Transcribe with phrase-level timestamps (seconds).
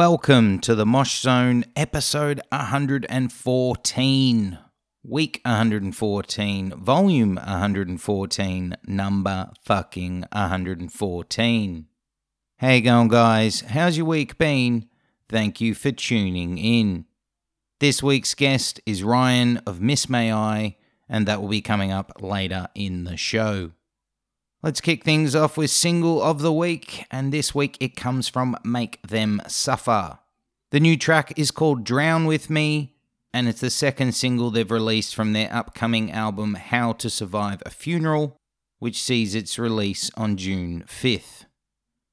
[0.00, 4.58] welcome to the Mosh Zone episode 114,
[5.02, 11.86] week 114, volume 114, number fucking 114.
[12.56, 13.60] Hey, going, guys?
[13.60, 14.88] How's your week been?
[15.28, 17.04] Thank you for tuning in.
[17.80, 20.78] This week's guest is Ryan of Miss May I,
[21.10, 23.72] and that will be coming up later in the show.
[24.62, 28.58] Let's kick things off with single of the week, and this week it comes from
[28.62, 30.18] Make Them Suffer.
[30.70, 32.94] The new track is called Drown With Me,
[33.32, 37.70] and it's the second single they've released from their upcoming album How to Survive a
[37.70, 38.36] Funeral,
[38.80, 41.46] which sees its release on June 5th.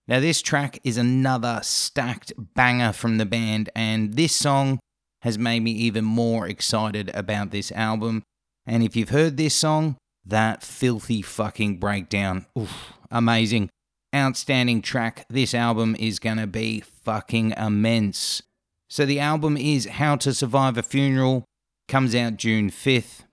[0.08, 4.80] Now, this track is another stacked banger from the band, and this song
[5.24, 8.24] has made me even more excited about this album.
[8.66, 9.98] And if you've heard this song,
[10.30, 12.46] that filthy fucking breakdown.
[12.58, 13.70] Oof, amazing.
[14.16, 15.26] Outstanding track.
[15.30, 18.42] This album is going to be fucking immense.
[18.90, 21.44] So, the album is How to Survive a Funeral,
[21.88, 23.26] comes out June 5th.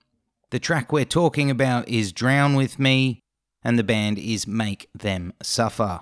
[0.51, 3.19] The track we're talking about is Drown With Me,
[3.63, 6.01] and the band is Make Them Suffer.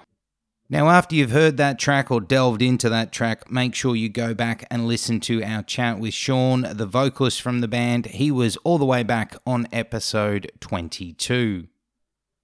[0.70, 4.34] Now, after you've heard that track or delved into that track, make sure you go
[4.34, 8.08] back and listen to our chat with Sean, the vocalist from the band.
[8.08, 11.68] He was all the way back on episode 22.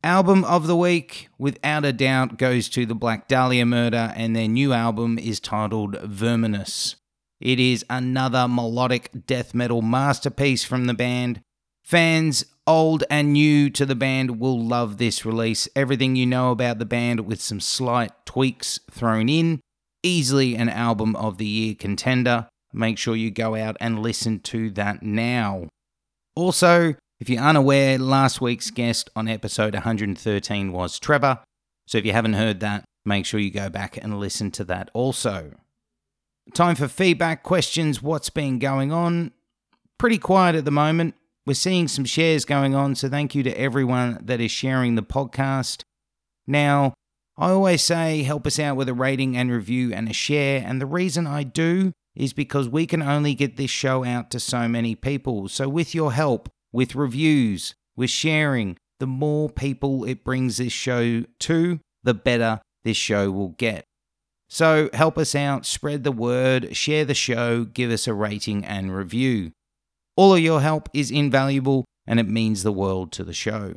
[0.03, 4.47] Album of the week, without a doubt, goes to the Black Dahlia Murder, and their
[4.47, 6.95] new album is titled Verminous.
[7.39, 11.41] It is another melodic death metal masterpiece from the band.
[11.83, 15.67] Fans old and new to the band will love this release.
[15.75, 19.59] Everything you know about the band with some slight tweaks thrown in.
[20.03, 22.47] Easily an album of the year contender.
[22.71, 25.67] Make sure you go out and listen to that now.
[26.35, 31.39] Also, if you're unaware, last week's guest on episode 113 was Trevor.
[31.87, 34.91] So if you haven't heard that, make sure you go back and listen to that
[34.93, 35.55] also.
[36.53, 39.31] Time for feedback, questions, what's been going on.
[39.97, 41.15] Pretty quiet at the moment.
[41.49, 45.02] We're seeing some shares going on, so thank you to everyone that is sharing the
[45.02, 45.82] podcast.
[46.45, 46.93] Now,
[47.39, 50.80] I always say help us out with a rating and review and a share, and
[50.80, 54.67] the reason I do is because we can only get this show out to so
[54.67, 55.48] many people.
[55.48, 61.23] So, with your help, with reviews, with sharing, the more people it brings this show
[61.39, 63.86] to, the better this show will get.
[64.49, 68.95] So, help us out, spread the word, share the show, give us a rating and
[68.95, 69.54] review.
[70.19, 73.75] All of your help is invaluable and it means the world to the show.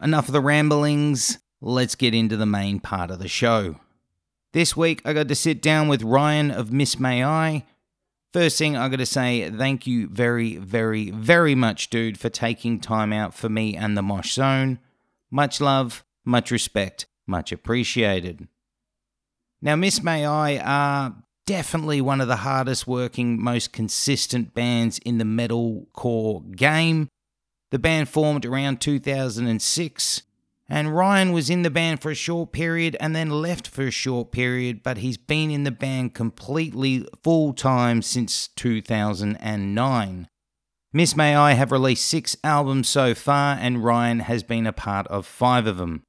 [0.00, 3.74] Enough of the ramblings, let's get into the main part of the show.
[4.52, 7.66] This week I got to sit down with Ryan of Miss May I.
[8.32, 12.78] First thing I got to say, thank you very, very, very much, dude, for taking
[12.78, 14.78] time out for me and the Mosh Zone.
[15.32, 18.46] Much love, much respect, much appreciated.
[19.60, 21.16] Now, Miss May I are
[21.50, 27.08] definitely one of the hardest working, most consistent bands in the metalcore game.
[27.72, 30.22] The band formed around 2006,
[30.68, 33.90] and Ryan was in the band for a short period and then left for a
[33.90, 40.28] short period, but he's been in the band completely full time since 2009.
[40.92, 45.08] Miss May I have released six albums so far, and Ryan has been a part
[45.08, 46.04] of five of them.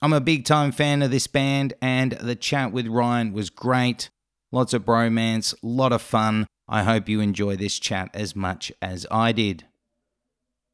[0.00, 4.10] I'm a big time fan of this band, and the chat with Ryan was great.
[4.54, 6.46] Lots of bromance, lot of fun.
[6.68, 9.64] I hope you enjoy this chat as much as I did.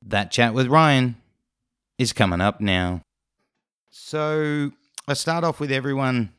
[0.02, 1.16] That chat with Ryan
[1.96, 3.00] is coming up now.
[3.88, 4.72] So,
[5.08, 6.34] I start off with everyone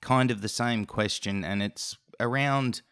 [0.00, 2.82] kind of the same question, and it's around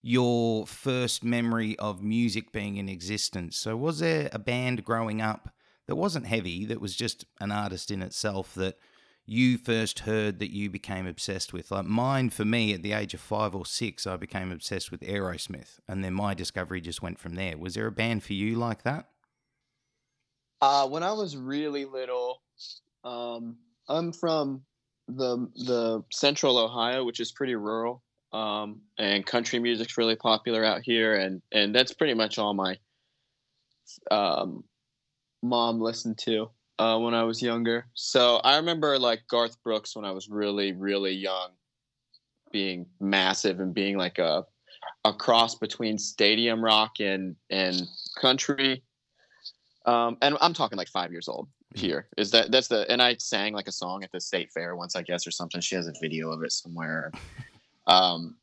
[0.00, 3.58] your first memory of music being in existence.
[3.58, 5.50] So, was there a band growing up
[5.88, 8.78] that wasn't heavy, that was just an artist in itself that
[9.26, 11.70] you first heard that you became obsessed with?
[11.70, 15.00] Like mine, for me, at the age of five or six, I became obsessed with
[15.00, 17.56] Aerosmith, and then my discovery just went from there.
[17.56, 19.08] Was there a band for you like that?
[20.60, 22.42] Uh, when I was really little,
[23.04, 23.56] um,
[23.88, 24.62] I'm from
[25.08, 28.02] the the central Ohio, which is pretty rural,
[28.32, 32.76] um, and country music's really popular out here, and and that's pretty much all my
[34.10, 34.64] um,
[35.42, 37.84] mom listened to uh, when I was younger.
[37.92, 41.50] So I remember like Garth Brooks when I was really, really young,
[42.52, 44.46] being massive and being like a
[45.04, 47.82] a cross between stadium rock and and
[48.18, 48.82] country.
[49.84, 52.08] Um, and I'm talking like five years old here.
[52.16, 54.96] Is that that's the and I sang like a song at the state fair once,
[54.96, 55.60] I guess, or something.
[55.60, 57.12] She has a video of it somewhere.
[57.88, 58.36] Um,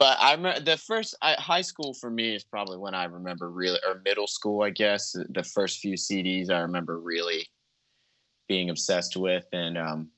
[0.00, 3.50] but I remember the first I, high school for me is probably when I remember
[3.50, 5.14] really, or middle school, I guess.
[5.30, 7.46] The first few CDs I remember really
[8.48, 10.08] being obsessed with, and um,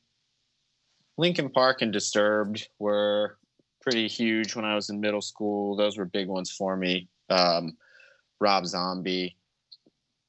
[1.19, 3.37] Linkin Park and Disturbed were
[3.83, 5.77] pretty huge when I was in middle school.
[5.77, 7.09] Those were big ones for me.
[7.29, 7.77] Um,
[8.41, 9.37] Rob Zombie.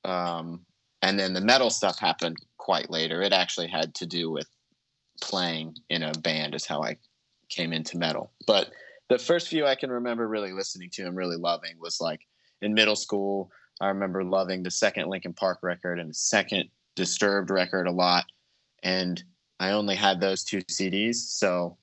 [0.03, 0.65] Um,
[1.01, 3.21] and then the metal stuff happened quite later.
[3.21, 4.47] It actually had to do with
[5.21, 6.97] playing in a band, is how I
[7.49, 8.31] came into metal.
[8.47, 8.71] But
[9.09, 12.21] the first few I can remember really listening to and really loving was like
[12.61, 13.51] in middle school.
[13.79, 18.25] I remember loving the second Linkin Park record and the second Disturbed record a lot.
[18.83, 19.23] And
[19.59, 21.15] I only had those two CDs.
[21.15, 21.77] So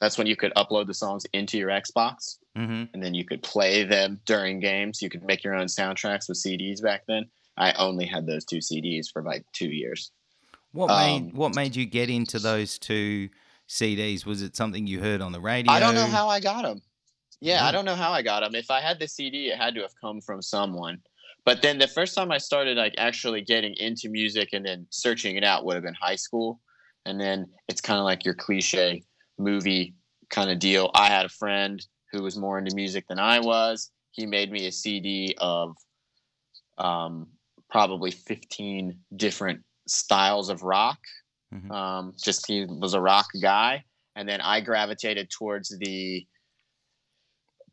[0.00, 2.84] that's when you could upload the songs into your Xbox Mm-hmm.
[2.94, 5.02] and then you could play them during games.
[5.02, 7.26] You could make your own soundtracks with CDs back then.
[7.58, 10.10] I only had those two CDs for like two years.
[10.72, 13.28] What Um, made what made you get into those two
[13.68, 14.24] CDs?
[14.24, 15.70] Was it something you heard on the radio?
[15.70, 16.80] I don't know how I got them.
[17.40, 18.54] Yeah, I don't know how I got them.
[18.54, 21.02] If I had the CD, it had to have come from someone.
[21.46, 25.36] But then the first time I started like actually getting into music and then searching
[25.36, 26.60] it out would have been high school.
[27.06, 29.04] And then it's kind of like your cliche
[29.38, 29.94] movie
[30.28, 30.90] kind of deal.
[30.92, 33.92] I had a friend who was more into music than I was.
[34.10, 35.76] He made me a CD of
[36.78, 37.28] um,
[37.70, 40.98] probably 15 different styles of rock.
[41.54, 41.70] Mhm.
[41.70, 43.84] Um, just he was a rock guy.
[44.16, 46.26] And then I gravitated towards the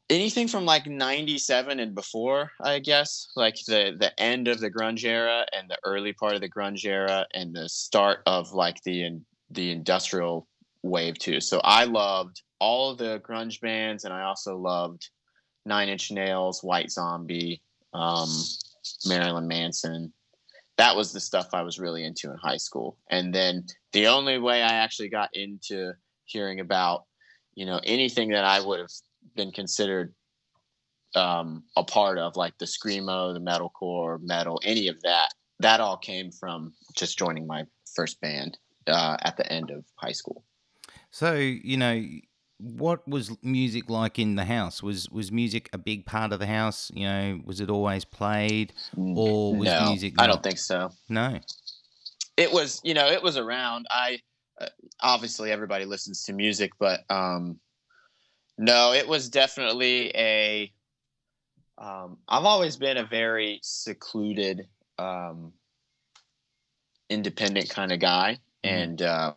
[0.09, 5.05] anything from like 97 and before i guess like the the end of the grunge
[5.05, 9.19] era and the early part of the grunge era and the start of like the
[9.53, 10.47] the industrial
[10.81, 11.39] wave too.
[11.39, 15.09] So i loved all of the grunge bands and i also loved
[15.65, 17.61] nine inch nails white zombie
[17.93, 18.29] um,
[19.05, 20.11] marilyn manson.
[20.77, 22.97] That was the stuff i was really into in high school.
[23.09, 25.93] And then the only way i actually got into
[26.25, 27.03] hearing about
[27.55, 28.89] you know anything that i would have
[29.35, 30.13] been considered
[31.15, 35.29] um, a part of, like the screamo, the metalcore, metal, any of that.
[35.59, 37.65] That all came from just joining my
[37.95, 40.43] first band uh, at the end of high school.
[41.11, 42.03] So you know,
[42.57, 44.81] what was music like in the house?
[44.81, 46.91] Was was music a big part of the house?
[46.93, 50.15] You know, was it always played, or was no, music?
[50.17, 50.91] I don't think so.
[51.09, 51.39] No.
[52.35, 53.85] It was, you know, it was around.
[53.91, 54.19] I
[54.59, 54.67] uh,
[55.01, 57.59] obviously everybody listens to music, but um,
[58.57, 60.73] no, it was definitely a.
[61.77, 64.67] Um, I've always been a very secluded,
[64.99, 65.53] um,
[67.09, 68.69] independent kind of guy, Mhm.
[68.69, 69.33] and uh,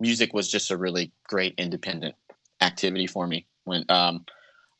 [0.00, 2.14] music was just a really great independent
[2.60, 3.46] activity for me.
[3.64, 4.24] When um,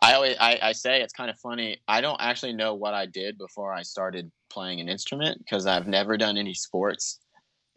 [0.01, 1.81] I always I, I say it's kind of funny.
[1.87, 5.87] I don't actually know what I did before I started playing an instrument because I've
[5.87, 7.21] never done any sports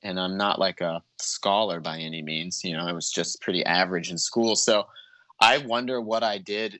[0.03, 2.63] and I'm not like a scholar by any means.
[2.63, 4.55] You know, I was just pretty average in school.
[4.55, 4.85] So
[5.39, 6.79] I wonder what I did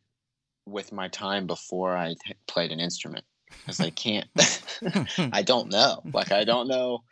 [0.65, 4.27] with my time before I t- played an instrument because I can't,
[5.33, 6.01] I don't know.
[6.13, 7.03] Like, I don't know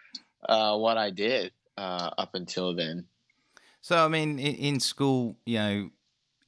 [0.47, 3.05] uh, what I did uh, up until then.
[3.81, 5.89] So I mean, in, in school, you know,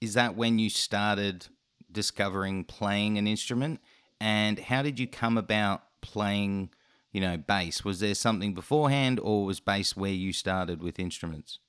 [0.02, 1.48] is that when you started
[1.92, 3.82] discovering playing an instrument?
[4.22, 6.70] And how did you come about playing,
[7.12, 7.84] you know, bass?
[7.84, 11.60] Was there something beforehand, or was bass where you started with instruments?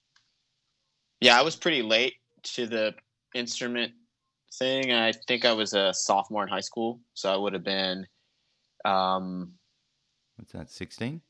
[1.20, 2.94] Yeah, I was pretty late to the
[3.36, 3.92] instrument
[4.58, 4.92] thing.
[4.92, 7.00] I think I was a sophomore in high school.
[7.14, 8.06] So I would have been
[8.84, 9.52] um,
[10.36, 10.70] What's that?
[10.70, 11.20] Sixteen.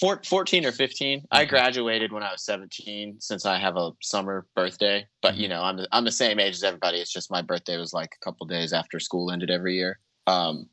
[0.00, 4.46] four, 14 or 15 i graduated when i was 17 since i have a summer
[4.56, 7.40] birthday but you know i'm the, i'm the same age as everybody it's just my
[7.42, 10.68] birthday was like a couple days after school ended every year um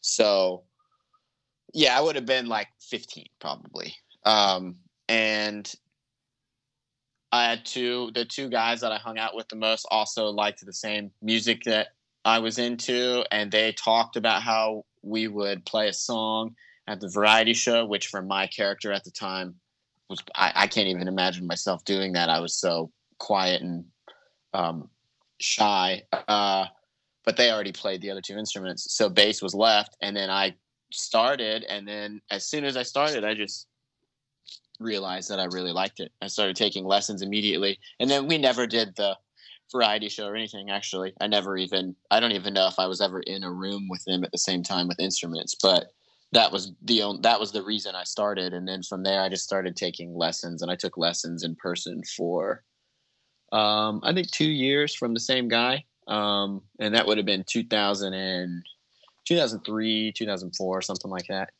[0.00, 0.62] so
[1.74, 3.92] yeah i would have been like 15 probably
[4.24, 4.76] um
[5.08, 5.74] and
[7.36, 10.64] i had two the two guys that i hung out with the most also liked
[10.64, 11.88] the same music that
[12.24, 16.54] i was into and they talked about how we would play a song
[16.86, 19.54] at the variety show, which for my character at the time
[20.08, 22.28] was I, I can't even imagine myself doing that.
[22.28, 23.84] I was so quiet and
[24.54, 24.88] um,
[25.40, 26.02] shy.
[26.12, 26.66] Uh,
[27.24, 30.54] but they already played the other two instruments, so bass was left, and then I
[30.92, 33.66] started, and then as soon as I started, I just
[34.80, 36.12] realized that I really liked it.
[36.22, 39.16] I started taking lessons immediately, and then we never did the
[39.72, 40.70] variety show or anything.
[40.70, 43.88] Actually, I never even I don't even know if I was ever in a room
[43.88, 45.86] with them at the same time with instruments, but
[46.32, 49.28] that was the only, that was the reason I started, and then from there I
[49.28, 52.62] just started taking lessons, and I took lessons in person for
[53.52, 57.44] um, I think two years from the same guy, um, and that would have been
[57.48, 58.62] 2000 and
[59.26, 61.50] 2003, 2004, something like that.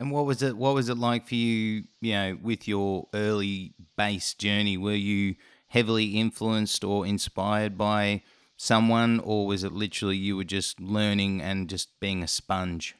[0.00, 0.56] And what was it?
[0.56, 1.84] What was it like for you?
[2.00, 5.34] You know, with your early bass journey, were you
[5.68, 8.22] heavily influenced or inspired by
[8.56, 12.94] someone, or was it literally you were just learning and just being a sponge?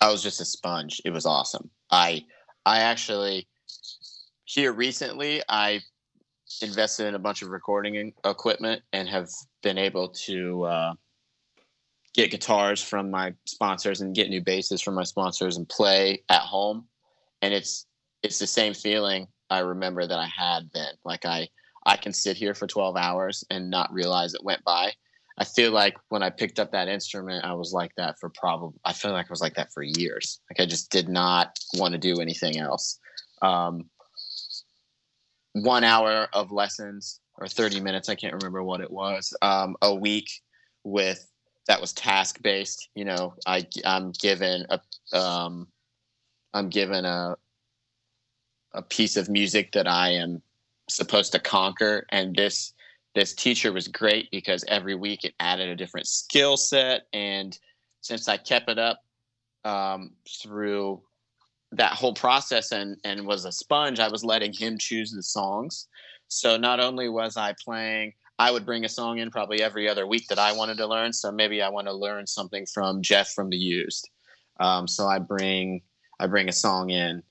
[0.00, 1.00] I was just a sponge.
[1.04, 1.70] It was awesome.
[1.90, 2.24] I
[2.64, 3.48] I actually
[4.44, 5.80] here recently I
[6.62, 9.28] invested in a bunch of recording equipment and have
[9.62, 10.94] been able to uh,
[12.16, 16.40] get guitars from my sponsors and get new basses from my sponsors and play at
[16.40, 16.86] home.
[17.42, 17.86] And it's
[18.22, 20.94] it's the same feeling I remember that I had then.
[21.04, 21.48] Like I
[21.84, 24.92] I can sit here for 12 hours and not realize it went by.
[25.38, 28.80] I feel like when I picked up that instrument, I was like that for probably,
[28.84, 30.40] I feel like I was like that for years.
[30.50, 32.98] Like I just did not want to do anything else.
[33.42, 33.90] Um,
[35.52, 39.94] one hour of lessons or 30 minutes, I can't remember what it was, um, a
[39.94, 40.30] week
[40.84, 41.30] with
[41.66, 42.88] that was task based.
[42.94, 45.68] You know, I, I'm given a, um,
[46.54, 47.36] I'm given a,
[48.72, 50.42] a piece of music that I am
[50.88, 52.06] supposed to conquer.
[52.10, 52.72] And this,
[53.14, 57.06] this teacher was great because every week it added a different skill set.
[57.12, 57.58] And
[58.00, 59.00] since I kept it up
[59.64, 61.02] um, through
[61.72, 65.88] that whole process and, and was a sponge, I was letting him choose the songs.
[66.28, 70.06] So not only was I playing, I would bring a song in probably every other
[70.06, 71.12] week that I wanted to learn.
[71.12, 74.10] So maybe I want to learn something from Jeff from the Used.
[74.60, 75.82] Um, so I bring
[76.18, 77.22] I bring a song in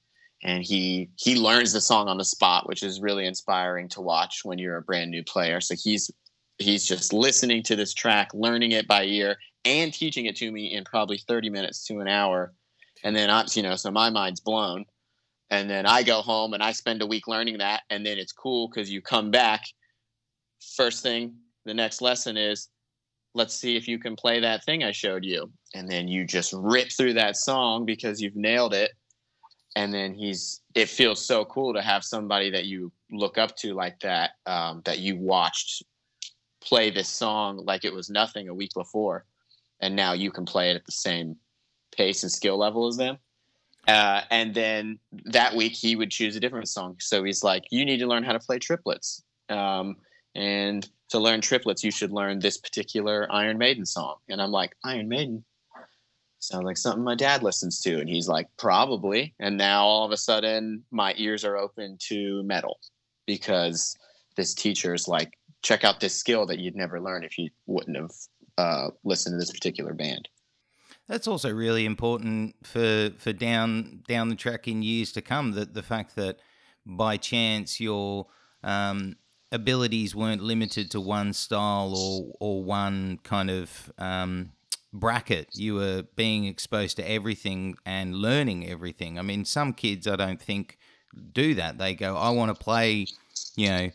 [0.44, 4.42] and he he learns the song on the spot which is really inspiring to watch
[4.44, 6.12] when you're a brand new player so he's
[6.60, 9.36] he's just listening to this track learning it by ear
[9.66, 12.54] and teaching it to me in probably 30 minutes to an hour
[13.04, 14.86] and then i'm you know so my mind's blown
[15.50, 18.32] and then i go home and i spend a week learning that and then it's
[18.32, 19.64] cool because you come back
[20.76, 21.36] first thing
[21.66, 22.70] the next lesson is
[23.36, 25.52] let's see if you can play that thing i showed you.
[25.76, 28.92] And then you just rip through that song because you've nailed it.
[29.76, 33.74] And then he's it feels so cool to have somebody that you look up to
[33.74, 35.84] like that um, that you watched
[36.62, 39.26] play this song like it was nothing a week before.
[39.82, 41.36] And now you can play it at the same
[41.96, 43.18] pace and skill level as them.
[43.86, 46.96] Uh, and then that week he would choose a different song.
[47.00, 49.22] So he's like you need to learn how to play triplets.
[49.50, 49.98] Um,
[50.36, 54.16] and to learn triplets you should learn this particular iron maiden song.
[54.30, 55.44] And i'm like iron maiden?
[56.40, 58.00] Sounds like something my dad listens to.
[58.00, 59.34] And he's like probably.
[59.40, 62.80] And now all of a sudden my ears are open to metal
[63.26, 63.98] because
[64.36, 67.98] this teacher is like check out this skill that you'd never learn if you wouldn't
[67.98, 68.12] have
[68.58, 70.30] uh, listened to this particular band.
[71.08, 75.74] That's also really important for for down down the track in years to come that
[75.74, 76.40] the fact that
[76.86, 78.28] by chance your
[78.64, 79.16] um,
[79.56, 84.52] abilities weren't limited to one style or or one kind of um,
[84.94, 85.50] bracket.
[85.54, 89.18] You were being exposed to everything and learning everything.
[89.18, 90.78] I mean, some kids I don't think
[91.34, 91.78] do that.
[91.78, 93.08] They go, I want to play,
[93.56, 93.90] you know,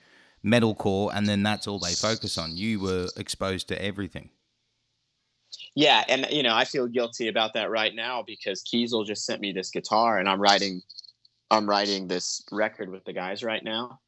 [0.45, 2.57] metalcore, and then that's all they focus on.
[2.57, 4.31] You were exposed to everything.
[5.75, 9.40] Yeah, and you know, I feel guilty about that right now because Kiesel just sent
[9.40, 10.83] me this guitar, and I'm writing,
[11.50, 14.00] I'm writing this record with the guys right now.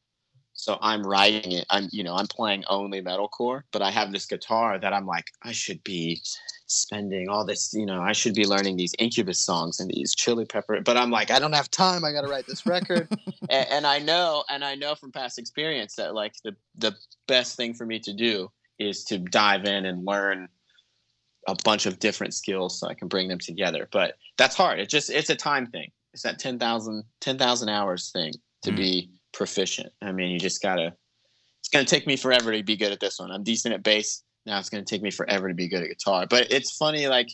[0.53, 1.65] So I'm writing it.
[1.69, 5.25] I'm, you know, I'm playing only metalcore, but I have this guitar that I'm like,
[5.41, 6.21] I should be
[6.67, 10.45] spending all this, you know, I should be learning these Incubus songs and these Chili
[10.45, 12.05] Pepper, but I'm like, I don't have time.
[12.05, 13.07] I got to write this record,
[13.49, 16.95] and, and, I know, and I know from past experience that like the the
[17.27, 20.47] best thing for me to do is to dive in and learn
[21.47, 23.87] a bunch of different skills so I can bring them together.
[23.91, 24.79] But that's hard.
[24.79, 25.91] It just it's a time thing.
[26.13, 28.33] It's that 10,000 10, hours thing
[28.63, 28.77] to mm.
[28.77, 29.91] be proficient.
[30.01, 30.93] I mean, you just gotta.
[31.59, 33.31] It's gonna take me forever to be good at this one.
[33.31, 36.25] I'm decent at bass now it's to take me forever to be good at guitar.
[36.29, 37.29] But it's funny, like,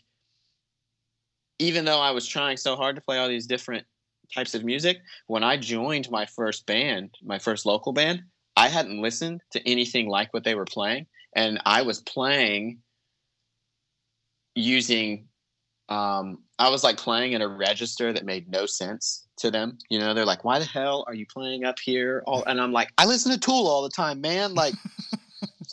[1.58, 3.86] even though I was trying so hard to play all these different
[4.34, 8.24] types of music, when I joined my first band, my first local band,
[8.56, 11.08] I hadn't listened to anything like what they were playing.
[11.36, 12.80] And I was playing
[14.56, 15.28] using,
[15.90, 19.78] um, I was like playing in a register that made no sense to them.
[19.90, 22.24] You know, they're like, why the hell are you playing up here?
[22.26, 24.54] All, and I'm like, I listen to Tool all the time, man.
[24.54, 24.74] Like,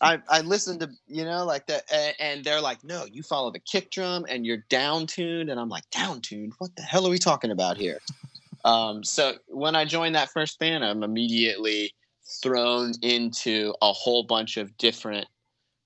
[0.02, 1.84] I I listened to you know like that,
[2.18, 5.68] and they're like, no, you follow the kick drum and you're down tuned, and I'm
[5.68, 6.54] like, down tuned?
[6.58, 7.98] What the hell are we talking about here?
[8.64, 11.94] um, so when I joined that first band, I'm immediately
[12.42, 15.26] thrown into a whole bunch of different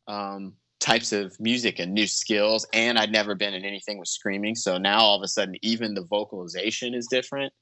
[0.08, 4.56] um, types of music and new skills, and I'd never been in anything with screaming,
[4.56, 7.52] so now all of a sudden, even the vocalization is different.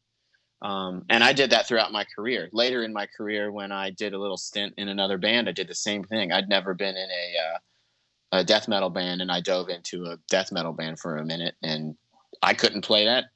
[0.61, 2.49] Um, and I did that throughout my career.
[2.53, 5.69] Later in my career, when I did a little stint in another band, I did
[5.69, 6.33] the same thing.
[6.33, 7.59] I'd never been in a, uh,
[8.41, 11.55] a death metal band, and I dove into a death metal band for a minute,
[11.62, 11.97] and
[12.43, 13.27] I couldn't play that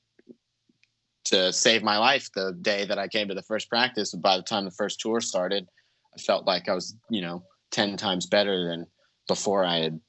[1.26, 4.12] to save my life the day that I came to the first practice.
[4.12, 5.68] By the time the first tour started,
[6.14, 8.86] I felt like I was, you know, 10 times better than
[9.28, 10.00] before I had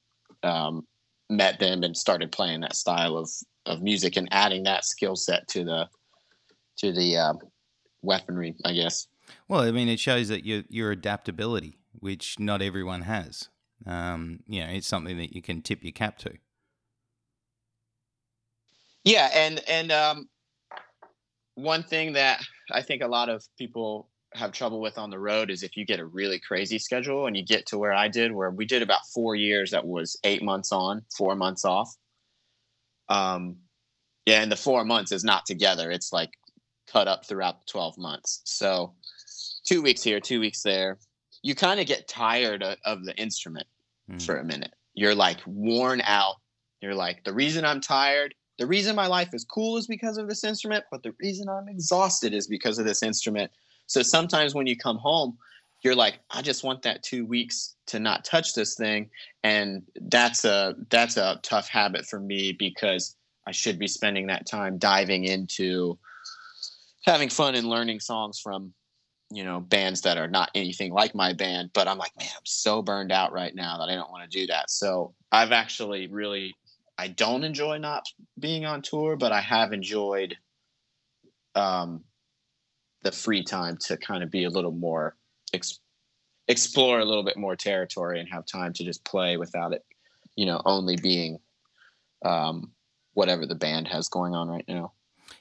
[0.42, 0.86] um,
[1.30, 3.30] met them and started playing that style of,
[3.66, 5.88] of music and adding that skill set to the
[6.78, 7.34] to the uh,
[8.02, 9.08] weaponry, I guess.
[9.48, 13.48] Well, I mean, it shows that your your adaptability, which not everyone has.
[13.86, 16.32] Um, you know, it's something that you can tip your cap to.
[19.04, 20.28] Yeah, and and um,
[21.54, 25.50] one thing that I think a lot of people have trouble with on the road
[25.50, 28.32] is if you get a really crazy schedule and you get to where I did,
[28.32, 31.94] where we did about four years that was eight months on, four months off.
[33.08, 33.58] Um,
[34.26, 36.30] yeah, and the four months is not together; it's like
[36.90, 38.40] cut up throughout the twelve months.
[38.44, 38.94] So,
[39.64, 40.98] two weeks here, two weeks there.
[41.42, 43.66] You kind of get tired of, of the instrument
[44.10, 44.22] mm.
[44.24, 44.72] for a minute.
[44.94, 46.36] You're like worn out.
[46.80, 50.28] You're like, the reason I'm tired the reason my life is cool is because of
[50.28, 53.50] this instrument, but the reason I'm exhausted is because of this instrument.
[53.86, 55.36] So sometimes when you come home,
[55.82, 59.10] you're like, I just want that two weeks to not touch this thing,
[59.42, 64.46] and that's a that's a tough habit for me because I should be spending that
[64.46, 65.98] time diving into
[67.04, 68.72] having fun and learning songs from
[69.30, 72.42] you know bands that are not anything like my band but i'm like man i'm
[72.44, 76.06] so burned out right now that i don't want to do that so i've actually
[76.08, 76.54] really
[76.96, 78.06] I don't enjoy not
[78.38, 80.36] being on tour, but I have enjoyed
[81.54, 82.04] um,
[83.02, 85.16] the free time to kind of be a little more
[85.52, 85.80] ex-
[86.46, 89.84] explore a little bit more territory and have time to just play without it,
[90.36, 91.38] you know, only being
[92.24, 92.70] um,
[93.14, 94.92] whatever the band has going on right now.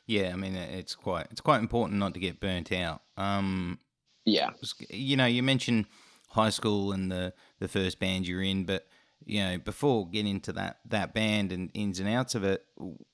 [0.06, 3.02] Yeah, I mean it's quite it's quite important not to get burnt out.
[3.18, 3.80] Um,
[4.26, 4.52] yeah,
[4.90, 5.86] you know, you mentioned
[6.30, 8.88] high school and the the first band you're in, but
[9.26, 12.66] you know, before getting into that that band and ins and outs of it,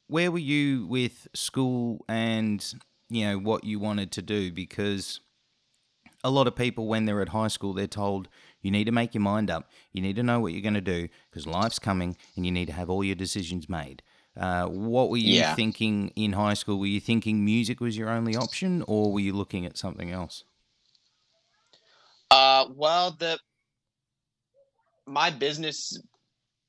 [0.07, 2.73] where were you with school and
[3.09, 4.51] you know what you wanted to do?
[4.51, 5.19] Because
[6.23, 8.27] a lot of people, when they're at high school, they're told
[8.61, 10.81] you need to make your mind up, you need to know what you're going to
[10.81, 14.01] do because life's coming, and you need to have all your decisions made.
[14.39, 15.53] Uh, what were you yeah.
[15.53, 16.79] thinking in high school?
[16.79, 20.45] Were you thinking music was your only option, or were you looking at something else?
[22.31, 23.37] Uh, well, the
[25.05, 26.01] my business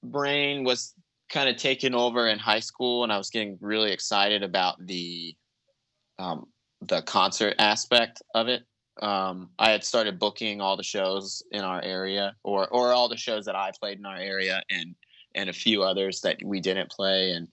[0.02, 0.94] brain was
[1.28, 5.37] kind of taken over in high school, and I was getting really excited about the
[6.18, 6.46] um,
[6.83, 8.62] the concert aspect of it.
[9.00, 13.16] Um, I had started booking all the shows in our area, or or all the
[13.16, 14.96] shows that I played in our area, and
[15.37, 17.46] and a few others that we didn't play, and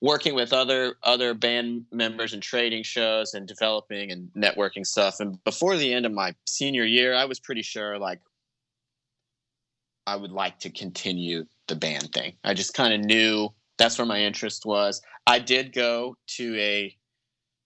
[0.00, 5.20] working with other other band members and trading shows and developing and networking stuff.
[5.20, 8.20] And before the end of my senior year, I was pretty sure like
[10.06, 12.34] I would like to continue the band thing.
[12.44, 15.02] I just kind of knew that's where my interest was.
[15.26, 16.96] I did go to a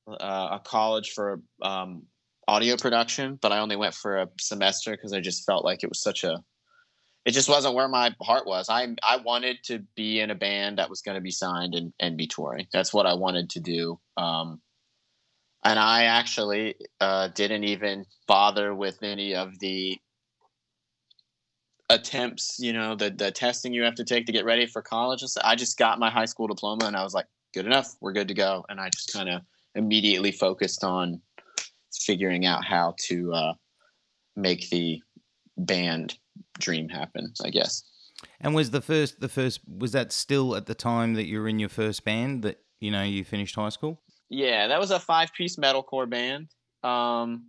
[0.08, 2.02] uh, a college for um,
[2.48, 5.88] audio production, but I only went for a semester because I just felt like it
[5.88, 6.42] was such a
[7.24, 8.68] it just wasn't where my heart was.
[8.68, 11.92] I I wanted to be in a band that was going to be signed and,
[12.00, 12.66] and be touring.
[12.72, 13.98] That's what I wanted to do.
[14.16, 14.60] Um,
[15.64, 19.98] and I actually uh, didn't even bother with any of the
[21.90, 25.22] attempts, you know, the the testing you have to take to get ready for college.
[25.44, 28.28] I just got my high school diploma and I was like, good enough, we're good
[28.28, 28.64] to go.
[28.68, 29.42] And I just kind of
[29.74, 31.20] immediately focused on
[31.92, 33.54] figuring out how to uh,
[34.36, 35.02] make the
[35.58, 36.16] band
[36.60, 37.82] dream happen, I guess.
[38.40, 41.48] And was the first the first was that still at the time that you were
[41.48, 44.00] in your first band that you know you finished high school?
[44.28, 46.48] Yeah, that was a five piece metalcore band.
[46.82, 47.46] Um,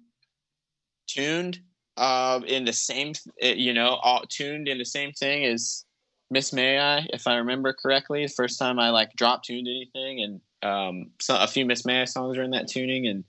[1.07, 1.59] tuned
[1.97, 5.85] uh, in the same, eh, you know, all tuned in the same thing as
[6.29, 8.25] Miss May I, if I remember correctly.
[8.25, 12.01] The first time I like drop tuned anything, and um, so a few Miss May
[12.01, 13.23] I songs are in that tuning, and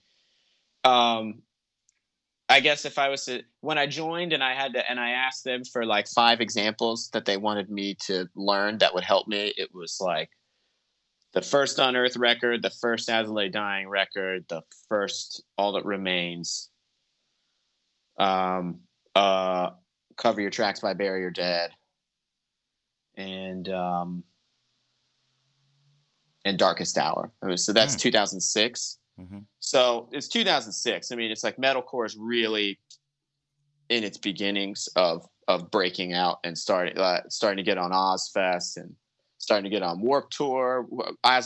[0.85, 1.43] um,
[2.53, 5.11] I guess if I was to when I joined and I had to and I
[5.11, 9.27] asked them for like five examples that they wanted me to learn that would help
[9.27, 10.29] me, it was like
[11.33, 16.69] the first Unearth record, the first Lay Dying record, the first All That Remains,
[18.19, 18.81] um,
[19.15, 19.71] uh,
[20.19, 21.71] Cover Your Tracks by Bury Your Dead,
[23.17, 24.25] and um,
[26.45, 27.33] and Darkest Hour.
[27.57, 28.01] So that's mm.
[28.01, 28.99] 2006.
[29.23, 29.39] Mm-hmm.
[29.61, 31.13] So it's 2006.
[31.13, 32.79] I mean, it's like metalcore is really
[33.89, 38.77] in its beginnings of of breaking out and starting uh, starting to get on Ozzfest
[38.77, 38.95] and
[39.39, 40.87] starting to get on Warped Tour.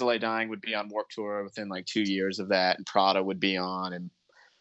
[0.01, 3.23] Lay Dying would be on Warped Tour within like two years of that, and Prada
[3.23, 4.11] would be on, and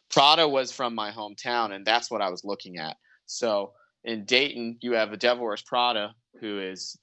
[0.09, 2.97] Prada was from my hometown, and that's what I was looking at.
[3.25, 3.73] So
[4.03, 6.97] in Dayton, you have a Devil Wears Prada, who is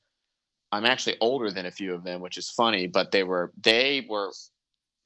[0.73, 4.07] I'm actually older than a few of them, which is funny, but they were they
[4.09, 4.33] were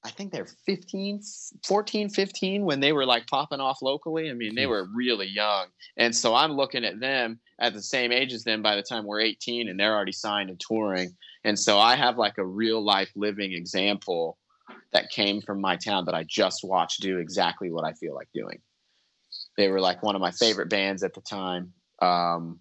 [0.07, 1.21] I think they're 15,
[1.67, 4.31] 14, 15 when they were like popping off locally.
[4.31, 4.71] I mean, they hmm.
[4.71, 5.67] were really young.
[5.97, 9.05] And so I'm looking at them at the same age as them by the time
[9.05, 11.17] we're 18 and they're already signed and touring.
[11.45, 14.39] And so I have like a real life living example
[14.93, 18.29] that came from my town that I just watched do exactly what I feel like
[18.33, 18.61] doing.
[19.57, 21.73] they were like one of my favorite bands at the time.
[22.01, 22.61] Um,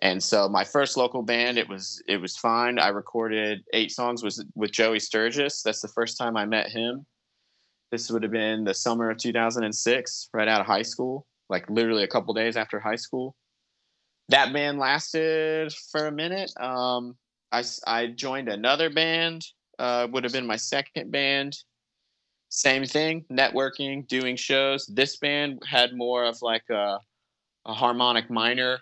[0.00, 2.78] and so my first local band, it was it was fine.
[2.78, 5.62] I recorded eight songs was with Joey Sturgis.
[5.62, 7.06] That's the first time I met him.
[7.90, 12.02] This would have been the summer of 2006, right out of high school, like literally
[12.02, 13.34] a couple days after high school.
[14.28, 16.52] That band lasted for a minute.
[16.60, 17.16] Um,
[17.52, 19.46] I, I joined another band,
[19.78, 21.56] uh, would have been my second band.
[22.48, 24.86] Same thing, networking, doing shows.
[24.86, 26.98] This band had more of like a,
[27.64, 28.80] a harmonic minor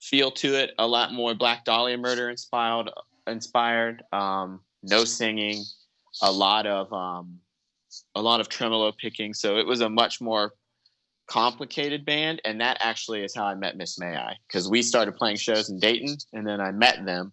[0.00, 2.90] feel to it, a lot more Black Dahlia Murder inspired.
[3.26, 5.64] Inspired, um, no singing,
[6.22, 7.40] a lot of um,
[8.14, 9.34] a lot of tremolo picking.
[9.34, 10.52] So it was a much more
[11.26, 15.16] complicated band, and that actually is how I met Miss May I because we started
[15.16, 17.32] playing shows in Dayton, and then I met them,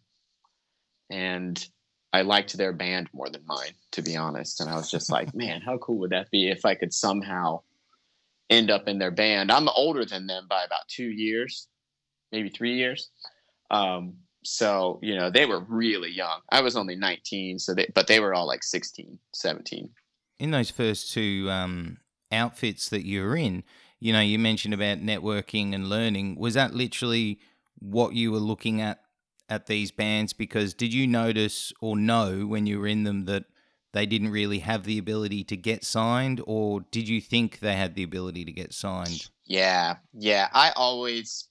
[1.10, 1.64] and
[2.12, 4.62] I liked their band more than mine, to be honest.
[4.62, 7.62] And I was just like, man, how cool would that be if I could somehow
[8.50, 9.52] end up in their band?
[9.52, 11.68] I'm older than them by about two years,
[12.34, 13.10] maybe three years.
[13.72, 16.42] Um, so you know they were really young.
[16.52, 19.90] I was only 19 so they but they were all like 16 17
[20.40, 21.98] in those first two um,
[22.30, 23.64] outfits that you were in
[24.04, 26.36] you know you mentioned about networking and learning.
[26.38, 27.40] Was that literally
[27.80, 29.00] what you were looking at
[29.48, 30.34] at these bands?
[30.34, 33.46] Because did you notice or know when you were in them that
[33.94, 36.42] they didn't really have the ability to get signed?
[36.46, 39.30] Or did you think they had the ability to get signed?
[39.46, 40.50] Yeah yeah.
[40.52, 41.48] I always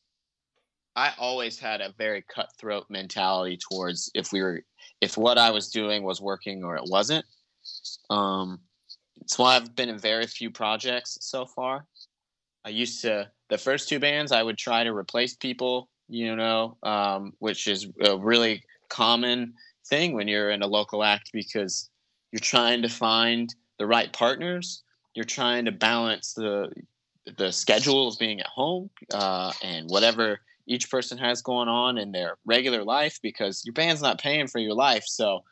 [0.94, 4.62] I always had a very cutthroat mentality towards if we were
[5.00, 7.24] if what I was doing was working or it wasn't.
[8.10, 8.60] Um,
[9.26, 11.86] so I've been in very few projects so far.
[12.64, 16.76] I used to the first two bands I would try to replace people, you know,
[16.82, 19.54] um, which is a really common
[19.86, 21.88] thing when you're in a local act because
[22.32, 24.82] you're trying to find the right partners.
[25.14, 26.72] You're trying to balance the
[27.36, 32.12] the schedule of being at home uh, and whatever each person has going on in
[32.12, 35.04] their regular life because your band's not paying for your life.
[35.06, 35.42] So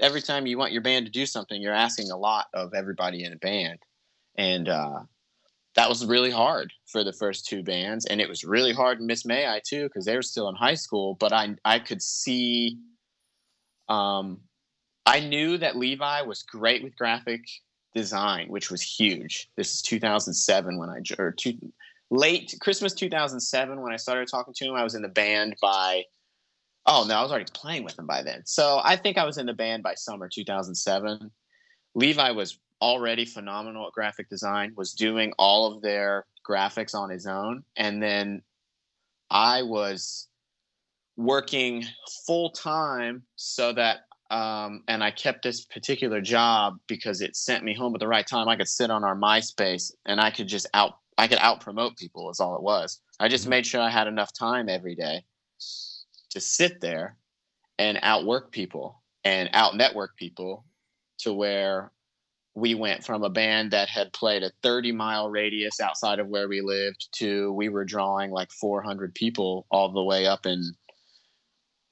[0.00, 3.24] every time you want your band to do something, you're asking a lot of everybody
[3.24, 3.78] in a band.
[4.36, 5.00] And uh,
[5.74, 8.06] that was really hard for the first two bands.
[8.06, 10.54] And it was really hard in Miss May I too, because they were still in
[10.54, 11.16] high school.
[11.18, 12.78] But I, I could see,
[13.88, 14.40] um,
[15.06, 17.42] I knew that Levi was great with graphic
[17.94, 19.50] design, which was huge.
[19.56, 21.58] This is 2007 when I, or two,
[22.10, 24.74] late Christmas 2007 when I started talking to him.
[24.74, 26.04] I was in the band by
[26.86, 28.42] oh no, I was already playing with him by then.
[28.46, 31.30] So I think I was in the band by summer 2007.
[31.94, 37.26] Levi was already phenomenal at graphic design, was doing all of their graphics on his
[37.26, 38.42] own, and then
[39.30, 40.28] I was
[41.16, 41.84] working
[42.26, 47.74] full time so that um, and I kept this particular job because it sent me
[47.74, 48.46] home at the right time.
[48.46, 51.96] I could sit on our MySpace and I could just out I could out promote
[51.96, 53.00] people is all it was.
[53.18, 53.50] I just mm-hmm.
[53.50, 55.24] made sure I had enough time every day
[56.30, 57.16] to sit there
[57.78, 60.64] and outwork people and out network people
[61.18, 61.92] to where
[62.54, 66.48] we went from a band that had played a 30 mile radius outside of where
[66.48, 70.72] we lived to we were drawing like 400 people all the way up in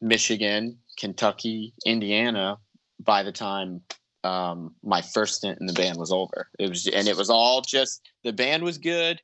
[0.00, 2.58] Michigan, Kentucky, Indiana
[3.00, 3.80] by the time
[4.26, 6.48] um, my first stint in the band was over.
[6.58, 9.20] It was, and it was all just the band was good.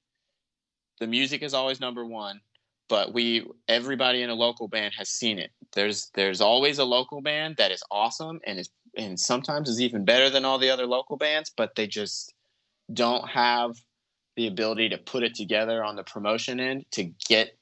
[1.01, 2.41] The music is always number one,
[2.89, 5.51] but we everybody in a local band has seen it.
[5.75, 10.05] There's there's always a local band that is awesome and is and sometimes is even
[10.05, 12.33] better than all the other local bands, but they just
[12.93, 13.73] don't have
[14.37, 17.57] the ability to put it together on the promotion end to get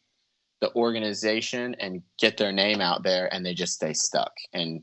[0.61, 4.83] the organization and get their name out there and they just stay stuck and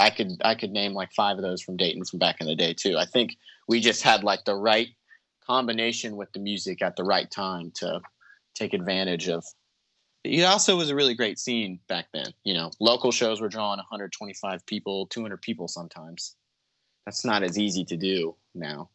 [0.00, 2.54] I could I could name like five of those from Dayton from back in the
[2.54, 2.96] day too.
[2.96, 4.88] I think we just had like the right
[5.46, 8.00] combination with the music at the right time to
[8.54, 9.44] take advantage of.
[10.24, 12.32] It also was a really great scene back then.
[12.44, 16.36] You know, local shows were drawing 125 people, 200 people sometimes.
[17.06, 18.90] That's not as easy to do now.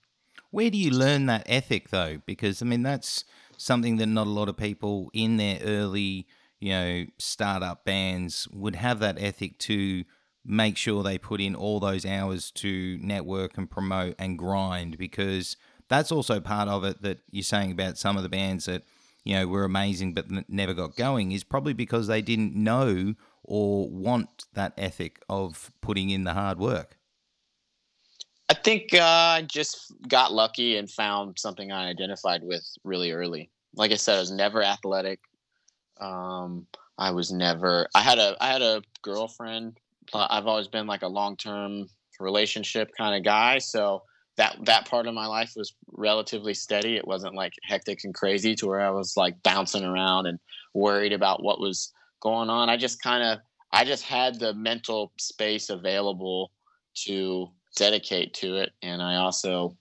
[0.52, 2.22] Where do you learn that ethic though?
[2.26, 3.26] Because I mean, that's
[3.58, 6.28] something that not a lot of people in their early,
[6.60, 10.04] you know, startup bands would have that ethic to
[10.46, 15.56] make sure they put in all those hours to network and promote and grind because
[15.88, 18.84] that's also part of it that you're saying about some of the bands that
[19.24, 23.90] you know were amazing but never got going is probably because they didn't know or
[23.90, 26.98] want that ethic of putting in the hard work.
[28.50, 33.50] I think uh, i just got lucky and found something i identified with really early.
[33.76, 35.20] Like i said i was never athletic.
[36.02, 39.80] Um, i was never i had a i had a girlfriend
[40.14, 41.88] I've always been like a long term
[42.20, 43.58] relationship kind of guy.
[43.60, 44.04] So
[44.38, 46.96] that that part of my life was relatively steady.
[46.96, 50.40] It wasn't like hectic and crazy to where I was like bouncing around and
[50.74, 52.70] worried about what was going on.
[52.70, 53.40] I just kind of
[53.72, 56.52] I just had the mental space available
[57.06, 59.76] to dedicate to it and I also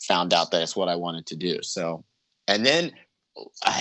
[0.00, 1.62] found out that it's what I wanted to do.
[1.62, 2.04] So
[2.48, 2.92] and then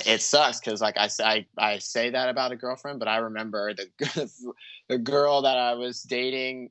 [0.05, 3.73] it sucks because like I, I I say that about a girlfriend, but I remember
[3.73, 4.29] the
[4.89, 6.69] the girl that I was dating.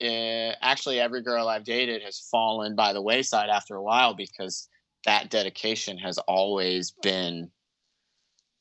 [0.00, 4.68] Uh, actually, every girl I've dated has fallen by the wayside after a while because
[5.04, 7.50] that dedication has always been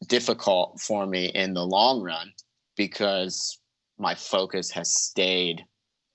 [0.07, 2.31] difficult for me in the long run
[2.75, 3.59] because
[3.97, 5.63] my focus has stayed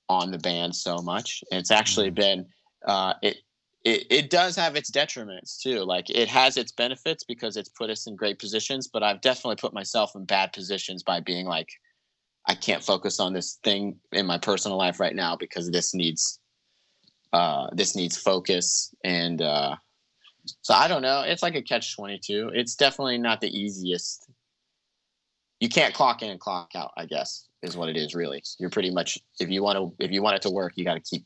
[0.09, 1.43] on the band so much.
[1.51, 2.15] And it's actually mm-hmm.
[2.15, 2.47] been
[2.87, 3.39] uh, it
[3.85, 5.81] it, it does have its detriments too.
[5.81, 9.57] Like it has its benefits because it's put us in great positions, but I've definitely
[9.57, 11.69] put myself in bad positions by being like,
[12.47, 16.39] I can't focus on this thing in my personal life right now because this needs
[17.33, 19.77] uh, this needs focus and uh,
[20.63, 21.23] so I don't know.
[21.23, 22.51] It's like a catch twenty two.
[22.53, 24.29] It's definitely not the easiest.
[25.61, 26.91] You can't clock in and clock out.
[26.97, 28.15] I guess is what it is.
[28.15, 30.85] Really, you're pretty much if you want to if you want it to work, you
[30.85, 31.25] got to keep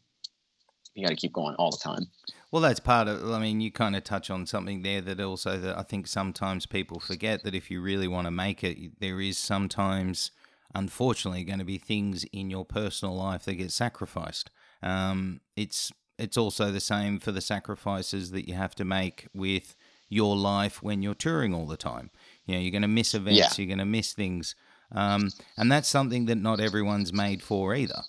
[0.96, 2.06] you got to keep going all the time.
[2.50, 3.30] Well, that's part of.
[3.30, 6.64] I mean, you kind of touch on something there that also that I think sometimes
[6.64, 10.30] people forget that if you really want to make it, there is sometimes,
[10.74, 14.50] unfortunately, going to be things in your personal life that get sacrificed.
[14.82, 19.76] Um, it's it's also the same for the sacrifices that you have to make with
[20.08, 22.10] your life when you're touring all the time.
[22.46, 23.50] You know, you're going to miss events, yeah.
[23.58, 24.54] you're going to miss things,
[24.92, 28.02] um, and that's something that not everyone's made for either.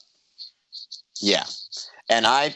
[1.20, 1.46] Yeah,
[2.10, 2.56] and I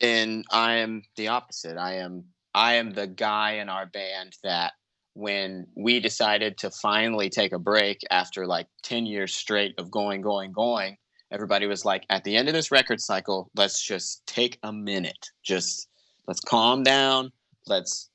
[0.00, 1.76] and I am the opposite.
[1.76, 4.72] I am I am the guy in our band that
[5.14, 10.20] when we decided to finally take a break after like 10 years straight of going
[10.20, 10.96] going going
[11.30, 15.30] everybody was like at the end of this record cycle let's just take a minute.
[15.42, 15.88] Just
[16.26, 17.32] let's calm down.
[17.66, 18.10] Let's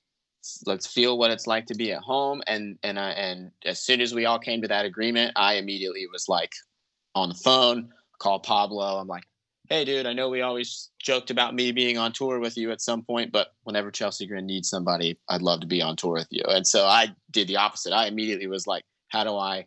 [0.65, 2.41] let's feel what it's like to be at home.
[2.47, 6.05] And and I, and as soon as we all came to that agreement i immediately
[6.11, 6.51] was like
[7.15, 7.89] on the phone
[8.19, 8.97] call pablo.
[8.99, 9.25] I'm like
[9.71, 12.81] hey, dude, I know we always joked about me being on tour with you at
[12.81, 16.27] some point, but whenever Chelsea Grin needs somebody, I'd love to be on tour with
[16.29, 16.43] you.
[16.45, 17.93] And so I did the opposite.
[17.93, 19.65] I immediately was like, how do I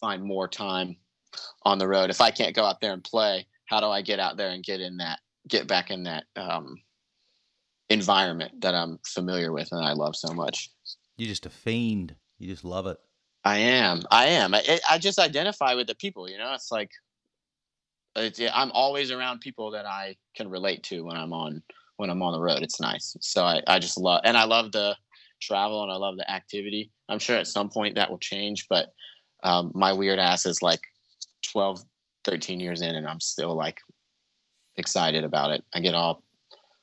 [0.00, 0.96] find more time
[1.64, 2.10] on the road?
[2.10, 4.62] If I can't go out there and play, how do I get out there and
[4.62, 6.76] get in that, get back in that um,
[7.88, 10.70] environment that I'm familiar with and I love so much?
[11.16, 12.14] You're just a fiend.
[12.38, 12.98] You just love it.
[13.44, 14.02] I am.
[14.12, 14.54] I am.
[14.54, 16.92] I, I just identify with the people, you know, it's like,
[18.16, 21.62] I'm always around people that I can relate to when I'm on
[21.96, 22.62] when I'm on the road.
[22.62, 23.16] It's nice.
[23.20, 24.96] So I, I just love and I love the
[25.40, 26.90] travel and I love the activity.
[27.08, 28.88] I'm sure at some point that will change, but
[29.42, 30.80] um, my weird ass is like
[31.52, 31.82] 12,
[32.24, 33.80] 13 years in and I'm still like
[34.76, 35.64] excited about it.
[35.74, 36.22] I get all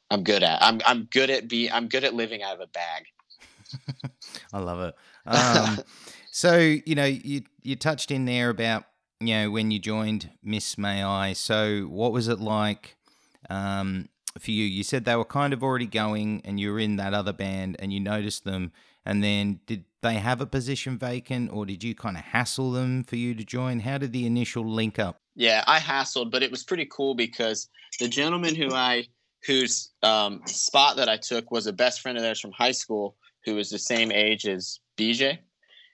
[0.09, 2.67] I'm good at I'm I'm good at be I'm good at living out of a
[2.67, 4.11] bag.
[4.53, 4.95] I love it.
[5.25, 5.79] Um,
[6.31, 8.85] so you know you you touched in there about
[9.19, 11.33] you know, when you joined Miss May I.
[11.33, 12.95] So, what was it like
[13.49, 14.65] um, for you?
[14.65, 17.77] You said they were kind of already going, and you were in that other band,
[17.79, 18.71] and you noticed them.
[19.05, 23.03] And then, did they have a position vacant, or did you kind of hassle them
[23.03, 23.79] for you to join?
[23.79, 25.21] How did the initial link up?
[25.35, 29.05] Yeah, I hassled, but it was pretty cool because the gentleman who I
[29.45, 33.15] whose um, spot that I took was a best friend of theirs from high school,
[33.45, 35.39] who was the same age as BJ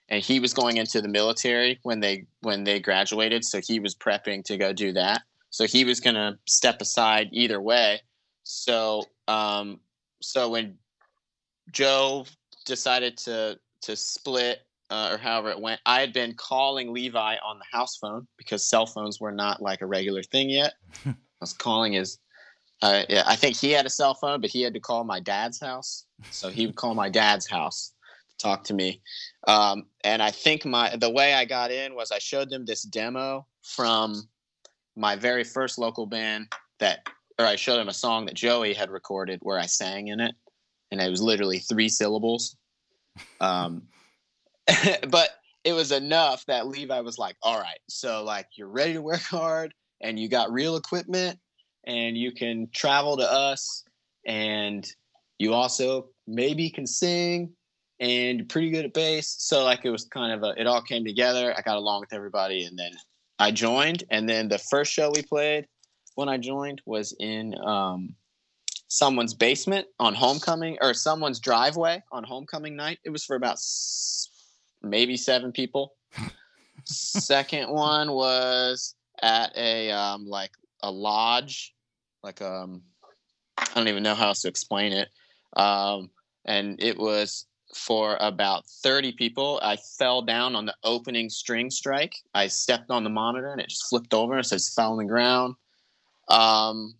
[0.08, 3.94] and he was going into the military when they when they graduated so he was
[3.94, 5.22] prepping to go do that.
[5.50, 8.00] So he was going to step aside either way.
[8.42, 9.80] So um
[10.20, 10.76] so when
[11.70, 12.26] joe
[12.66, 17.58] decided to to split uh, or however it went i had been calling levi on
[17.58, 20.74] the house phone because cell phones were not like a regular thing yet.
[21.06, 22.18] I was calling his
[22.82, 25.20] uh, yeah, I think he had a cell phone, but he had to call my
[25.20, 26.04] dad's house.
[26.30, 27.93] So he would call my dad's house
[28.38, 29.02] talk to me.
[29.46, 32.82] Um, and I think my the way I got in was I showed them this
[32.82, 34.28] demo from
[34.96, 37.06] my very first local band that,
[37.38, 40.34] or I showed them a song that Joey had recorded where I sang in it,
[40.90, 42.56] and it was literally three syllables.
[43.40, 43.82] Um,
[45.08, 45.30] but
[45.64, 49.22] it was enough that Levi was like, "All right, so like you're ready to work
[49.22, 51.38] hard, and you got real equipment,
[51.86, 53.84] and you can travel to us,
[54.26, 54.86] and
[55.38, 57.54] you also maybe can sing."
[58.00, 59.36] And pretty good at bass.
[59.38, 61.54] So like it was kind of a, it all came together.
[61.56, 62.92] I got along with everybody, and then
[63.38, 64.04] I joined.
[64.10, 65.66] And then the first show we played
[66.14, 68.14] when I joined was in um,
[68.88, 72.98] someone's basement on homecoming or someone's driveway on homecoming night.
[73.04, 74.28] It was for about s-
[74.82, 75.94] maybe seven people.
[76.84, 80.50] Second one was at a um, like
[80.82, 81.74] a lodge,
[82.22, 82.82] like um
[83.58, 85.08] I don't even know how else to explain it.
[85.56, 86.10] Um,
[86.44, 89.60] and it was for about 30 people.
[89.62, 92.14] I fell down on the opening string strike.
[92.34, 95.04] I stepped on the monitor and it just flipped over and says fell on the
[95.04, 95.56] ground.
[96.28, 96.94] Um,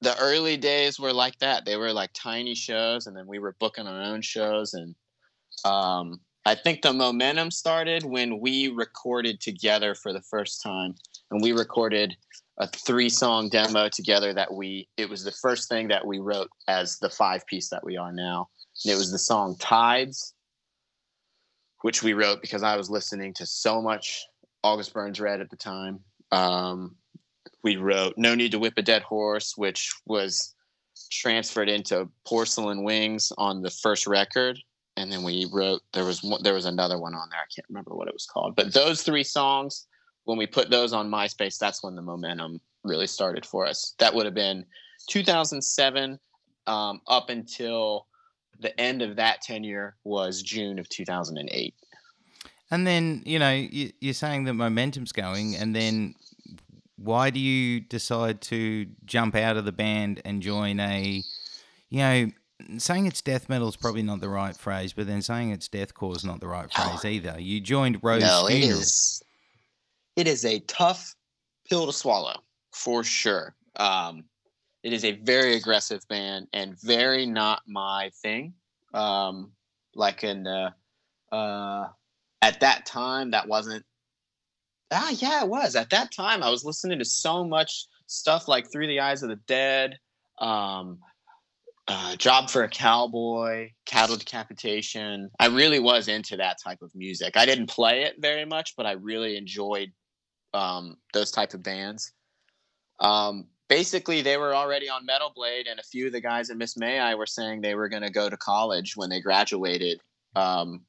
[0.00, 1.64] the early days were like that.
[1.64, 4.74] They were like tiny shows, and then we were booking our own shows.
[4.74, 4.94] And
[5.64, 10.94] um, I think the momentum started when we recorded together for the first time,
[11.30, 12.16] and we recorded
[12.58, 14.32] a three-song demo together.
[14.32, 17.84] That we it was the first thing that we wrote as the five piece that
[17.84, 18.48] we are now.
[18.84, 20.34] It was the song Tides,
[21.82, 24.24] which we wrote because I was listening to so much
[24.62, 26.00] August Burns Red at the time.
[26.32, 26.96] Um,
[27.62, 30.54] we wrote No Need to Whip a Dead Horse, which was
[31.10, 34.58] transferred into Porcelain Wings on the first record.
[34.96, 37.40] And then we wrote there was one, there was another one on there.
[37.40, 38.56] I can't remember what it was called.
[38.56, 39.86] But those three songs,
[40.24, 43.94] when we put those on MySpace, that's when the momentum really started for us.
[43.98, 44.64] That would have been
[45.08, 46.18] 2007
[46.66, 48.06] um, up until
[48.60, 51.74] the end of that tenure was June of 2008.
[52.70, 56.14] And then, you know, you, are saying that momentum's going, and then
[56.96, 61.22] why do you decide to jump out of the band and join a,
[61.88, 62.30] you know,
[62.78, 66.14] saying it's death metal is probably not the right phrase, but then saying it's deathcore
[66.14, 67.40] is not the right phrase either.
[67.40, 68.48] You joined Rose no, Funeral.
[68.48, 69.22] It is,
[70.16, 71.16] it is a tough
[71.68, 72.36] pill to swallow
[72.72, 73.54] for sure.
[73.76, 74.24] Um,
[74.82, 78.54] it is a very aggressive band and very not my thing.
[78.94, 79.52] Um,
[79.94, 80.70] like in uh,
[81.32, 81.88] uh,
[82.42, 83.84] at that time, that wasn't.
[84.92, 85.76] Ah, yeah, it was.
[85.76, 89.28] At that time, I was listening to so much stuff like Through the Eyes of
[89.28, 89.96] the Dead,
[90.38, 90.98] um,
[91.86, 95.30] uh, Job for a Cowboy, Cattle Decapitation.
[95.38, 97.36] I really was into that type of music.
[97.36, 99.92] I didn't play it very much, but I really enjoyed
[100.54, 102.12] um, those type of bands.
[102.98, 106.58] Um, basically they were already on Metal Blade, and a few of the guys in
[106.58, 110.00] Miss May I were saying they were going to go to college when they graduated,
[110.36, 110.82] um,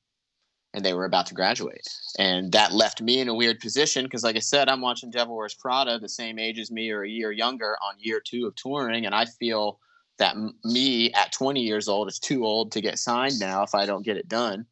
[0.74, 4.24] and they were about to graduate, and that left me in a weird position because,
[4.24, 7.10] like I said, I'm watching Devil Wears Prada, the same age as me or a
[7.10, 9.80] year younger, on year two of touring, and I feel
[10.18, 13.86] that me at 20 years old is too old to get signed now if I
[13.86, 14.66] don't get it done,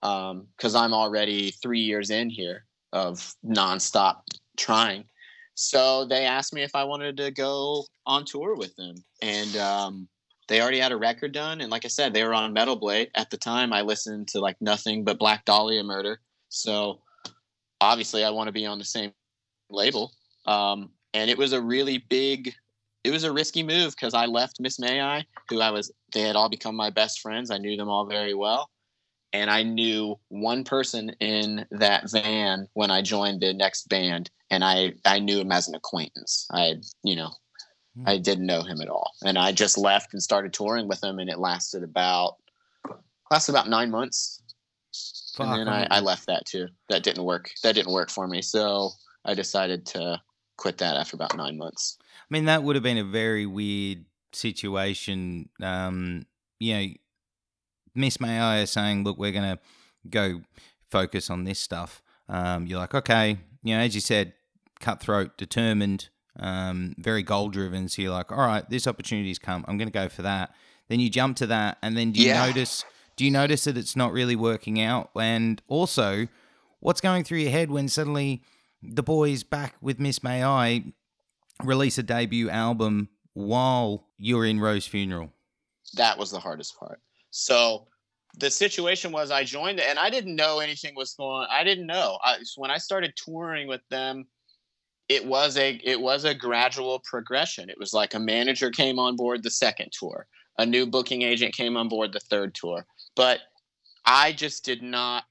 [0.00, 4.20] because um, I'm already three years in here of nonstop
[4.56, 5.04] trying
[5.54, 10.08] so they asked me if I wanted to go on tour with them, and um,
[10.48, 11.60] they already had a record done.
[11.60, 13.72] And like I said, they were on Metal Blade at the time.
[13.72, 17.00] I listened to like nothing but Black Dahlia Murder, so
[17.80, 19.12] obviously I want to be on the same
[19.70, 20.12] label.
[20.46, 22.54] Um, and it was a really big,
[23.04, 25.92] it was a risky move because I left Miss May I, who I was.
[26.12, 27.50] They had all become my best friends.
[27.50, 28.70] I knew them all very well
[29.32, 34.64] and I knew one person in that van when I joined the next band, and
[34.64, 36.46] I I knew him as an acquaintance.
[36.50, 37.30] I you know
[37.98, 38.08] mm-hmm.
[38.08, 41.18] I didn't know him at all, and I just left and started touring with him,
[41.18, 42.36] and it lasted about
[43.30, 44.42] lasted about nine months,
[45.34, 46.68] Fuck, and then I, I left that too.
[46.88, 47.50] That didn't work.
[47.62, 48.90] That didn't work for me, so
[49.24, 50.20] I decided to
[50.56, 51.96] quit that after about nine months.
[52.02, 55.48] I mean, that would have been a very weird situation.
[55.60, 56.26] Um,
[56.60, 56.94] you know
[57.94, 59.58] Miss May I is saying, look, we're going to
[60.08, 60.42] go
[60.90, 62.02] focus on this stuff.
[62.28, 64.32] Um, you're like, okay, you know, as you said,
[64.80, 67.88] cutthroat, determined, um, very goal driven.
[67.88, 69.64] So you're like, all right, this opportunity's come.
[69.68, 70.54] I'm going to go for that.
[70.88, 72.44] Then you jump to that, and then do you yeah.
[72.44, 72.84] notice?
[73.16, 75.10] Do you notice that it's not really working out?
[75.14, 76.26] And also,
[76.80, 78.42] what's going through your head when suddenly
[78.82, 80.84] the boys back with Miss May I
[81.62, 85.30] release a debut album while you're in Rose Funeral?
[85.94, 87.00] That was the hardest part.
[87.32, 87.88] So
[88.38, 92.18] the situation was I joined and I didn't know anything was going I didn't know.
[92.22, 94.26] I, when I started touring with them,
[95.08, 97.68] it was a it was a gradual progression.
[97.68, 100.26] It was like a manager came on board the second tour,
[100.58, 102.86] a new booking agent came on board the third tour.
[103.16, 103.40] But
[104.06, 105.24] I just did not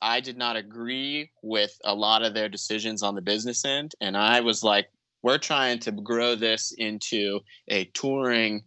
[0.00, 4.16] I did not agree with a lot of their decisions on the business end and
[4.16, 4.88] I was like
[5.22, 8.64] we're trying to grow this into a touring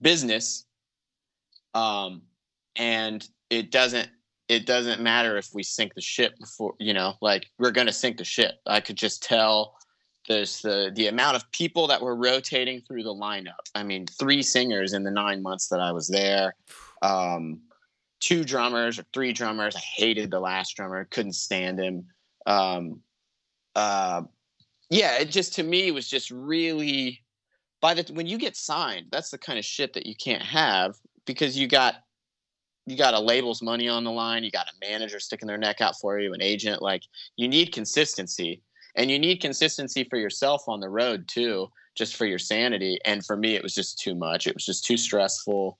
[0.00, 0.64] business
[1.78, 2.22] um,
[2.76, 4.08] and it doesn't
[4.48, 7.92] it doesn't matter if we sink the ship before you know like we're going to
[7.92, 8.54] sink the ship.
[8.66, 9.76] I could just tell
[10.26, 13.64] there's the the amount of people that were rotating through the lineup.
[13.74, 16.54] I mean three singers in the nine months that i was there.
[17.02, 17.60] Um,
[18.20, 19.76] two drummers or three drummers.
[19.76, 21.04] I hated the last drummer.
[21.04, 22.06] Couldn't stand him.
[22.46, 23.00] Um,
[23.74, 24.22] uh,
[24.90, 27.22] yeah it just to me was just really
[27.80, 30.96] by the when you get signed that's the kind of shit that you can't have
[31.28, 31.96] because you got
[32.86, 35.80] you got a label's money on the line, you got a manager sticking their neck
[35.80, 36.82] out for you, an agent.
[36.82, 37.02] Like
[37.36, 38.62] you need consistency,
[38.96, 42.98] and you need consistency for yourself on the road too, just for your sanity.
[43.04, 44.46] And for me, it was just too much.
[44.46, 45.78] It was just too stressful.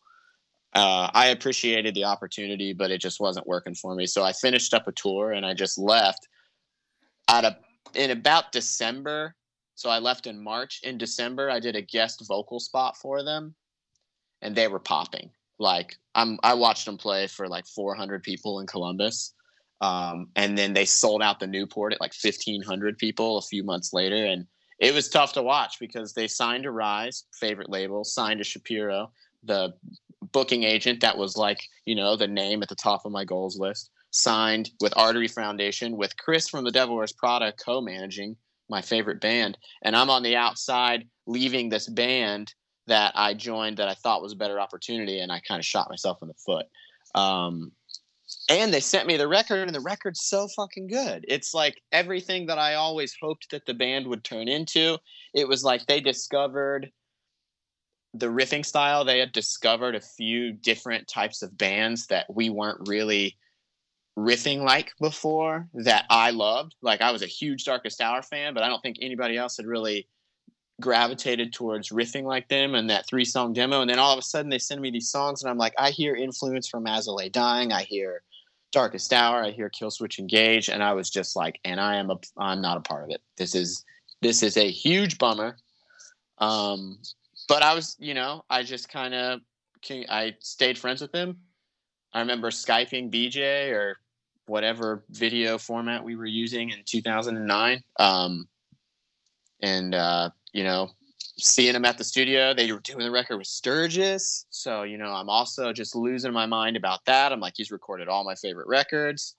[0.74, 4.06] Uh, I appreciated the opportunity, but it just wasn't working for me.
[4.06, 6.28] So I finished up a tour and I just left.
[7.26, 7.58] At a
[7.94, 9.34] in about December,
[9.74, 10.80] so I left in March.
[10.82, 13.54] In December, I did a guest vocal spot for them,
[14.42, 15.30] and they were popping.
[15.58, 19.34] Like I'm, I watched them play for like 400 people in Columbus,
[19.80, 23.92] um, and then they sold out the Newport at like 1,500 people a few months
[23.92, 24.46] later, and
[24.78, 29.10] it was tough to watch because they signed to Rise, favorite label, signed to Shapiro,
[29.42, 29.74] the
[30.32, 33.58] booking agent that was like you know the name at the top of my goals
[33.58, 38.36] list, signed with Artery Foundation with Chris from the Devil Wears Prada co-managing
[38.70, 42.54] my favorite band, and I'm on the outside leaving this band
[42.88, 45.88] that I joined that I thought was a better opportunity, and I kind of shot
[45.88, 46.66] myself in the foot.
[47.14, 47.72] Um,
[48.50, 51.24] and they sent me the record, and the record's so fucking good.
[51.28, 54.98] It's like everything that I always hoped that the band would turn into.
[55.34, 56.90] It was like they discovered
[58.14, 59.04] the riffing style.
[59.04, 63.36] They had discovered a few different types of bands that we weren't really
[64.18, 66.74] riffing like before that I loved.
[66.82, 69.66] Like I was a huge Darkest Hour fan, but I don't think anybody else had
[69.66, 70.08] really
[70.80, 73.80] gravitated towards riffing like them and that three song demo.
[73.80, 75.90] And then all of a sudden they send me these songs and I'm like, I
[75.90, 77.72] hear influence from Lay Dying.
[77.72, 78.22] I hear
[78.70, 79.44] Darkest Hour.
[79.44, 80.68] I hear Killswitch Engage.
[80.68, 83.20] And I was just like, and I am a, I'm not a part of it.
[83.36, 83.84] This is,
[84.22, 85.56] this is a huge bummer.
[86.38, 86.98] Um,
[87.48, 89.40] but I was, you know, I just kind of,
[89.90, 91.38] I stayed friends with him.
[92.12, 93.96] I remember Skyping BJ or
[94.46, 97.82] whatever video format we were using in 2009.
[97.98, 98.48] Um,
[99.60, 100.90] and uh, you know,
[101.38, 104.46] seeing him at the studio, they were doing the record with Sturgis.
[104.50, 107.32] So, you know, I'm also just losing my mind about that.
[107.32, 109.36] I'm like, he's recorded all my favorite records.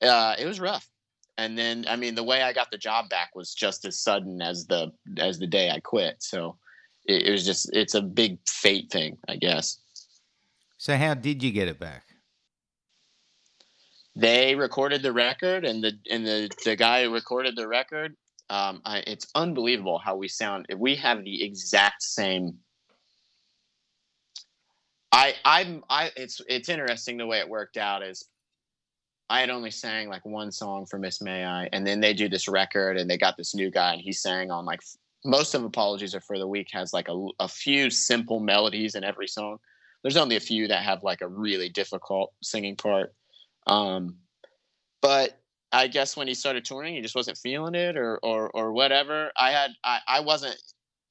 [0.00, 0.88] Uh, it was rough.
[1.38, 4.42] And then, I mean, the way I got the job back was just as sudden
[4.42, 6.16] as the as the day I quit.
[6.22, 6.58] So
[7.06, 9.78] it, it was just it's a big fate thing, I guess.
[10.76, 12.04] So how did you get it back?
[14.14, 18.14] They recorded the record, and the and the the guy who recorded the record
[18.52, 20.66] um, I, it's unbelievable how we sound.
[20.76, 22.58] We have the exact same.
[25.10, 28.28] I I'm I it's it's interesting the way it worked out is
[29.30, 32.28] I had only sang like one song for Miss May I, and then they do
[32.28, 34.82] this record and they got this new guy and he sang on like
[35.24, 39.02] most of Apologies are for the Weak has like a, a few simple melodies in
[39.02, 39.60] every song.
[40.02, 43.14] There's only a few that have like a really difficult singing part.
[43.66, 44.16] Um,
[45.00, 45.41] but
[45.72, 49.32] I guess when he started touring, he just wasn't feeling it or or or whatever.
[49.38, 50.60] I had I, I wasn't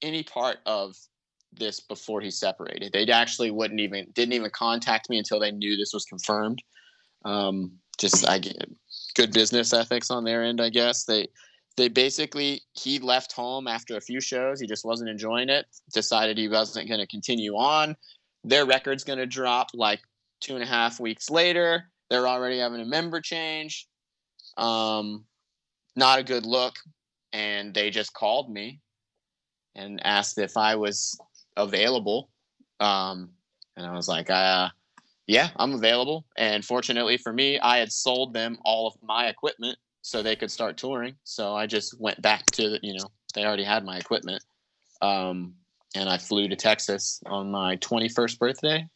[0.01, 0.95] any part of
[1.51, 2.93] this before he separated.
[2.93, 6.61] They actually wouldn't even didn't even contact me until they knew this was confirmed.
[7.25, 8.69] Um, just I get
[9.15, 11.05] good business ethics on their end, I guess.
[11.05, 11.27] They
[11.75, 14.59] they basically he left home after a few shows.
[14.59, 15.65] He just wasn't enjoying it.
[15.93, 17.95] Decided he wasn't going to continue on.
[18.43, 20.01] Their record's going to drop like
[20.39, 21.85] two and a half weeks later.
[22.09, 23.87] They're already having a member change
[24.57, 25.25] um,
[25.95, 26.75] not a good look.
[27.33, 28.81] And they just called me
[29.75, 31.19] and asked if I was
[31.55, 32.29] available.
[32.79, 33.29] Um,
[33.77, 34.69] and I was like, uh,
[35.27, 36.25] yeah, I'm available.
[36.37, 40.51] And fortunately for me, I had sold them all of my equipment so they could
[40.51, 41.15] start touring.
[41.23, 44.43] So I just went back to, you know, they already had my equipment.
[45.01, 45.53] Um,
[45.95, 48.87] and I flew to Texas on my 21st birthday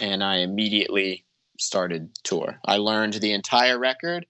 [0.00, 1.24] and I immediately
[1.58, 2.58] started tour.
[2.64, 4.26] I learned the entire record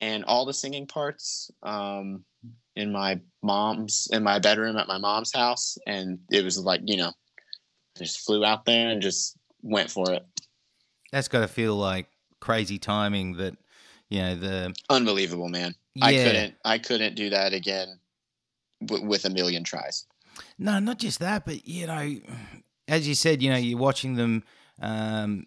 [0.00, 2.24] and all the singing parts um,
[2.76, 6.96] in my mom's in my bedroom at my mom's house, and it was like you
[6.96, 7.12] know,
[7.98, 10.24] just flew out there and just went for it.
[11.12, 12.08] That's got to feel like
[12.40, 13.36] crazy timing.
[13.36, 13.56] That
[14.08, 15.74] you know the unbelievable man.
[15.94, 16.06] Yeah.
[16.06, 17.98] I couldn't I couldn't do that again
[18.84, 20.06] w- with a million tries.
[20.58, 22.16] No, not just that, but you know,
[22.88, 24.44] as you said, you know, you're watching them
[24.80, 25.46] um,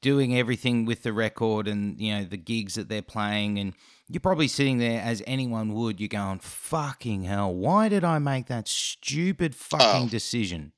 [0.00, 3.74] doing everything with the record and you know the gigs that they're playing and
[4.08, 8.46] you're probably sitting there as anyone would you're going fucking hell why did i make
[8.46, 10.72] that stupid fucking oh, decision?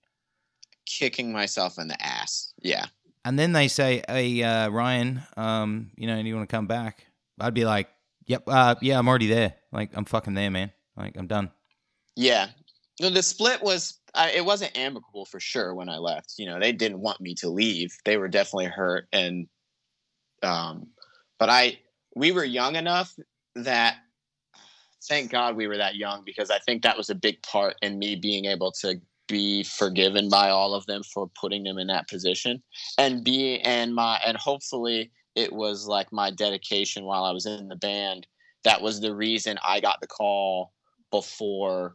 [0.86, 2.86] Kicking myself in the ass yeah.
[3.24, 6.66] And then they say hey uh, ryan um you know do you want to come
[6.66, 7.06] back?
[7.38, 7.88] I'd be like
[8.26, 9.54] yep uh, yeah i'm already there.
[9.72, 10.72] Like i'm fucking there man.
[10.96, 11.50] Like i'm done.
[12.16, 12.48] Yeah
[13.08, 16.34] the split was I, it wasn't amicable for sure when I left.
[16.36, 17.96] You know, they didn't want me to leave.
[18.04, 19.46] They were definitely hurt, and
[20.42, 20.88] um,
[21.38, 21.78] but I
[22.14, 23.14] we were young enough
[23.54, 23.96] that
[25.08, 27.98] thank God we were that young because I think that was a big part in
[27.98, 32.08] me being able to be forgiven by all of them for putting them in that
[32.08, 32.60] position
[32.98, 37.68] and be and my and hopefully it was like my dedication while I was in
[37.68, 38.26] the band
[38.64, 40.72] that was the reason I got the call
[41.12, 41.94] before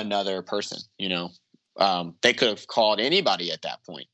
[0.00, 0.78] another person.
[0.98, 1.30] You know,
[1.76, 4.08] um, they could have called anybody at that point,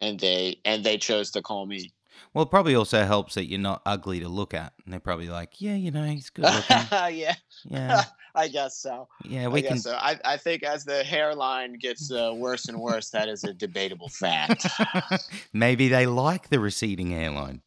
[0.00, 1.92] and they and they chose to call me.
[2.34, 5.28] Well, it probably also helps that you're not ugly to look at, and they're probably
[5.28, 6.76] like, "Yeah, you know, he's good looking."
[7.16, 8.04] yeah, yeah,
[8.34, 9.08] I guess so.
[9.24, 9.78] yeah, I we guess can.
[9.78, 9.92] so.
[9.94, 14.08] I, I think as the hairline gets uh, worse and worse, that is a debatable
[14.08, 14.66] fact.
[15.52, 17.62] Maybe they like the receding hairline.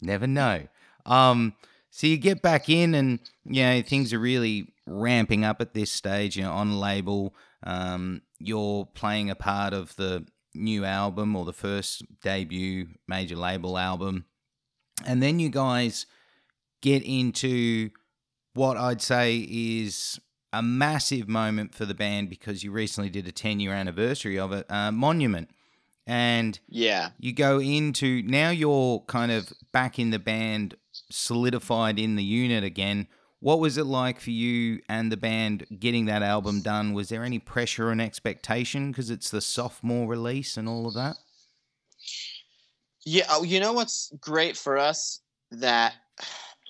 [0.00, 0.66] Never know.
[1.06, 1.54] Um,
[1.94, 5.92] so you get back in, and you know things are really ramping up at this
[5.92, 6.36] stage.
[6.36, 10.26] You know, on label, um, you're playing a part of the
[10.56, 14.24] new album or the first debut major label album,
[15.06, 16.06] and then you guys
[16.82, 17.90] get into
[18.54, 20.18] what I'd say is
[20.52, 24.50] a massive moment for the band because you recently did a 10 year anniversary of
[24.50, 25.48] it, uh, Monument.
[26.08, 27.10] And yeah.
[27.20, 30.74] you go into now you're kind of back in the band,
[31.10, 33.06] solidified in the unit again.
[33.40, 36.94] What was it like for you and the band getting that album done?
[36.94, 41.16] Was there any pressure and expectation because it's the sophomore release and all of that?
[43.04, 45.20] Yeah, you know what's great for us
[45.50, 45.94] that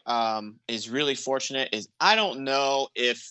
[0.07, 3.25] um, is really fortunate is I don't know if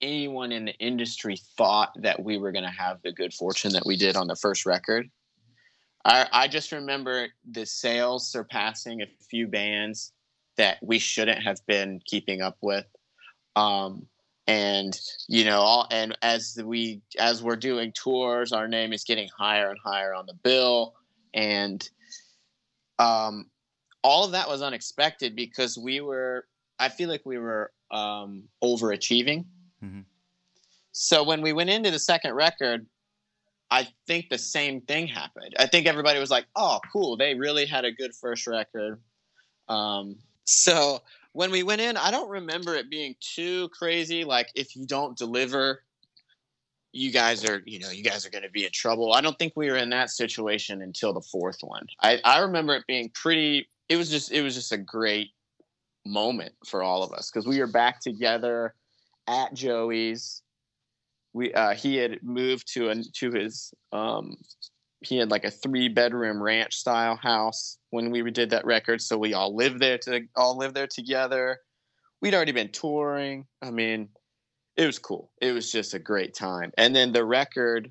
[0.00, 3.86] anyone in the industry thought that we were going to have the good fortune that
[3.86, 5.08] we did on the first record.
[6.08, 10.12] I, I just remember the sales surpassing a few bands
[10.56, 12.86] that we shouldn't have been keeping up with.
[13.56, 14.06] Um,
[14.46, 14.98] and
[15.28, 19.68] you know, all, and as we as we're doing tours, our name is getting higher
[19.68, 20.94] and higher on the bill,
[21.34, 21.86] and
[22.98, 23.50] um,
[24.02, 26.46] all of that was unexpected because we were.
[26.78, 29.44] I feel like we were um, overachieving.
[29.84, 30.04] Mhm.
[30.92, 32.86] So when we went into the second record,
[33.70, 35.54] I think the same thing happened.
[35.58, 37.16] I think everybody was like, "Oh, cool!
[37.16, 39.00] They really had a good first record."
[39.68, 41.02] Um, so
[41.32, 44.24] when we went in, I don't remember it being too crazy.
[44.24, 45.82] Like if you don't deliver,
[46.92, 49.12] you guys are, you know, you guys are going to be in trouble.
[49.12, 51.86] I don't think we were in that situation until the fourth one.
[52.02, 53.68] I, I remember it being pretty.
[53.88, 55.30] It was just, it was just a great
[56.06, 58.74] moment for all of us because we were back together
[59.26, 60.42] at Joey's.
[61.38, 64.36] We uh, he had moved to a to his um,
[65.06, 69.16] he had like a three bedroom ranch style house when we did that record so
[69.16, 71.60] we all lived there to all lived there together.
[72.20, 73.46] We'd already been touring.
[73.62, 74.08] I mean
[74.76, 75.30] it was cool.
[75.40, 76.72] It was just a great time.
[76.76, 77.88] And then the record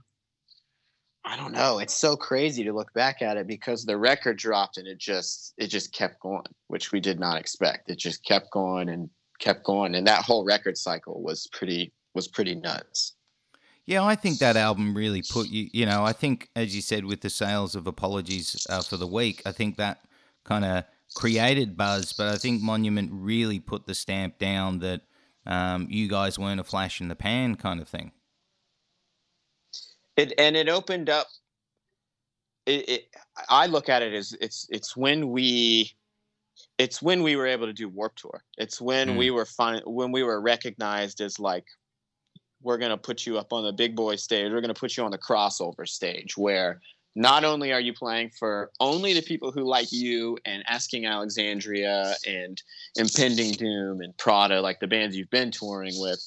[1.23, 4.77] i don't know it's so crazy to look back at it because the record dropped
[4.77, 7.89] and it just it just kept going which we did not expect.
[7.89, 9.95] It just kept going and kept going.
[9.95, 13.13] And that whole record cycle was pretty was pretty nuts
[13.87, 17.05] Yeah, I think that album really put you, you know, I think, as you said,
[17.05, 20.01] with the sales of Apologies uh, for the Weak, I think that
[20.43, 20.83] kind of
[21.15, 25.01] created buzz, but I think Monument really put the stamp down that
[25.45, 28.11] um, you guys weren't a flash in the pan kind of thing.
[30.17, 31.27] it and it opened up
[32.65, 33.07] it, it
[33.49, 35.91] i look at it as it's it's when we
[36.79, 39.17] it's when we were able to do Warped Tour it's when Mm.
[39.17, 41.65] we were fine when we were recognized as like
[42.67, 44.51] we're going to put you up on the big boy stage.
[44.51, 46.81] We're going to put you on the crossover stage where
[47.15, 52.13] not only are you playing for only the people who like you and asking alexandria
[52.27, 52.61] and
[52.97, 56.21] impending doom and prada like the bands you've been touring with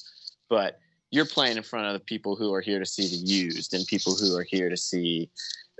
[0.49, 0.79] but
[1.11, 3.85] you're playing in front of the people who are here to see the used and
[3.85, 5.29] people who are here to see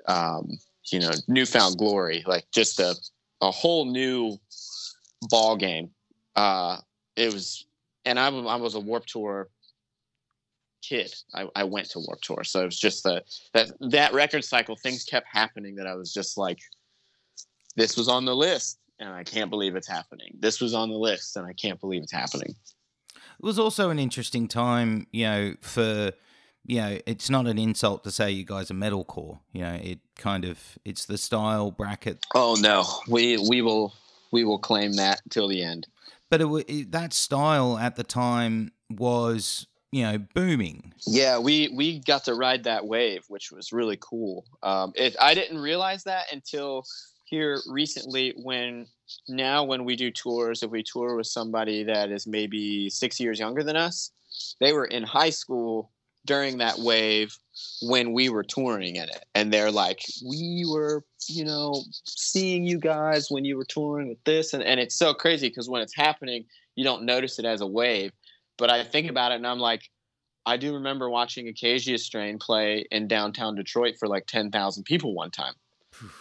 [0.07, 0.47] um,
[0.91, 2.95] you know newfound glory like just a,
[3.41, 4.38] a whole new
[5.24, 5.89] ball game
[6.38, 6.78] uh,
[7.18, 7.66] it was
[8.05, 9.49] and I, I was a Warped Tour
[10.82, 12.43] kid I, I went to Warped Tour.
[12.43, 13.23] So it was just the
[13.53, 16.59] that that record cycle things kept happening that i was just like
[17.75, 20.38] this was on the list and i can't believe it's happening.
[20.39, 22.55] This was on the list and i can't believe it's happening.
[23.41, 26.11] It was also an interesting time, you know, for,
[26.63, 29.39] you know, it's not an insult to say you guys are metalcore.
[29.51, 32.23] You know, it kind of, it's the style bracket.
[32.36, 32.86] Oh no.
[33.07, 33.95] We we will
[34.32, 35.88] we will claim that till the end.
[36.29, 42.26] But it, that style at the time was you know booming Yeah, we we got
[42.26, 44.46] to ride that wave, which was really cool.
[44.64, 46.86] Um, it, I didn't realize that until
[47.26, 48.34] here recently.
[48.38, 48.88] When
[49.28, 53.39] now when we do tours, if we tour with somebody that is maybe six years
[53.39, 54.12] younger than us,
[54.60, 55.92] they were in high school
[56.26, 57.36] during that wave
[57.82, 62.80] when we were touring in it, and they're like, "We were, you know, seeing you
[62.80, 65.96] guys when you were touring with this," and and it's so crazy because when it's
[65.96, 68.12] happening, you don't notice it as a wave.
[68.62, 69.89] But I think about it and I'm like,
[70.45, 75.32] I do remember watching Acacia Strain play in downtown Detroit for like 10,000 people one
[75.32, 75.55] time.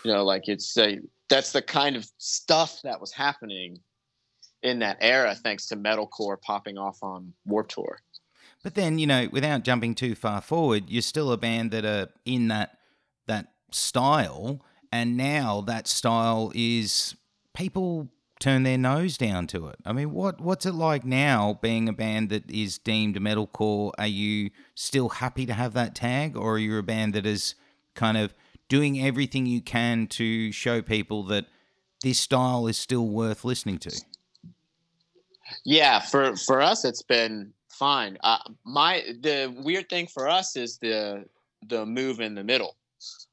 [0.05, 3.81] You know, like it's a, that's the kind of stuff that was happening
[4.63, 8.01] in that era, thanks to metalcore popping off on Warped Tour.
[8.65, 12.09] But then, you know, without jumping too far forward, you're still a band that are
[12.25, 12.79] in that
[13.27, 17.15] that style, and now that style is
[17.55, 18.09] people
[18.41, 19.77] turn their nose down to it.
[19.85, 23.93] I mean, what what's it like now being a band that is deemed metalcore?
[23.99, 27.55] Are you still happy to have that tag, or are you a band that is
[27.95, 28.35] kind of
[28.69, 31.47] doing everything you can to show people that
[32.03, 34.03] this style is still worth listening to?
[35.65, 38.17] Yeah, for for us, it's been fine.
[38.23, 41.27] Uh, my the weird thing for us is the
[41.69, 42.77] the move in the middle.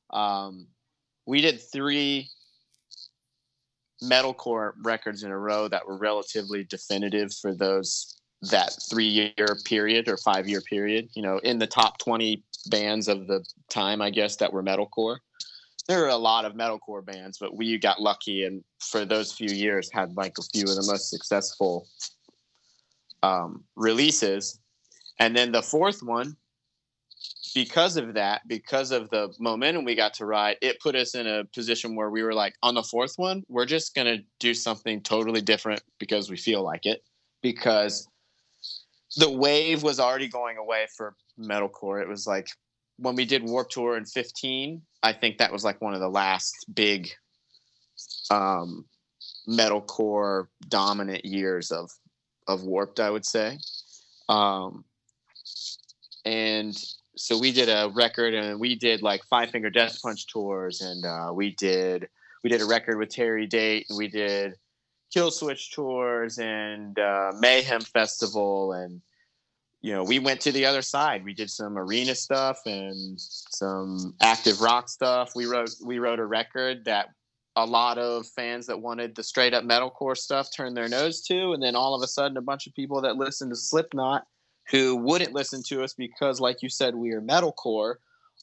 [0.09, 0.67] Um,
[1.25, 2.29] we did three
[4.03, 10.07] metalcore records in a row that were relatively definitive for those that three year period
[10.07, 11.09] or five year period.
[11.13, 15.17] You know, in the top twenty bands of the time, I guess that were metalcore.
[15.87, 19.49] There are a lot of metalcore bands, but we got lucky and for those few
[19.49, 21.87] years had like a few of the most successful
[23.23, 24.59] um, releases.
[25.19, 26.35] And then the fourth one,
[27.57, 31.25] because of that, because of the momentum we got to ride, it put us in
[31.25, 34.53] a position where we were like, on the fourth one, we're just going to do
[34.53, 37.01] something totally different because we feel like it.
[37.41, 38.07] Because
[39.15, 41.99] the wave was already going away for metalcore.
[41.99, 42.47] It was like
[42.97, 46.09] when we did Warped Tour in 15, I think that was like one of the
[46.09, 47.09] last big
[48.29, 48.85] um,
[49.49, 51.89] metalcore dominant years of
[52.47, 53.57] of Warped, I would say.
[54.29, 54.85] Um,
[56.23, 56.77] and
[57.17, 61.05] so we did a record, and we did like Five Finger Death Punch tours, and
[61.05, 62.07] uh, we did
[62.43, 64.53] we did a record with Terry Date, and we did
[65.15, 69.01] Killswitch tours and uh, Mayhem Festival, and
[69.81, 71.23] you know we went to the other side.
[71.25, 75.33] We did some arena stuff and some active rock stuff.
[75.35, 77.09] We wrote we wrote a record that
[77.55, 81.53] a lot of fans that wanted the straight up metalcore stuff turned their nose to,
[81.53, 84.27] and then all of a sudden, a bunch of people that listened to Slipknot
[84.69, 87.95] who wouldn't listen to us because, like you said, we are metalcore.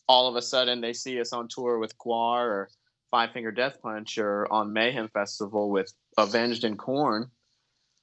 [0.09, 2.71] All of a sudden, they see us on tour with GWAR or
[3.11, 7.31] Five Finger Death Punch or on Mayhem Festival with Avenged and Korn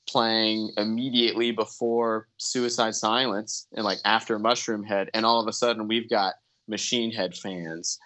[0.07, 6.09] playing immediately before Suicide Silence and like after Mushroomhead, and all of a sudden we've
[6.09, 6.35] got
[6.67, 7.99] Machine Head fans,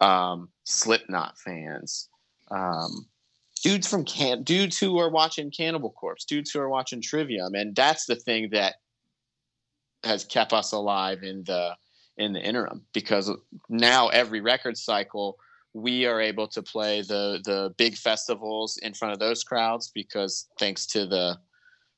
[0.00, 2.08] um, Slipknot fans,
[2.50, 3.06] um,
[3.62, 7.74] dudes from can dudes who are watching Cannibal Corpse, dudes who are watching Trivium, and
[7.74, 8.76] that's the thing that
[10.04, 11.74] has kept us alive in the
[12.16, 13.30] in the interim because
[13.68, 15.36] now every record cycle
[15.72, 20.48] we are able to play the the big festivals in front of those crowds because
[20.58, 21.36] thanks to the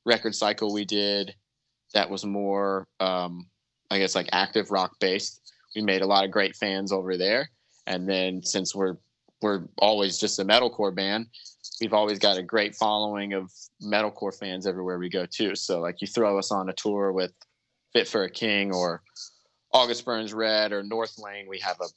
[0.05, 1.33] record cycle we did
[1.93, 3.47] that was more um,
[3.89, 5.43] i guess like active rock based
[5.75, 7.49] we made a lot of great fans over there.
[7.87, 8.95] And then since we're
[9.41, 11.27] we're always just a metalcore band
[11.81, 13.51] we've always got a great following of
[13.81, 15.53] metalcore fans everywhere we go too.
[15.55, 17.33] So like you throw us on a tour with
[17.93, 19.01] fit for a king or
[19.73, 21.87] august burns red or north lane we have a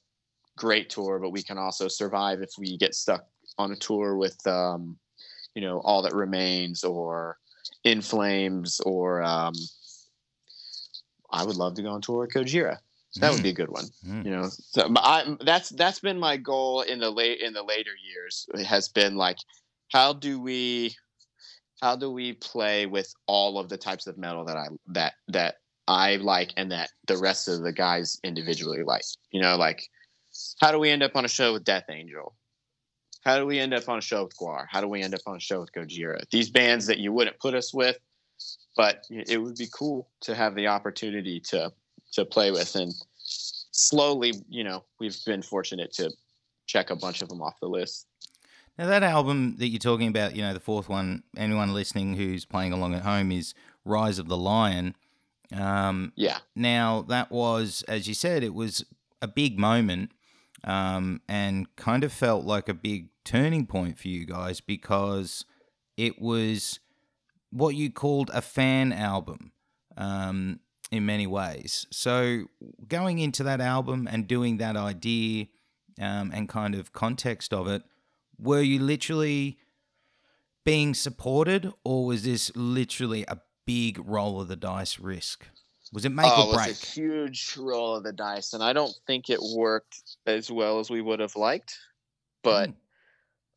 [0.57, 3.27] great tour but we can also survive if we get stuck
[3.59, 4.97] on a tour with um,
[5.55, 7.39] you know all that remains or
[7.85, 9.53] in flames or um,
[11.31, 12.79] i would love to go on tour with Gojira
[13.21, 13.85] that would be a good one.
[14.07, 14.25] Mm.
[14.25, 17.93] You know, so I, that's that's been my goal in the late in the later
[18.05, 18.47] years.
[18.55, 19.39] It has been like,
[19.93, 20.95] how do we,
[21.81, 25.57] how do we play with all of the types of metal that I that that
[25.89, 29.05] I like and that the rest of the guys individually like.
[29.31, 29.83] You know, like,
[30.61, 32.35] how do we end up on a show with Death Angel?
[33.25, 34.67] How do we end up on a show with GWAR?
[34.71, 36.23] How do we end up on a show with Gojira?
[36.31, 37.99] These bands that you wouldn't put us with,
[38.77, 41.73] but it would be cool to have the opportunity to
[42.13, 46.11] to play with and slowly you know we've been fortunate to
[46.67, 48.07] check a bunch of them off the list
[48.79, 52.45] Now that album that you're talking about, you know, the fourth one, anyone listening who's
[52.45, 53.55] playing along at home is
[53.87, 54.95] Rise of the Lion.
[55.55, 58.85] Um, yeah Now, that was, as you said, it was
[59.23, 60.13] a big moment
[60.65, 65.45] um, and kind of felt like a big turning point for you guys because
[65.97, 66.81] it was
[67.51, 69.53] what you called a fan album
[69.97, 71.87] um, in many ways.
[71.91, 72.45] So,
[72.87, 75.47] going into that album and doing that idea
[76.01, 77.83] um, and kind of context of it,
[78.39, 79.59] were you literally
[80.65, 85.47] being supported or was this literally a big roll of the dice risk?
[85.93, 86.69] Was it make oh, or it break?
[86.69, 90.81] was a huge roll of the dice and i don't think it worked as well
[90.81, 91.79] as we would have liked
[92.43, 92.75] but Mm.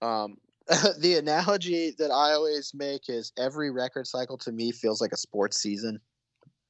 [0.01, 0.38] Um,
[0.99, 5.18] the analogy that I always make is every record cycle to me feels like a
[5.18, 5.99] sports season.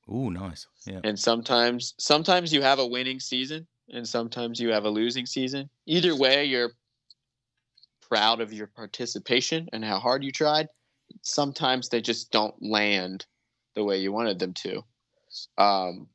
[0.09, 0.65] Ooh, nice.
[0.87, 1.01] Yeah.
[1.03, 5.69] and sometimes sometimes you have a winning season and sometimes you have a losing season
[5.85, 6.71] either way you're
[8.09, 10.67] proud of your participation and how hard you tried
[11.22, 13.26] sometimes they just don't land
[13.76, 14.84] the way you wanted them to
[15.57, 16.07] Um,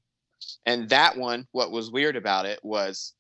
[0.66, 3.14] and that one, what was weird about it was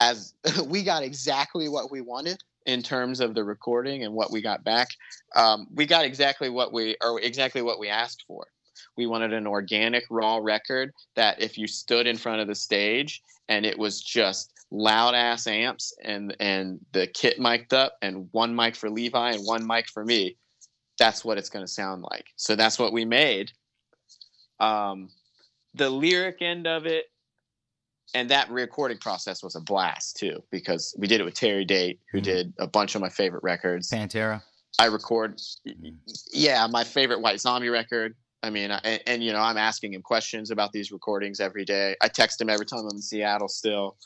[0.00, 0.34] as
[0.66, 4.64] we got exactly what we wanted in terms of the recording and what we got
[4.64, 4.88] back.
[5.34, 8.46] Um, we got exactly what we or exactly what we asked for.
[8.96, 13.22] We wanted an organic raw record that if you stood in front of the stage
[13.48, 18.54] and it was just loud ass amps and and the kit mic'd up and one
[18.54, 20.36] mic for Levi and one mic for me,
[20.98, 22.26] that's what it's going to sound like.
[22.36, 23.52] So that's what we made.
[24.60, 25.10] Um,
[25.74, 27.06] the lyric end of it
[28.14, 32.00] and that recording process was a blast too because we did it with Terry Date,
[32.10, 32.24] who mm-hmm.
[32.24, 33.90] did a bunch of my favorite records.
[33.90, 34.42] Pantera.
[34.78, 35.90] I record, mm-hmm.
[36.32, 38.14] yeah, my favorite White Zombie record.
[38.42, 41.96] I mean, and, and, you know, I'm asking him questions about these recordings every day.
[42.00, 43.48] I text him every time I'm in Seattle.
[43.48, 43.96] Still,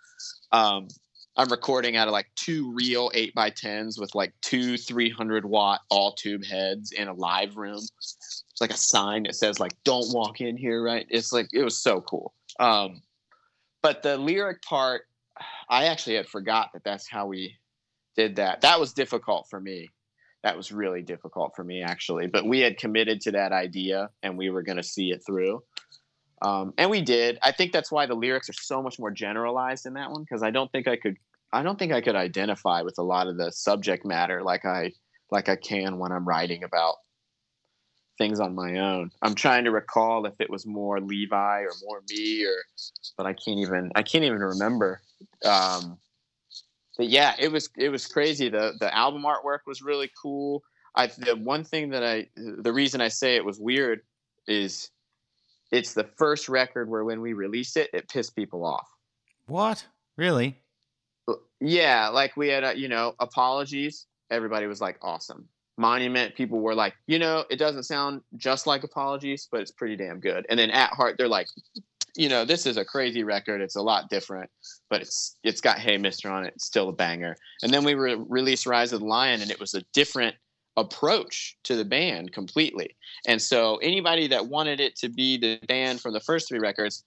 [0.52, 0.88] um,
[1.36, 5.80] I'm recording out of like two real eight by tens with like two 300 watt
[5.88, 7.78] all tube heads in a live room.
[7.78, 11.06] It's like a sign that says like "Don't walk in here." Right?
[11.08, 12.34] It's like it was so cool.
[12.60, 13.00] Um,
[13.82, 15.02] but the lyric part,
[15.70, 17.56] I actually had forgot that that's how we
[18.14, 18.60] did that.
[18.60, 19.88] That was difficult for me.
[20.42, 22.26] That was really difficult for me actually.
[22.26, 25.62] But we had committed to that idea and we were going to see it through.
[26.42, 27.38] Um, and we did.
[27.40, 30.42] I think that's why the lyrics are so much more generalized in that one because
[30.42, 31.16] I don't think I could.
[31.52, 34.92] I don't think I could identify with a lot of the subject matter like I
[35.30, 36.96] like I can when I'm writing about
[38.18, 39.10] things on my own.
[39.22, 42.56] I'm trying to recall if it was more Levi or more me or
[43.16, 45.00] but I can't even I can't even remember.
[45.44, 45.98] Um,
[46.96, 48.48] but yeah, it was it was crazy.
[48.48, 50.62] The the album artwork was really cool.
[50.96, 54.00] I the one thing that I the reason I say it was weird
[54.48, 54.90] is
[55.72, 58.88] it's the first record where when we released it, it pissed people off.
[59.46, 59.84] What?
[60.16, 60.58] Really?
[61.60, 64.06] Yeah, like we had, a, you know, apologies.
[64.30, 65.48] Everybody was like, awesome.
[65.78, 69.96] Monument, people were like, you know, it doesn't sound just like Apologies, but it's pretty
[69.96, 70.44] damn good.
[70.50, 71.48] And then at heart, they're like,
[72.14, 73.62] you know, this is a crazy record.
[73.62, 74.50] It's a lot different,
[74.90, 76.52] but it's it's got Hey Mister on it.
[76.54, 77.36] It's still a banger.
[77.62, 80.36] And then we re- released Rise of the Lion, and it was a different
[80.76, 82.96] approach to the band completely.
[83.26, 87.04] And so anybody that wanted it to be the band from the first three records,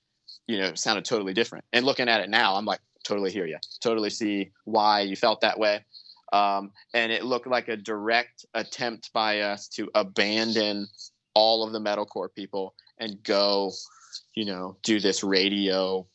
[0.48, 1.66] you know, sounded totally different.
[1.74, 3.58] And looking at it now, I'm like, totally hear you.
[3.82, 5.84] Totally see why you felt that way.
[6.34, 10.88] Um, and it looked like a direct attempt by us to abandon
[11.34, 13.72] all of the metalcore people and go,
[14.34, 16.08] you know, do this radio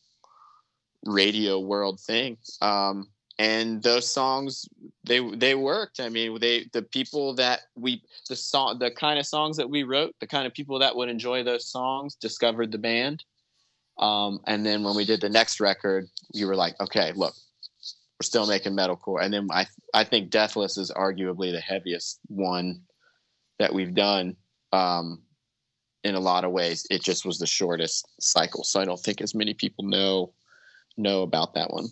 [1.06, 2.36] radio world thing.
[2.60, 3.08] Um,
[3.40, 4.68] and those songs
[5.04, 5.98] they they worked.
[5.98, 9.82] I mean, they the people that we the song the kind of songs that we
[9.82, 13.24] wrote, the kind of people that would enjoy those songs discovered the band.
[13.98, 18.24] Um, and then when we did the next record, we were like, okay, look, we're
[18.24, 19.22] still making metalcore.
[19.22, 22.82] And then I I think Deathless is arguably the heaviest one
[23.58, 24.36] that we've done.
[24.72, 25.22] Um,
[26.04, 29.22] in a lot of ways, it just was the shortest cycle, so I don't think
[29.22, 30.34] as many people know
[30.98, 31.88] know about that one.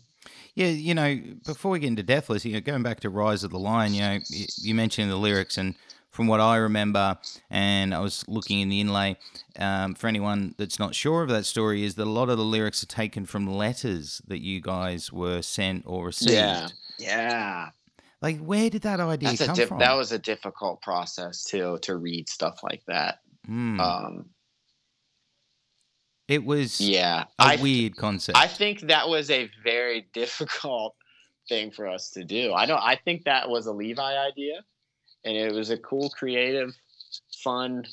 [0.58, 3.52] Yeah, you know, before we get into Deathless, you know, going back to Rise of
[3.52, 4.18] the Lion, you know,
[4.56, 5.76] you mentioned the lyrics, and
[6.10, 7.16] from what I remember,
[7.48, 9.18] and I was looking in the inlay,
[9.56, 12.44] um, for anyone that's not sure of that story, is that a lot of the
[12.44, 16.32] lyrics are taken from letters that you guys were sent or received.
[16.32, 16.66] Yeah,
[16.98, 17.68] yeah.
[18.20, 19.78] Like, where did that idea That's come diff- from?
[19.78, 23.20] That was a difficult process too to read stuff like that.
[23.48, 23.78] Mm.
[23.78, 24.26] Um,
[26.28, 28.38] it was yeah a I, weird concept.
[28.38, 30.94] I think that was a very difficult
[31.48, 32.52] thing for us to do.
[32.52, 32.82] I don't.
[32.82, 34.62] I think that was a Levi idea
[35.24, 36.74] and it was a cool, creative,
[37.42, 37.84] fun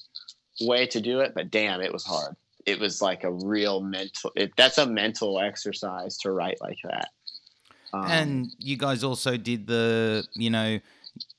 [0.61, 1.33] way to do it.
[1.35, 2.35] But damn, it was hard.
[2.65, 4.31] It was like a real mental.
[4.35, 7.09] It, that's a mental exercise to write like that.
[7.93, 10.79] Um, and you guys also did the, you know,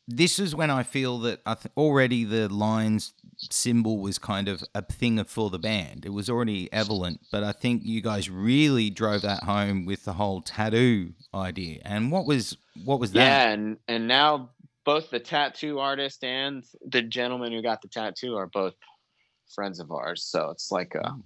[0.09, 3.13] this is when I feel that I th- already the Lions
[3.51, 6.07] symbol was kind of a thing for the band.
[6.07, 10.13] It was already evident, but I think you guys really drove that home with the
[10.13, 11.81] whole tattoo idea.
[11.85, 13.21] And what was what was that?
[13.21, 14.51] Yeah, and and now
[14.85, 18.75] both the tattoo artist and the gentleman who got the tattoo are both
[19.55, 20.25] friends of ours.
[20.25, 21.17] So it's like a,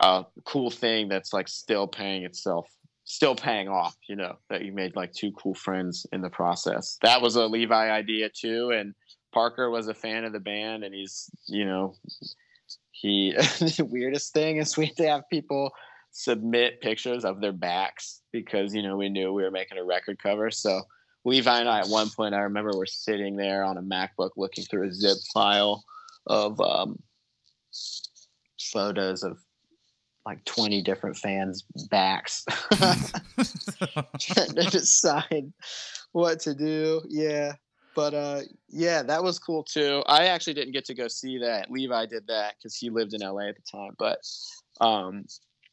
[0.00, 2.68] a cool thing that's like still paying itself,
[3.12, 6.98] still paying off, you know, that you made like two cool friends in the process.
[7.02, 8.70] That was a Levi idea too.
[8.70, 8.94] And
[9.34, 11.94] Parker was a fan of the band and he's, you know,
[12.90, 15.72] he, the weirdest thing is we to have people
[16.10, 20.18] submit pictures of their backs because, you know, we knew we were making a record
[20.18, 20.50] cover.
[20.50, 20.80] So,
[21.26, 24.64] Levi and I, at one point, I remember we're sitting there on a MacBook looking
[24.64, 25.84] through a zip file
[26.26, 26.98] of um,
[28.58, 29.38] photos of
[30.24, 32.44] like 20 different fans' backs
[34.20, 35.52] trying to decide
[36.12, 37.02] what to do.
[37.08, 37.54] Yeah.
[37.94, 40.02] but uh, yeah, that was cool too.
[40.06, 41.70] I actually didn't get to go see that.
[41.70, 43.92] Levi did that because he lived in LA at the time.
[43.98, 44.18] But
[44.80, 45.24] um,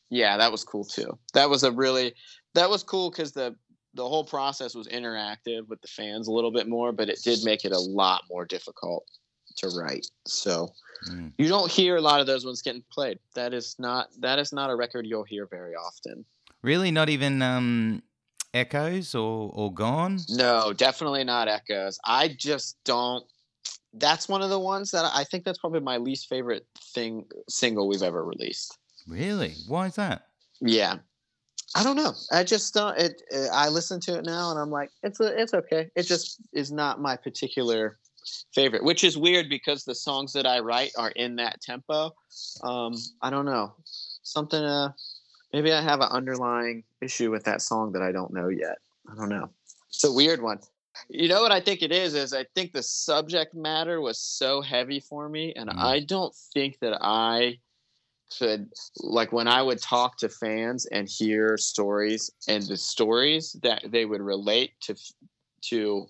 [0.09, 1.17] yeah, that was cool too.
[1.33, 2.13] That was a really
[2.55, 3.55] that was cool because the
[3.93, 7.39] the whole process was interactive with the fans a little bit more, but it did
[7.43, 9.05] make it a lot more difficult
[9.57, 10.07] to write.
[10.27, 10.69] So
[11.07, 11.31] mm.
[11.37, 13.19] you don't hear a lot of those ones getting played.
[13.35, 16.25] That is not that is not a record you'll hear very often.
[16.61, 18.03] Really, not even um,
[18.53, 20.19] echoes or or gone.
[20.29, 21.99] No, definitely not echoes.
[22.05, 23.25] I just don't.
[23.93, 27.87] That's one of the ones that I think that's probably my least favorite thing single
[27.87, 28.77] we've ever released.
[29.07, 29.55] Really?
[29.67, 30.27] Why is that?
[30.61, 30.97] Yeah,
[31.75, 32.13] I don't know.
[32.31, 32.97] I just don't.
[32.97, 35.89] It, it, I listen to it now, and I'm like, it's a, it's okay.
[35.95, 37.97] It just is not my particular
[38.53, 42.13] favorite, which is weird because the songs that I write are in that tempo.
[42.63, 43.73] Um, I don't know.
[44.23, 44.63] Something.
[44.63, 44.91] Uh,
[45.53, 48.77] maybe I have an underlying issue with that song that I don't know yet.
[49.11, 49.49] I don't know.
[49.89, 50.59] It's a weird one.
[51.07, 52.13] You know what I think it is?
[52.13, 55.77] Is I think the subject matter was so heavy for me, and mm.
[55.77, 57.59] I don't think that I
[58.37, 63.83] could like when I would talk to fans and hear stories and the stories that
[63.87, 64.95] they would relate to
[65.61, 66.07] to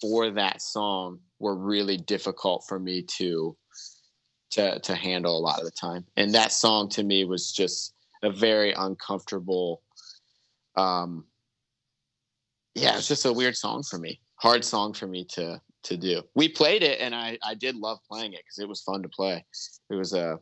[0.00, 3.56] for that song were really difficult for me to
[4.50, 6.04] to to handle a lot of the time.
[6.16, 9.82] And that song to me was just a very uncomfortable
[10.76, 11.24] um
[12.74, 14.20] yeah, it's just a weird song for me.
[14.36, 16.22] Hard song for me to to do.
[16.34, 19.08] We played it and I I did love playing it cuz it was fun to
[19.08, 19.44] play.
[19.90, 20.38] It was a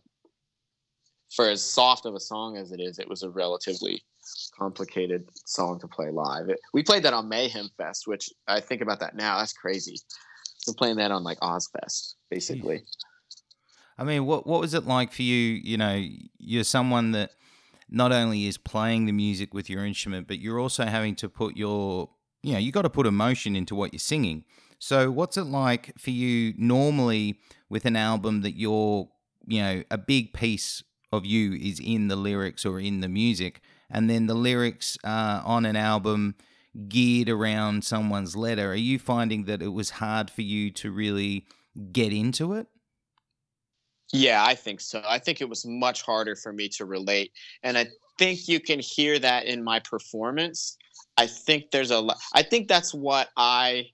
[1.35, 4.03] for as soft of a song as it is, it was a relatively
[4.59, 6.49] complicated song to play live.
[6.49, 9.39] It, we played that on Mayhem Fest, which I think about that now.
[9.39, 9.97] That's crazy.
[10.67, 12.83] We're playing that on like Ozzfest, basically.
[13.99, 15.37] I mean, what what was it like for you?
[15.37, 16.03] You know,
[16.39, 17.31] you're someone that
[17.89, 21.57] not only is playing the music with your instrument, but you're also having to put
[21.57, 22.11] your,
[22.43, 24.45] you know, you got to put emotion into what you're singing.
[24.79, 29.09] So, what's it like for you normally with an album that you're,
[29.47, 33.61] you know, a big piece of you is in the lyrics or in the music,
[33.91, 36.35] and then the lyrics uh, on an album
[36.89, 38.73] geared around someone's letter.
[38.73, 41.47] Are you finding that it was hard for you to really
[41.93, 42.67] get into it?
[44.13, 45.03] Yeah, I think so.
[45.07, 47.33] I think it was much harder for me to relate.
[47.63, 47.87] And I
[48.19, 50.77] think you can hear that in my performance.
[51.17, 53.87] I think there's a I think that's what I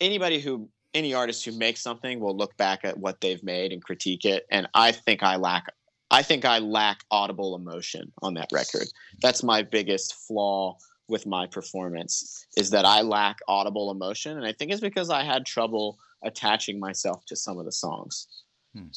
[0.00, 3.82] anybody who any artist who makes something will look back at what they've made and
[3.82, 5.66] critique it and I think I lack
[6.10, 8.88] I think I lack audible emotion on that record.
[9.20, 10.76] That's my biggest flaw
[11.08, 15.22] with my performance is that I lack audible emotion, and I think it's because I
[15.22, 18.26] had trouble attaching myself to some of the songs.
[18.74, 18.88] Hmm.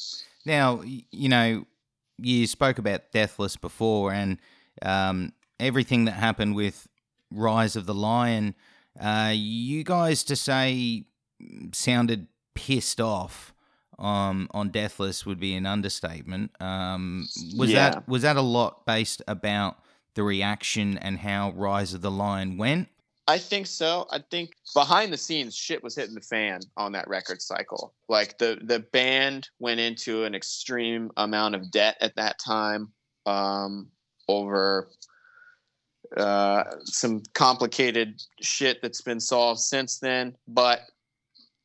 [0.44, 1.64] Now, you know,
[2.18, 4.38] you spoke about Deathless before, and
[4.82, 6.86] um, everything that happened with
[7.30, 8.54] Rise of the Lion.
[9.00, 11.04] Uh, you guys, to say,
[11.72, 13.51] sounded pissed off
[14.02, 16.50] um, on Deathless would be an understatement.
[16.60, 17.90] Um, was yeah.
[17.90, 19.78] that was that a lot based about
[20.14, 22.88] the reaction and how Rise of the Lion went?
[23.28, 24.06] I think so.
[24.10, 27.94] I think behind the scenes, shit was hitting the fan on that record cycle.
[28.08, 32.90] Like the the band went into an extreme amount of debt at that time
[33.24, 33.86] um,
[34.28, 34.88] over
[36.16, 40.36] uh, some complicated shit that's been solved since then.
[40.48, 40.80] But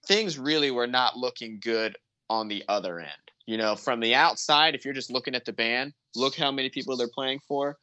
[0.05, 1.97] things really were not looking good
[2.30, 3.11] on the other end.
[3.45, 6.69] You know, from the outside, if you're just looking at the band, look how many
[6.69, 7.78] people they're playing for,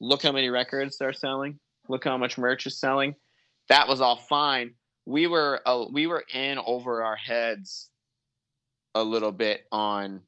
[0.00, 3.14] look how many records they're selling, look how much merch is selling.
[3.68, 4.74] That was all fine.
[5.04, 7.90] We were uh, we were in over our heads
[8.94, 10.20] a little bit on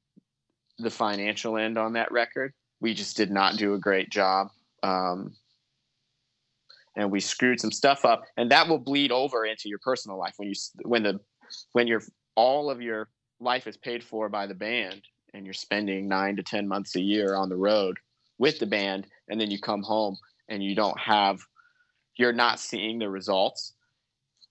[0.78, 2.52] the financial end on that record.
[2.80, 4.48] We just did not do a great job.
[4.82, 5.34] Um,
[6.96, 10.34] and we screwed some stuff up and that will bleed over into your personal life
[10.36, 11.20] when you when the
[11.72, 12.02] when you're
[12.36, 13.08] all of your
[13.40, 15.02] life is paid for by the band
[15.34, 17.98] and you're spending nine to 10 months a year on the road
[18.38, 20.16] with the band, and then you come home
[20.48, 21.40] and you don't have,
[22.16, 23.74] you're not seeing the results,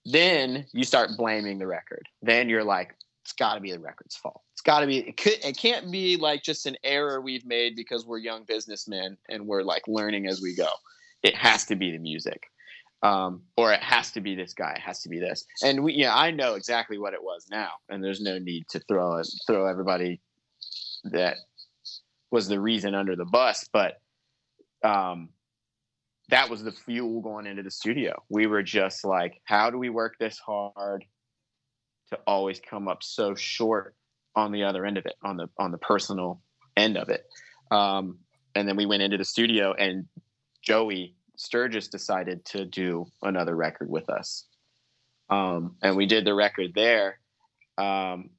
[0.06, 2.08] then you start blaming the record.
[2.22, 4.42] Then you're like, it's got to be the record's fault.
[4.52, 7.76] It's got to be, it, could, it can't be like just an error we've made
[7.76, 10.68] because we're young businessmen and we're like learning as we go.
[11.24, 12.44] It has to be the music
[13.04, 14.72] um, or it has to be this guy.
[14.72, 15.46] It has to be this.
[15.62, 18.80] And we, yeah, I know exactly what it was now, and there's no need to
[18.80, 20.22] throw it, throw everybody
[21.04, 21.38] that
[22.32, 23.68] was the reason under the bus.
[23.72, 24.00] But
[24.84, 25.30] um,
[26.30, 28.24] that was the fuel going into the studio.
[28.30, 31.04] We were just like, how do we work this hard
[32.10, 33.96] to always come up so short
[34.36, 36.42] on the other end of it, on the on the personal
[36.78, 37.26] end of it.
[37.70, 38.20] Um,
[38.56, 40.06] and then we went into the studio, and
[40.62, 44.46] Joey Sturgis decided to do another record with us.
[45.30, 47.20] um, and we did the record there.
[47.78, 48.30] Um,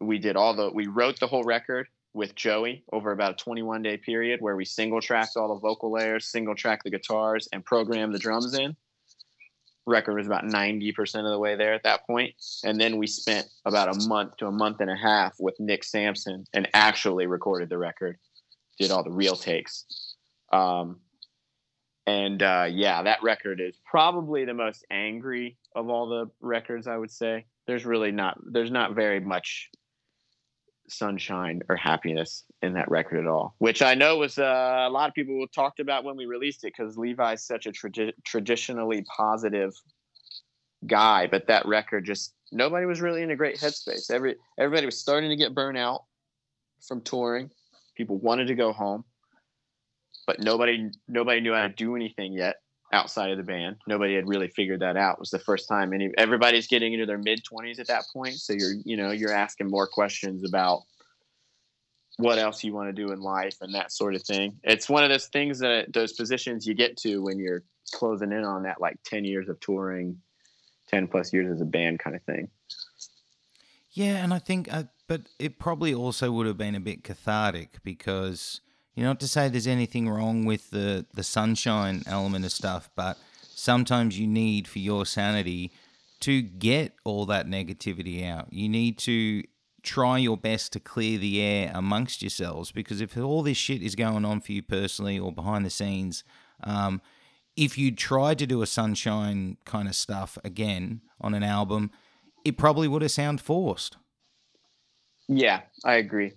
[0.00, 3.82] we did all the we wrote the whole record with Joey over about a 21
[3.82, 7.64] day period where we single tracked all the vocal layers, single tracked the guitars, and
[7.64, 8.76] programmed the drums in.
[9.86, 12.34] Record was about 90% of the way there at that point.
[12.64, 15.82] And then we spent about a month to a month and a half with Nick
[15.82, 18.18] Sampson and actually recorded the record,
[18.78, 20.14] did all the real takes.
[20.52, 21.00] Um,
[22.06, 26.96] and uh, yeah, that record is probably the most angry of all the records, I
[26.96, 27.46] would say.
[27.66, 29.70] There's really not, there's not very much
[30.88, 35.08] sunshine or happiness in that record at all, which I know was uh, a lot
[35.08, 39.72] of people talked about when we released it because Levi's such a tradi- traditionally positive
[40.86, 44.10] guy, but that record just nobody was really in a great headspace.
[44.10, 46.04] Every everybody was starting to get burnt out
[46.86, 47.50] from touring.
[47.96, 49.04] People wanted to go home,
[50.26, 52.56] but nobody nobody knew how to do anything yet
[52.92, 53.76] outside of the band.
[53.86, 55.14] Nobody had really figured that out.
[55.14, 58.34] It was the first time any everybody's getting into their mid 20s at that point,
[58.34, 60.82] so you're you know, you're asking more questions about
[62.18, 64.58] what else you want to do in life and that sort of thing.
[64.62, 68.44] It's one of those things that those positions you get to when you're closing in
[68.44, 70.18] on that like 10 years of touring,
[70.88, 72.48] 10 plus years as a band kind of thing.
[73.92, 77.82] Yeah, and I think, uh, but it probably also would have been a bit cathartic
[77.82, 78.60] because
[78.94, 82.90] you know, not to say there's anything wrong with the the sunshine element of stuff,
[82.94, 85.72] but sometimes you need for your sanity
[86.20, 88.52] to get all that negativity out.
[88.52, 89.42] You need to
[89.82, 93.96] try your best to clear the air amongst yourselves because if all this shit is
[93.96, 96.22] going on for you personally or behind the scenes,
[96.62, 97.00] um,
[97.56, 101.90] if you tried to do a sunshine kind of stuff again on an album,
[102.44, 103.96] it probably would have sounded forced.
[105.28, 106.34] Yeah, I agree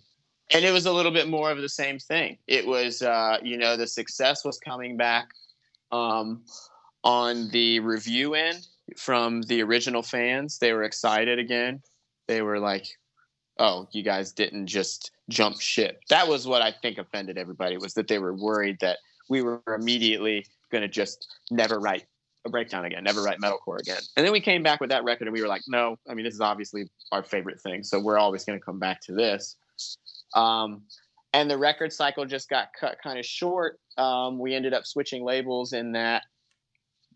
[0.53, 2.37] and it was a little bit more of the same thing.
[2.47, 5.29] It was, uh, you know, the success was coming back
[5.91, 6.43] um,
[7.03, 8.67] on the review end
[8.97, 10.59] from the original fans.
[10.59, 11.81] They were excited again.
[12.27, 12.85] They were like,
[13.57, 17.93] "Oh, you guys didn't just jump ship." That was what I think offended everybody was
[17.95, 18.97] that they were worried that
[19.29, 22.05] we were immediately going to just never write
[22.45, 24.01] a breakdown again, never write metalcore again.
[24.15, 26.25] And then we came back with that record, and we were like, "No, I mean,
[26.25, 29.55] this is obviously our favorite thing, so we're always going to come back to this."
[30.35, 30.83] Um,
[31.33, 33.79] and the record cycle just got cut kind of short.
[33.97, 36.23] Um, we ended up switching labels in that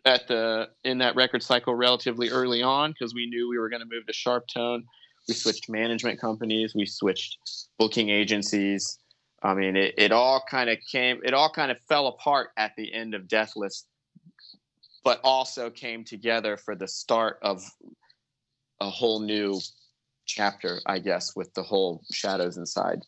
[0.06, 3.82] at the in that record cycle relatively early on because we knew we were going
[3.82, 4.84] to move to Sharptone.
[5.28, 6.74] We switched management companies.
[6.76, 7.38] We switched
[7.78, 8.98] booking agencies.
[9.42, 11.22] I mean, it, it all kind of came.
[11.24, 13.86] It all kind of fell apart at the end of Deathless,
[15.04, 17.64] but also came together for the start of
[18.82, 19.60] a whole new
[20.30, 23.00] chapter, I guess, with the whole shadows inside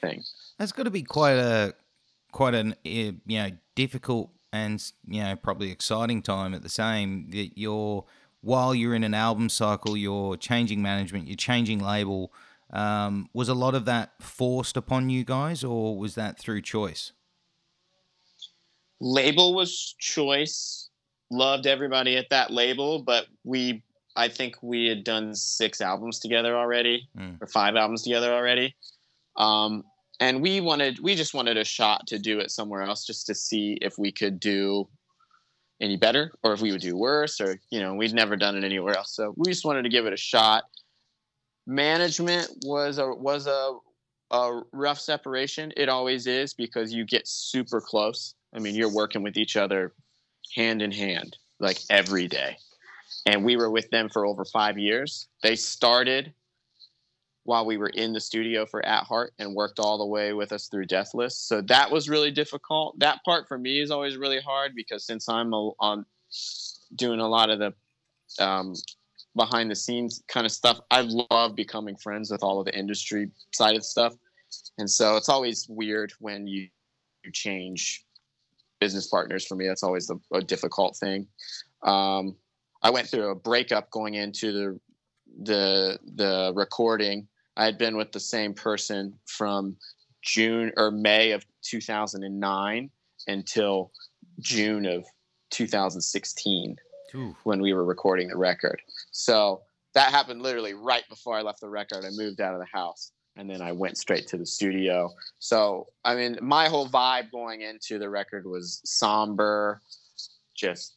[0.00, 0.22] thing.
[0.58, 1.74] That's got to be quite a
[2.32, 7.30] quite an eh, you know difficult and you know probably exciting time at the same
[7.30, 8.04] that you're
[8.40, 12.32] while you're in an album cycle, you're changing management, you're changing label.
[12.70, 17.12] Um, was a lot of that forced upon you guys, or was that through choice?
[19.00, 20.90] Label was choice.
[21.30, 23.82] Loved everybody at that label, but we
[24.18, 27.40] I think we had done six albums together already, mm.
[27.40, 28.74] or five albums together already.
[29.36, 29.84] Um,
[30.18, 33.34] and we wanted, we just wanted a shot to do it somewhere else, just to
[33.34, 34.88] see if we could do
[35.80, 38.64] any better, or if we would do worse, or you know, we'd never done it
[38.64, 39.14] anywhere else.
[39.14, 40.64] So we just wanted to give it a shot.
[41.68, 43.76] Management was a was a
[44.32, 45.72] a rough separation.
[45.76, 48.34] It always is because you get super close.
[48.52, 49.92] I mean, you're working with each other
[50.56, 52.56] hand in hand, like every day
[53.28, 55.28] and we were with them for over five years.
[55.42, 56.32] They started
[57.44, 60.50] while we were in the studio for At Heart and worked all the way with
[60.50, 61.36] us through Deathless.
[61.36, 62.98] So that was really difficult.
[62.98, 66.06] That part for me is always really hard because since I'm on
[66.96, 67.74] doing a lot of the
[68.42, 68.72] um,
[69.36, 73.30] behind the scenes kind of stuff, I love becoming friends with all of the industry
[73.52, 74.14] side of stuff.
[74.78, 76.68] And so it's always weird when you,
[77.24, 78.06] you change
[78.80, 79.66] business partners for me.
[79.66, 81.26] That's always a, a difficult thing.
[81.82, 82.34] Um,
[82.82, 84.80] I went through a breakup going into the
[85.42, 87.28] the the recording.
[87.56, 89.76] I had been with the same person from
[90.22, 92.90] June or May of 2009
[93.26, 93.90] until
[94.40, 95.04] June of
[95.50, 96.76] 2016
[97.14, 97.36] Ooh.
[97.44, 98.80] when we were recording the record.
[99.10, 99.62] So
[99.94, 102.04] that happened literally right before I left the record.
[102.04, 105.10] I moved out of the house and then I went straight to the studio.
[105.38, 109.80] So, I mean, my whole vibe going into the record was somber,
[110.54, 110.96] just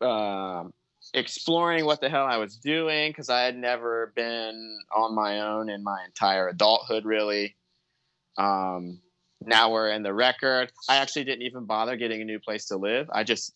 [0.00, 0.72] um,
[1.14, 5.68] exploring what the hell I was doing because I had never been on my own
[5.68, 7.56] in my entire adulthood, really.
[8.36, 9.00] Um,
[9.44, 10.72] now we're in the record.
[10.88, 13.08] I actually didn't even bother getting a new place to live.
[13.12, 13.52] I just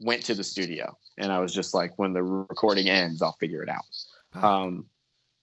[0.00, 3.62] went to the studio and I was just like, when the recording ends, I'll figure
[3.62, 3.84] it out.
[4.42, 4.86] Um,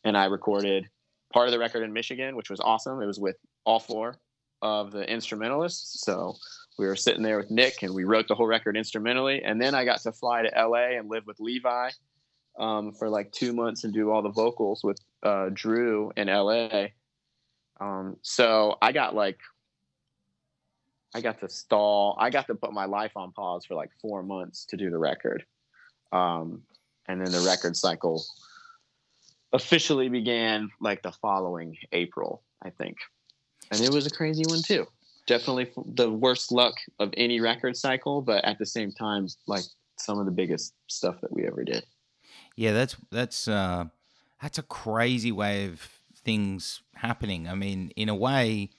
[0.04, 0.90] and I recorded
[1.32, 3.02] part of the record in Michigan, which was awesome.
[3.02, 4.18] It was with all four
[4.62, 6.04] of the instrumentalists.
[6.04, 6.36] So
[6.78, 9.44] we were sitting there with Nick and we wrote the whole record instrumentally.
[9.44, 11.90] And then I got to fly to LA and live with Levi
[12.60, 16.88] um, for like two months and do all the vocals with uh, Drew in LA.
[17.80, 19.40] Um, so I got like,
[21.14, 22.16] I got to stall.
[22.20, 24.98] I got to put my life on pause for like four months to do the
[24.98, 25.44] record.
[26.12, 26.64] Um,
[27.08, 28.24] and then the record cycle
[29.54, 32.98] officially began like the following April, I think.
[33.72, 34.88] And it was a crazy one too.
[35.32, 39.64] Definitely the worst luck of any record cycle, but at the same time, like
[39.98, 41.86] some of the biggest stuff that we ever did.
[42.58, 43.86] Yeah, that's that's uh,
[44.42, 45.88] that's a crazy way of
[46.26, 47.48] things happening.
[47.48, 48.72] I mean, in a way,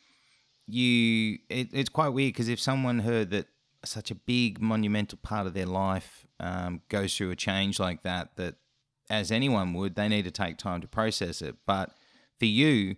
[0.66, 3.46] you it, it's quite weird because if someone heard that
[3.82, 8.36] such a big monumental part of their life um, goes through a change like that,
[8.36, 8.56] that
[9.08, 11.56] as anyone would, they need to take time to process it.
[11.66, 11.92] But
[12.38, 12.96] for you,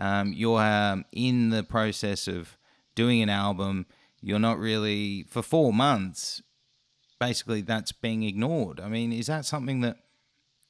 [0.00, 2.56] um, you're um, in the process of
[2.96, 3.86] doing an album.
[4.20, 6.42] You're not really for four months.
[7.20, 8.80] Basically, that's being ignored.
[8.80, 9.98] I mean, is that something that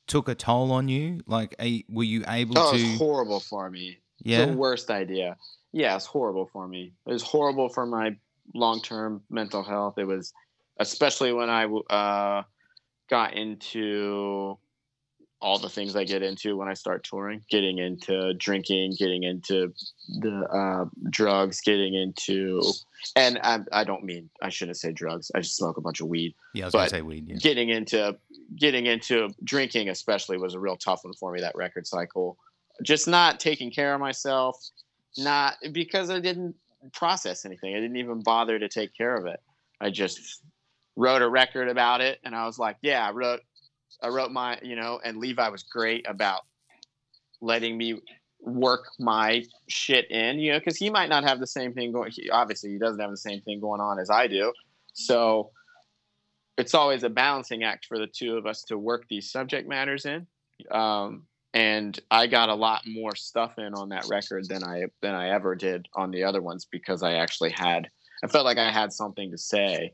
[0.06, 1.22] took a toll on you?
[1.26, 2.78] Like, a, were you able oh, to?
[2.78, 3.98] It was horrible for me.
[4.22, 5.36] Yeah, the worst idea.
[5.72, 6.92] Yeah, it's horrible for me.
[7.06, 8.16] It was horrible for my
[8.54, 9.98] long-term mental health.
[9.98, 10.32] It was,
[10.78, 12.42] especially when I uh,
[13.08, 14.58] got into
[15.40, 19.72] all the things I get into when I start touring, getting into drinking, getting into
[20.08, 22.62] the uh, drugs, getting into,
[23.14, 25.30] and I, I, don't mean I shouldn't say drugs.
[25.34, 26.34] I just smoke a bunch of weed.
[26.54, 27.28] Yeah, I was gonna say weed.
[27.28, 27.36] Yeah.
[27.36, 28.16] Getting into
[28.56, 31.40] getting into drinking, especially, was a real tough one for me.
[31.40, 32.38] That record cycle,
[32.82, 34.58] just not taking care of myself,
[35.18, 36.54] not because I didn't
[36.92, 37.74] process anything.
[37.74, 39.40] I didn't even bother to take care of it.
[39.80, 40.42] I just
[40.96, 43.40] wrote a record about it, and I was like, yeah, I wrote
[44.02, 46.42] I wrote my, you know, and Levi was great about
[47.40, 48.00] letting me
[48.40, 52.10] work my shit in, you know, because he might not have the same thing going.
[52.12, 54.52] He, obviously, he doesn't have the same thing going on as I do.
[54.92, 55.50] So
[56.56, 60.06] it's always a balancing act for the two of us to work these subject matters
[60.06, 60.26] in.
[60.70, 61.24] Um,
[61.54, 65.30] and I got a lot more stuff in on that record than I than I
[65.30, 67.88] ever did on the other ones because I actually had
[68.22, 69.92] I felt like I had something to say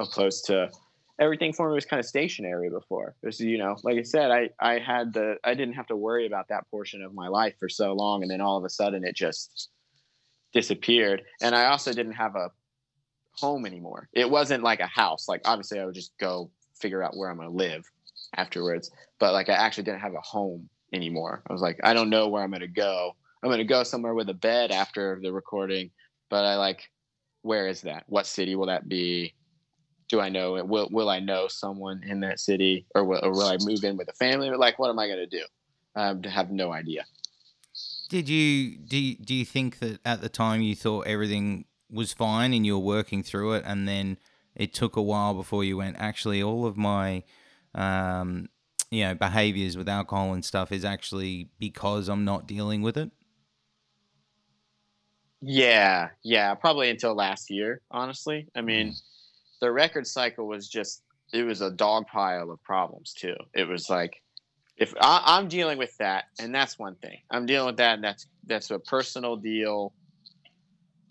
[0.00, 0.70] opposed to
[1.18, 3.14] everything for me was kind of stationary before.
[3.22, 6.26] There's, you know, like I said, I, I had the, I didn't have to worry
[6.26, 8.22] about that portion of my life for so long.
[8.22, 9.70] And then all of a sudden it just
[10.52, 11.22] disappeared.
[11.40, 12.50] And I also didn't have a
[13.32, 14.08] home anymore.
[14.12, 15.28] It wasn't like a house.
[15.28, 17.84] Like obviously I would just go figure out where I'm going to live
[18.36, 18.90] afterwards.
[19.18, 21.42] But like I actually didn't have a home anymore.
[21.48, 23.16] I was like, I don't know where I'm going to go.
[23.42, 25.90] I'm going to go somewhere with a bed after the recording.
[26.30, 26.90] But I like,
[27.42, 28.04] where is that?
[28.06, 29.34] What city will that be?
[30.08, 30.66] Do I know it?
[30.66, 33.96] Will will I know someone in that city, or will, or will I move in
[33.96, 34.48] with a family?
[34.48, 35.44] Or like, what am I going to do?
[35.96, 37.04] I have no idea.
[38.08, 38.96] Did you do?
[38.96, 42.78] You, do you think that at the time you thought everything was fine and you
[42.78, 44.18] were working through it, and then
[44.54, 45.96] it took a while before you went?
[45.98, 47.22] Actually, all of my,
[47.74, 48.48] um,
[48.90, 53.10] you know, behaviors with alcohol and stuff is actually because I'm not dealing with it.
[55.40, 57.80] Yeah, yeah, probably until last year.
[57.90, 58.88] Honestly, I mean.
[58.88, 59.02] Mm
[59.60, 61.02] the record cycle was just
[61.32, 63.36] it was a dog pile of problems too.
[63.54, 64.22] It was like
[64.76, 67.18] if I, am dealing with that, and that's one thing.
[67.30, 69.92] I'm dealing with that, and that's that's a personal deal,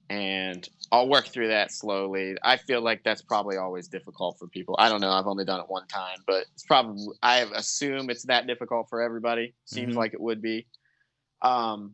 [0.10, 2.36] and I'll work through that slowly.
[2.44, 4.76] I feel like that's probably always difficult for people.
[4.78, 5.12] I don't know.
[5.12, 9.02] I've only done it one time, but it's probably I assume it's that difficult for
[9.02, 9.54] everybody.
[9.66, 9.98] Seems mm-hmm.
[9.98, 10.68] like it would be.
[11.42, 11.94] Um,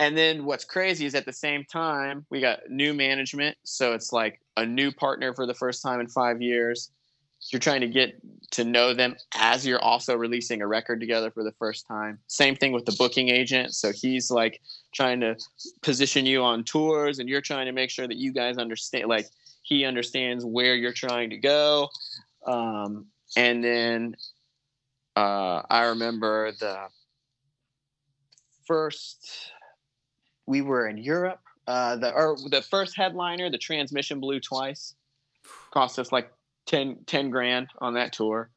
[0.00, 3.58] and then what's crazy is at the same time, we got new management.
[3.64, 6.90] So it's like a new partner for the first time in five years.
[7.52, 8.18] You're trying to get
[8.52, 12.18] to know them as you're also releasing a record together for the first time.
[12.28, 13.74] Same thing with the booking agent.
[13.74, 14.62] So he's like
[14.94, 15.36] trying to
[15.82, 19.26] position you on tours, and you're trying to make sure that you guys understand, like,
[19.62, 21.88] he understands where you're trying to go.
[22.46, 23.06] Um,
[23.36, 24.16] and then
[25.14, 26.88] uh, I remember the
[28.66, 29.52] first
[30.50, 31.40] we were in Europe.
[31.68, 34.96] Uh, the or the first headliner, the Transmission blew twice.
[35.72, 36.32] Cost us like
[36.66, 38.50] 10, 10 grand on that tour.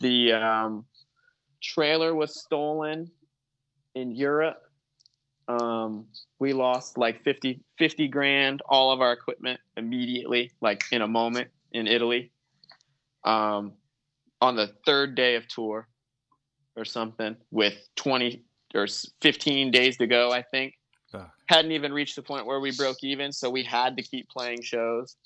[0.00, 0.84] The um,
[1.62, 3.10] trailer was stolen
[3.94, 4.60] in Europe.
[5.48, 6.08] Um,
[6.38, 11.48] we lost like 50, 50 grand, all of our equipment immediately, like in a moment
[11.72, 12.30] in Italy.
[13.24, 13.72] Um,
[14.42, 15.88] on the third day of tour
[16.76, 18.44] or something with 20
[18.74, 18.86] or
[19.22, 20.74] 15 days to go, I think
[21.10, 21.32] Fuck.
[21.46, 24.62] hadn't even reached the point where we broke even, so we had to keep playing
[24.62, 25.16] shows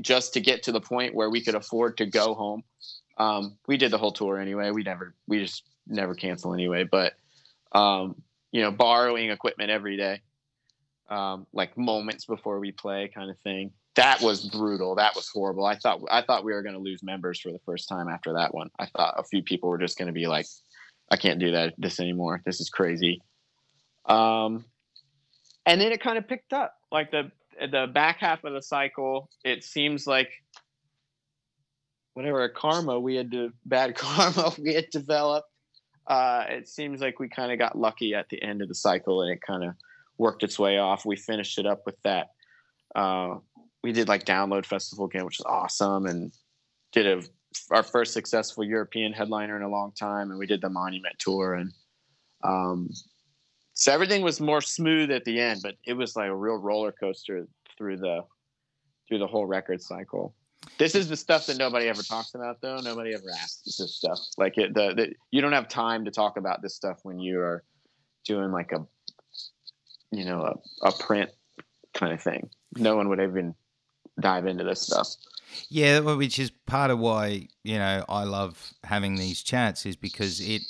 [0.00, 2.62] just to get to the point where we could afford to go home.
[3.18, 4.70] Um, we did the whole tour anyway.
[4.70, 6.84] We never, we just never cancel anyway.
[6.84, 7.14] But
[7.72, 8.16] um,
[8.52, 10.20] you know, borrowing equipment every day,
[11.08, 13.72] um, like moments before we play, kind of thing.
[13.96, 14.94] That was brutal.
[14.94, 15.64] That was horrible.
[15.64, 18.34] I thought I thought we were going to lose members for the first time after
[18.34, 18.70] that one.
[18.78, 20.46] I thought a few people were just going to be like,
[21.10, 22.40] "I can't do that this anymore.
[22.44, 23.20] This is crazy."
[24.06, 24.64] Um,
[25.68, 26.74] and then it kind of picked up.
[26.90, 27.30] Like the
[27.60, 30.30] the back half of the cycle, it seems like
[32.14, 35.48] whatever karma we had to bad karma we had developed.
[36.06, 39.22] Uh, it seems like we kind of got lucky at the end of the cycle,
[39.22, 39.74] and it kind of
[40.16, 41.04] worked its way off.
[41.04, 42.28] We finished it up with that.
[42.96, 43.36] Uh,
[43.82, 46.32] we did like download festival again, which was awesome, and
[46.92, 47.22] did a
[47.70, 51.54] our first successful European headliner in a long time, and we did the Monument tour,
[51.54, 51.72] and
[52.42, 52.88] um,
[53.78, 56.90] so everything was more smooth at the end, but it was like a real roller
[56.90, 57.46] coaster
[57.76, 58.22] through the
[59.06, 60.34] through the whole record cycle.
[60.78, 62.80] This is the stuff that nobody ever talks about, though.
[62.80, 64.18] Nobody ever asks this stuff.
[64.36, 67.38] Like it, the, the you don't have time to talk about this stuff when you
[67.38, 67.62] are
[68.24, 68.84] doing like a
[70.10, 70.42] you know
[70.82, 71.30] a, a print
[71.94, 72.50] kind of thing.
[72.76, 73.54] No one would even
[74.20, 75.06] dive into this stuff.
[75.68, 80.40] Yeah, which is part of why you know I love having these chats is because
[80.40, 80.62] it,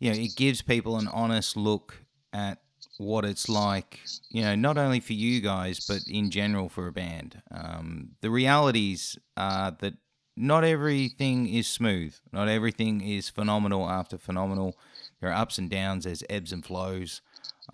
[0.00, 1.94] you know, it gives people an honest look
[2.32, 2.58] at
[2.98, 4.00] what it's like.
[4.30, 7.42] You know, not only for you guys but in general for a band.
[7.50, 9.94] Um, the realities are that
[10.36, 12.14] not everything is smooth.
[12.32, 14.76] Not everything is phenomenal after phenomenal.
[15.20, 16.04] There are ups and downs.
[16.04, 17.20] There's ebbs and flows,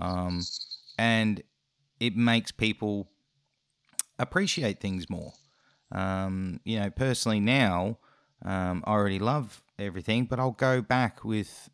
[0.01, 0.43] um,
[0.99, 1.43] and
[2.01, 3.09] it makes people
[4.19, 5.33] appreciate things more.
[5.93, 7.99] Um, you know, personally now,
[8.45, 11.70] um, I already love everything, but I'll go back with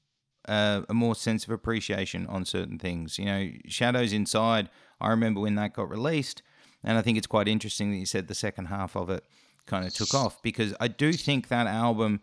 [0.49, 3.19] uh, a more sense of appreciation on certain things.
[3.19, 4.69] You know, Shadows Inside,
[5.01, 6.43] I remember when that got released,
[6.83, 9.25] and I think it's quite interesting that you said the second half of it
[9.67, 12.21] kind of took off because I do think that album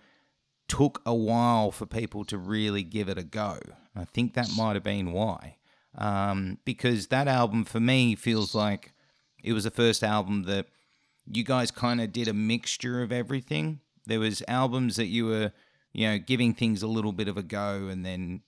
[0.67, 3.59] took a while for people to really give it a go.
[3.95, 5.57] I think that might have been why.
[5.97, 8.93] Um, because that album for me feels like
[9.43, 10.67] it was the first album that
[11.25, 13.79] you guys kind of did a mixture of everything.
[14.05, 15.51] There was albums that you were,
[15.93, 18.41] you know, giving things a little bit of a go and then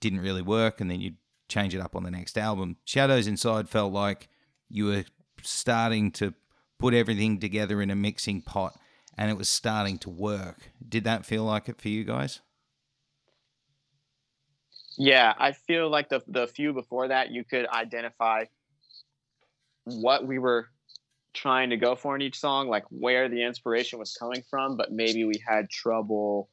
[0.00, 1.16] didn't really work and then you'd
[1.48, 2.76] change it up on the next album.
[2.84, 4.28] Shadows Inside felt like
[4.68, 5.04] you were
[5.42, 6.34] starting to
[6.78, 8.78] put everything together in a mixing pot
[9.16, 10.72] and it was starting to work.
[10.86, 12.40] Did that feel like it for you guys?
[14.96, 18.44] Yeah, I feel like the the few before that you could identify
[19.84, 20.68] what we were
[21.32, 24.92] trying to go for in each song, like where the inspiration was coming from, but
[24.92, 26.48] maybe we had trouble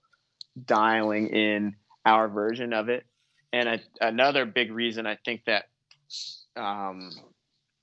[0.66, 1.76] dialing in
[2.06, 3.06] our version of it.
[3.54, 5.66] And a, another big reason I think that
[6.56, 7.12] um,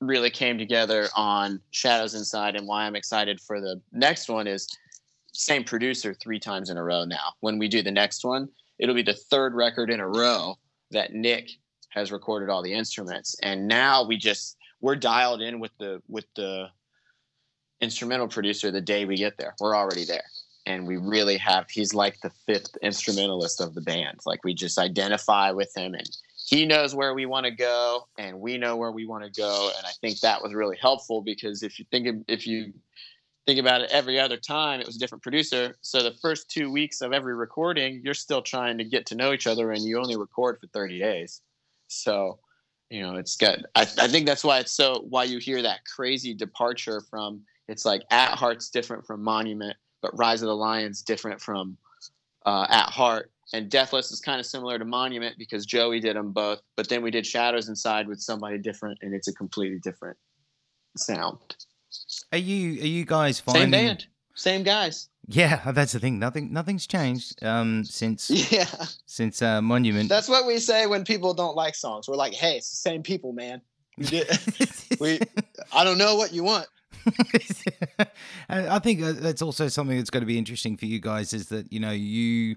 [0.00, 4.68] really came together on Shadows Inside and why I'm excited for the next one is
[5.32, 7.34] same producer three times in a row now.
[7.40, 10.56] When we do the next one, it'll be the third record in a row
[10.90, 11.50] that Nick
[11.90, 13.36] has recorded all the instruments.
[13.42, 16.68] And now we just we're dialed in with the with the
[17.80, 19.54] instrumental producer the day we get there.
[19.60, 20.24] We're already there.
[20.68, 24.20] And we really have he's like the fifth instrumentalist of the band.
[24.26, 26.08] Like we just identify with him and
[26.46, 29.70] he knows where we want to go and we know where we want to go.
[29.76, 32.72] And I think that was really helpful because if you think of, if you
[33.46, 35.74] think about it every other time it was a different producer.
[35.80, 39.32] So the first two weeks of every recording, you're still trying to get to know
[39.32, 41.40] each other and you only record for 30 days.
[41.86, 42.40] So
[42.90, 45.80] you know it's got I, I think that's why it's so why you hear that
[45.84, 51.02] crazy departure from it's like at heart's different from monument but rise of the lions
[51.02, 51.76] different from
[52.46, 56.32] uh, at heart and deathless is kind of similar to monument because joey did them
[56.32, 60.16] both but then we did shadows inside with somebody different and it's a completely different
[60.96, 61.38] sound
[62.32, 63.62] Are you are you guys finding...
[63.62, 66.18] same band same guys Yeah, that's the thing.
[66.18, 68.66] Nothing nothing's changed um since Yeah,
[69.04, 70.08] since uh, Monument.
[70.08, 72.08] that's what we say when people don't like songs.
[72.08, 73.60] We're like, "Hey, it's the same people, man.
[73.98, 74.26] We did.
[75.00, 75.18] we.
[75.72, 76.66] I don't know what you want."
[78.48, 81.48] I think uh, that's also something that's going to be interesting for you guys is
[81.48, 82.56] that you know you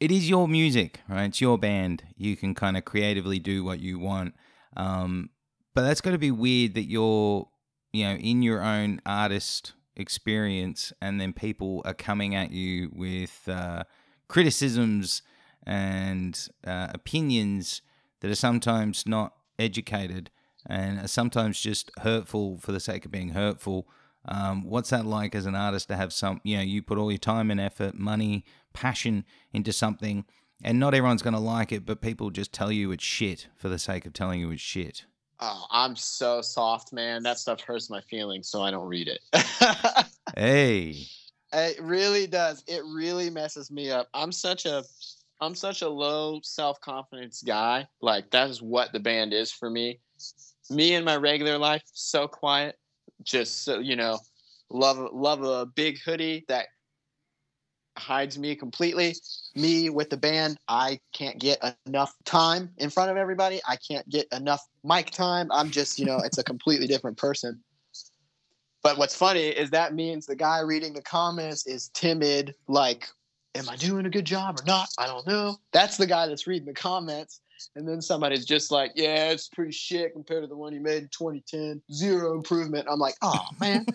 [0.00, 1.24] it is your music, right?
[1.24, 2.02] It's your band.
[2.16, 4.34] You can kind of creatively do what you want.
[4.76, 5.30] Um,
[5.74, 7.48] but that's going to be weird that you're
[7.92, 13.46] you know in your own artist experience and then people are coming at you with
[13.46, 13.84] uh,
[14.28, 15.22] criticisms
[15.66, 17.82] and uh, opinions
[18.20, 20.30] that are sometimes not educated
[20.66, 23.86] and sometimes just hurtful for the sake of being hurtful.
[24.24, 27.10] Um, what's that like as an artist to have some, you know, you put all
[27.10, 30.24] your time and effort, money, passion into something,
[30.62, 33.68] and not everyone's going to like it, but people just tell you it's shit for
[33.68, 35.04] the sake of telling you it's shit.
[35.40, 37.24] Oh, I'm so soft, man.
[37.24, 39.20] That stuff hurts my feelings, so I don't read it.
[40.36, 41.06] Hey.
[41.52, 42.62] it really does.
[42.66, 44.08] It really messes me up.
[44.14, 44.84] I'm such a
[45.40, 47.88] I'm such a low self-confidence guy.
[48.00, 49.98] Like that is what the band is for me.
[50.70, 52.76] Me in my regular life, so quiet.
[53.22, 54.18] Just so you know,
[54.70, 56.66] love love a big hoodie that
[57.98, 59.14] hides me completely.
[59.54, 63.60] Me with the band, I can't get enough time in front of everybody.
[63.68, 65.48] I can't get enough mic time.
[65.52, 67.62] I'm just, you know, it's a completely different person.
[68.82, 73.06] But what's funny is that means the guy reading the comments is timid, like,
[73.54, 74.88] am I doing a good job or not?
[74.98, 75.58] I don't know.
[75.72, 77.40] That's the guy that's reading the comments.
[77.76, 81.02] And then somebody's just like, yeah, it's pretty shit compared to the one you made
[81.02, 81.82] in 2010.
[81.92, 82.86] Zero improvement.
[82.90, 83.86] I'm like, oh, man,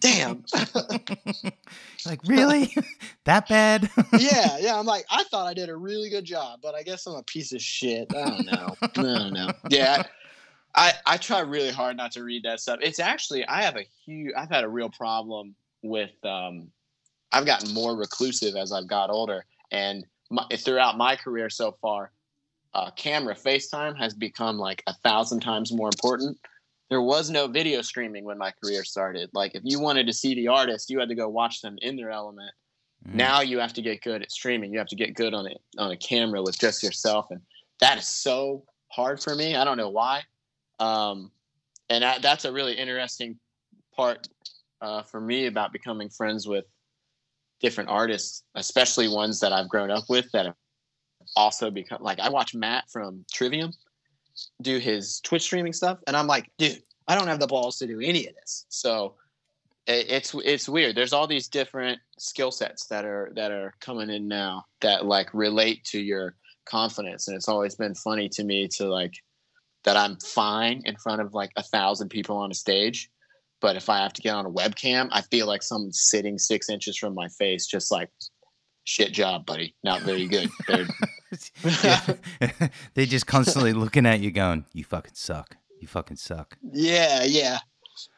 [0.00, 0.44] damn.
[2.06, 2.74] like, really?
[3.24, 3.90] that bad?
[4.18, 4.78] yeah, yeah.
[4.78, 7.22] I'm like, I thought I did a really good job, but I guess I'm a
[7.22, 8.14] piece of shit.
[8.14, 8.76] I don't know.
[8.82, 9.50] I don't know.
[9.68, 10.02] Yeah.
[10.74, 12.78] I, I try really hard not to read that stuff.
[12.82, 16.68] It's actually I have a huge I've had a real problem with um
[17.30, 22.10] I've gotten more reclusive as I've got older and my, throughout my career so far
[22.74, 26.38] uh, camera FaceTime has become like a thousand times more important.
[26.90, 29.30] There was no video streaming when my career started.
[29.32, 31.96] Like if you wanted to see the artist, you had to go watch them in
[31.96, 32.52] their element.
[33.08, 33.14] Mm.
[33.14, 34.72] Now you have to get good at streaming.
[34.72, 37.40] You have to get good on it on a camera with just yourself, and
[37.80, 39.56] that is so hard for me.
[39.56, 40.22] I don't know why.
[40.78, 41.30] Um,
[41.88, 43.38] and I, that's a really interesting
[43.94, 44.28] part
[44.80, 46.64] uh, for me about becoming friends with
[47.60, 50.56] different artists, especially ones that I've grown up with that have
[51.36, 53.72] also become like I watch Matt from Trivium
[54.60, 57.86] do his Twitch streaming stuff, and I'm like, dude, I don't have the balls to
[57.86, 58.66] do any of this.
[58.68, 59.14] So
[59.86, 60.96] it, it's it's weird.
[60.96, 65.32] There's all these different skill sets that are that are coming in now that like
[65.34, 69.14] relate to your confidence, and it's always been funny to me to like
[69.84, 73.10] that I'm fine in front of like a thousand people on a stage.
[73.60, 76.68] But if I have to get on a webcam, I feel like someone's sitting six
[76.68, 78.10] inches from my face, just like,
[78.84, 79.76] shit job, buddy.
[79.84, 80.50] Not very good.
[82.94, 85.56] They're, just constantly looking at you going, you fucking suck.
[85.80, 86.56] You fucking suck.
[86.62, 87.58] Yeah, yeah.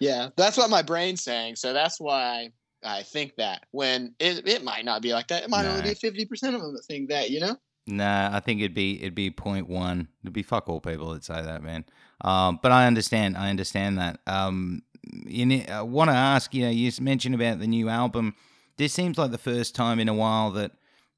[0.00, 0.28] Yeah.
[0.36, 1.56] That's what my brain's saying.
[1.56, 2.50] So that's why
[2.82, 5.44] I think that when it, it might not be like that.
[5.44, 5.70] It might no.
[5.70, 7.56] only be 50% of them that think that, you know?
[7.86, 10.08] Nah, I think it'd be it'd be point one.
[10.22, 11.84] It'd be fuck all people that say that, man.
[12.22, 13.36] Um, but I understand.
[13.36, 14.20] I understand that.
[14.26, 16.54] Um, you I want to ask.
[16.54, 18.36] You know, you mentioned about the new album.
[18.78, 20.72] This seems like the first time in a while that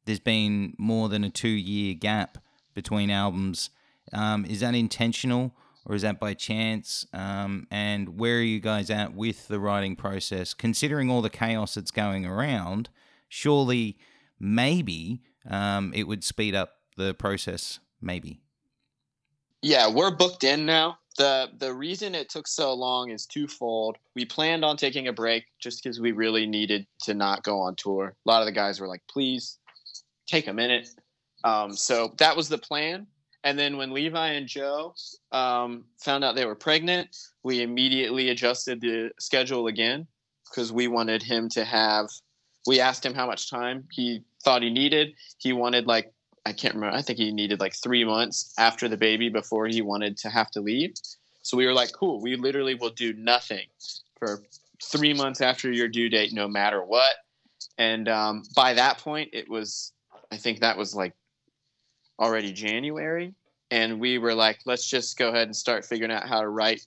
[0.07, 2.39] there's been more than a two year gap
[2.75, 3.71] between albums.
[4.13, 5.55] Um, is that intentional
[5.85, 7.07] or is that by chance?
[7.13, 10.55] Um, and where are you guys at with the writing process?
[10.55, 12.89] Considering all the chaos that's going around,
[13.29, 13.99] surely,
[14.39, 18.41] maybe um, it would speed up the process, maybe.
[19.63, 20.99] Yeah, we're booked in now.
[21.19, 23.97] the The reason it took so long is twofold.
[24.15, 27.75] We planned on taking a break just because we really needed to not go on
[27.75, 28.15] tour.
[28.25, 29.59] A lot of the guys were like, "Please
[30.27, 30.89] take a minute."
[31.45, 33.07] Um, so that was the plan.
[33.45, 34.95] And then when Levi and Joe
[35.31, 40.09] um, found out they were pregnant, we immediately adjusted the schedule again
[40.51, 42.09] because we wanted him to have.
[42.67, 45.13] We asked him how much time he thought he needed.
[45.39, 46.13] He wanted like
[46.47, 46.97] I can't remember.
[46.97, 50.51] I think he needed like three months after the baby before he wanted to have
[50.53, 50.95] to leave.
[51.43, 52.21] So we were like, cool.
[52.21, 53.67] We literally will do nothing
[54.19, 54.43] for
[54.83, 57.17] three months after your due date, no matter what.
[57.79, 59.93] And um, by that point, it was
[60.33, 61.15] I think that was like
[62.19, 63.35] already January,
[63.71, 66.87] and we were like, let's just go ahead and start figuring out how to write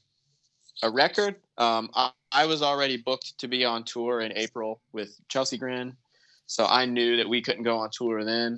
[0.83, 1.35] a record.
[1.57, 5.95] Um, I, I was already booked to be on tour in April with Chelsea Grin
[6.49, 8.57] so I knew that we couldn't go on tour then.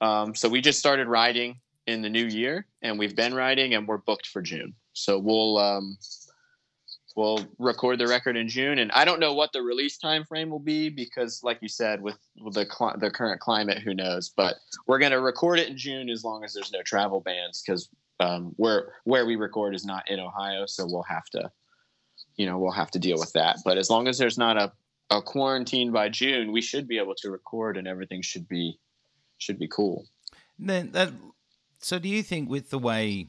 [0.00, 3.86] Um, so we just started writing in the new year, and we've been writing, and
[3.86, 4.74] we're booked for June.
[4.92, 5.96] So we'll um,
[7.16, 10.50] we'll record the record in June, and I don't know what the release time frame
[10.50, 14.28] will be because, like you said, with, the cl- the current climate, who knows?
[14.28, 14.56] But
[14.86, 17.88] we're gonna record it in June as long as there's no travel bans because
[18.20, 21.50] um, where where we record is not in Ohio, so we'll have to,
[22.36, 23.58] you know, we'll have to deal with that.
[23.64, 24.72] But as long as there's not a
[25.10, 28.78] a quarantine by June, we should be able to record and everything should be
[29.38, 30.06] should be cool.
[30.58, 31.12] Then that
[31.80, 33.28] so do you think with the way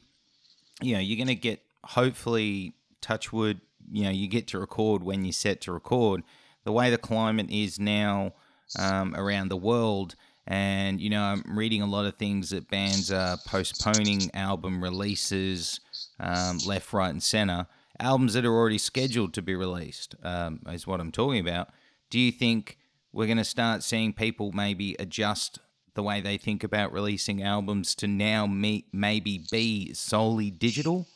[0.81, 3.61] you know, you're gonna get hopefully touch wood,
[3.91, 6.23] you know, you get to record when you're set to record,
[6.63, 8.33] the way the climate is now
[8.77, 13.11] um, around the world and you know i'm reading a lot of things that bands
[13.11, 15.79] are postponing album releases
[16.19, 17.67] um, left right and center
[17.99, 21.69] albums that are already scheduled to be released, um, is what I'm talking about.
[22.09, 22.77] Do you think
[23.11, 25.59] we're going to start seeing people maybe adjust
[25.95, 31.07] the way they think about releasing albums to now meet, maybe be solely digital?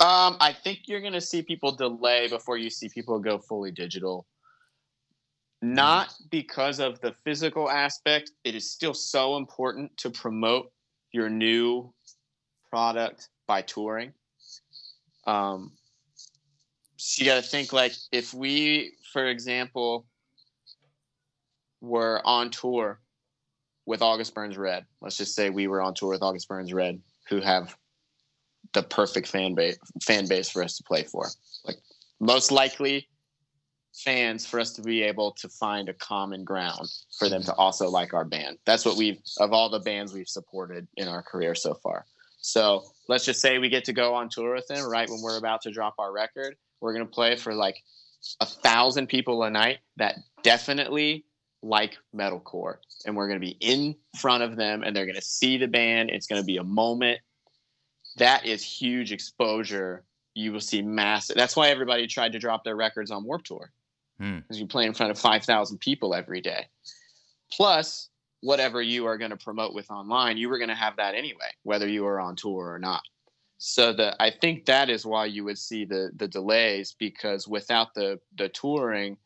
[0.00, 4.26] Um, I think you're gonna see people delay before you see people go fully digital.
[5.60, 8.30] Not because of the physical aspect.
[8.44, 10.70] It is still so important to promote
[11.12, 11.92] your new
[12.70, 14.12] product by touring.
[15.26, 15.72] Um,
[16.96, 20.06] so you got to think like if we, for example,
[21.80, 23.00] were on tour
[23.86, 24.84] with August Burns Red.
[25.00, 27.76] Let's just say we were on tour with August Burns Red, who have
[28.74, 31.26] the perfect fan base fan base for us to play for.
[31.64, 31.76] Like
[32.20, 33.08] most likely
[34.04, 36.88] fans for us to be able to find a common ground
[37.18, 38.58] for them to also like our band.
[38.64, 42.06] That's what we've of all the bands we've supported in our career so far.
[42.40, 45.38] So let's just say we get to go on tour with them right when we're
[45.38, 46.56] about to drop our record.
[46.80, 47.76] We're gonna play for like
[48.40, 51.24] a thousand people a night that definitely
[51.62, 55.22] like metalcore and we're going to be in front of them and they're going to
[55.22, 57.18] see the band it's going to be a moment
[58.18, 60.04] that is huge exposure
[60.34, 63.70] you will see massive that's why everybody tried to drop their records on Warped Tour
[64.18, 64.38] Hmm.
[64.38, 66.66] because you play in front of 5000 people every day
[67.52, 68.08] plus
[68.40, 71.50] whatever you are going to promote with online you were going to have that anyway
[71.62, 73.02] whether you are on tour or not
[73.58, 77.94] so the i think that is why you would see the the delays because without
[77.94, 79.16] the the touring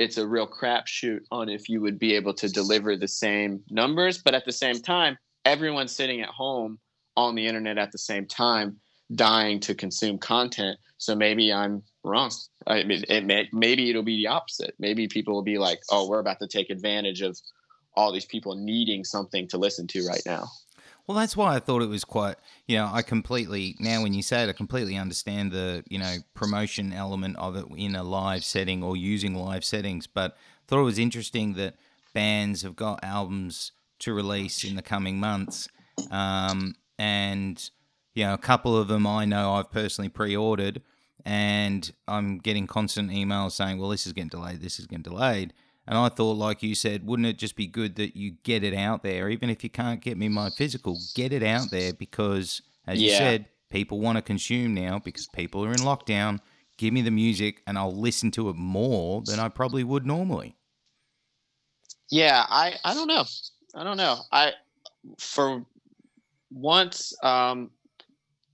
[0.00, 4.16] it's a real crapshoot on if you would be able to deliver the same numbers.
[4.16, 6.78] But at the same time, everyone's sitting at home
[7.26, 8.78] on the internet at the same time,
[9.14, 10.78] dying to consume content.
[10.98, 12.30] So maybe I'm wrong.
[12.66, 14.74] I mean, it may, maybe it'll be the opposite.
[14.78, 17.38] Maybe people will be like, "Oh, we're about to take advantage of
[17.94, 20.48] all these people needing something to listen to right now."
[21.06, 22.36] Well, that's why I thought it was quite,
[22.68, 26.18] you know, I completely, now when you say it, I completely understand the, you know,
[26.34, 30.06] promotion element of it in a live setting or using live settings.
[30.06, 31.74] But I thought it was interesting that
[32.14, 35.68] bands have got albums to release in the coming months.
[36.12, 37.70] Um, and,
[38.12, 40.82] you know, a couple of them I know I've personally pre ordered.
[41.24, 45.54] And I'm getting constant emails saying, well, this is getting delayed, this is getting delayed.
[45.86, 48.74] And I thought, like you said, wouldn't it just be good that you get it
[48.74, 52.60] out there, even if you can't get me my physical, get it out there because,
[52.86, 56.38] as you said, people want to consume now because people are in lockdown.
[56.76, 60.56] Give me the music, and I'll listen to it more than I probably would normally.
[62.10, 63.24] Yeah, I I don't know.
[63.74, 64.18] I don't know.
[64.32, 64.52] I
[65.18, 65.64] for
[66.50, 67.70] once um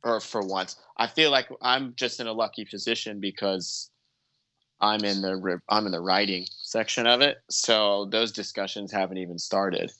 [0.04, 3.90] or for once, I feel like I'm just in a lucky position because
[4.80, 7.38] I'm in the I'm in the writing section of it.
[7.50, 9.90] So those discussions haven't even started.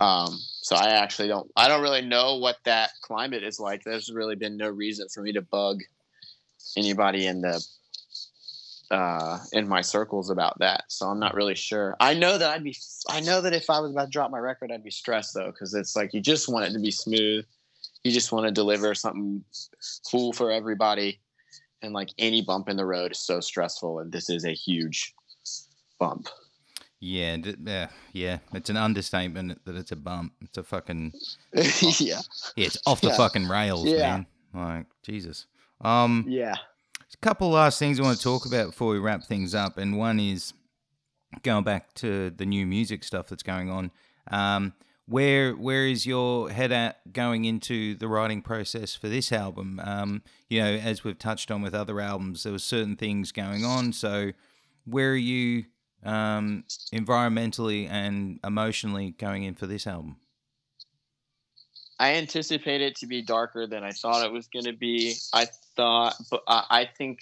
[0.00, 3.82] Um so I actually don't I don't really know what that climate is like.
[3.84, 5.80] There's really been no reason for me to bug
[6.76, 7.64] anybody in the
[8.90, 10.84] uh, in my circles about that.
[10.88, 11.96] So I'm not really sure.
[12.00, 12.76] I know that I'd be.
[13.08, 15.50] I know that if I was about to drop my record, I'd be stressed though,
[15.50, 17.44] because it's like you just want it to be smooth.
[18.04, 19.42] You just want to deliver something
[20.10, 21.20] cool for everybody,
[21.82, 25.12] and like any bump in the road is so stressful, and this is a huge
[25.98, 26.28] bump.
[27.00, 28.38] Yeah, yeah, yeah.
[28.54, 30.32] It's an understatement that it's a bump.
[30.40, 31.12] It's a fucking
[31.52, 31.62] yeah,
[31.98, 32.20] yeah.
[32.56, 33.16] It's off the Yeah.
[33.16, 33.98] fucking rails, Yeah.
[33.98, 34.26] man.
[34.54, 35.46] Like Jesus.
[35.82, 36.54] Um, yeah.
[37.14, 39.96] A couple last things I want to talk about before we wrap things up, and
[39.96, 40.52] one is
[41.42, 43.90] going back to the new music stuff that's going on.
[44.30, 44.74] Um,
[45.08, 49.80] where where is your head at going into the writing process for this album?
[49.82, 53.64] Um, you know, as we've touched on with other albums, there were certain things going
[53.64, 53.92] on.
[53.92, 54.32] So,
[54.84, 55.66] where are you
[56.02, 60.16] um, environmentally and emotionally going in for this album?
[61.98, 65.14] I anticipate it to be darker than I thought it was going to be.
[65.32, 65.46] I
[65.76, 67.20] thought, but I, I think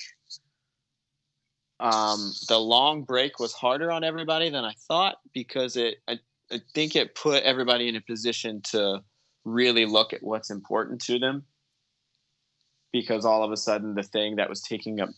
[1.79, 5.97] um, the long break was harder on everybody than I thought because it.
[6.09, 6.19] I,
[6.53, 9.03] I think it put everybody in a position to
[9.45, 11.45] really look at what's important to them.
[12.93, 15.09] Because all of a sudden, the thing that was taking up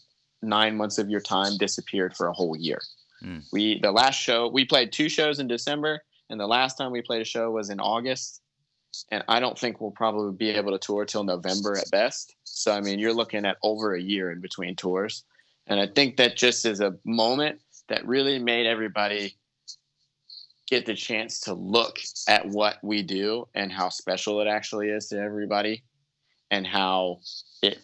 [0.42, 2.80] nine months of your time disappeared for a whole year.
[3.20, 3.38] Hmm.
[3.52, 7.00] We the last show we played two shows in December, and the last time we
[7.00, 8.42] played a show was in August
[9.10, 12.34] and I don't think we'll probably be able to tour till November at best.
[12.44, 15.24] So I mean, you're looking at over a year in between tours,
[15.66, 19.34] and I think that just is a moment that really made everybody
[20.68, 21.98] get the chance to look
[22.28, 25.82] at what we do and how special it actually is to everybody,
[26.50, 27.20] and how
[27.62, 27.78] it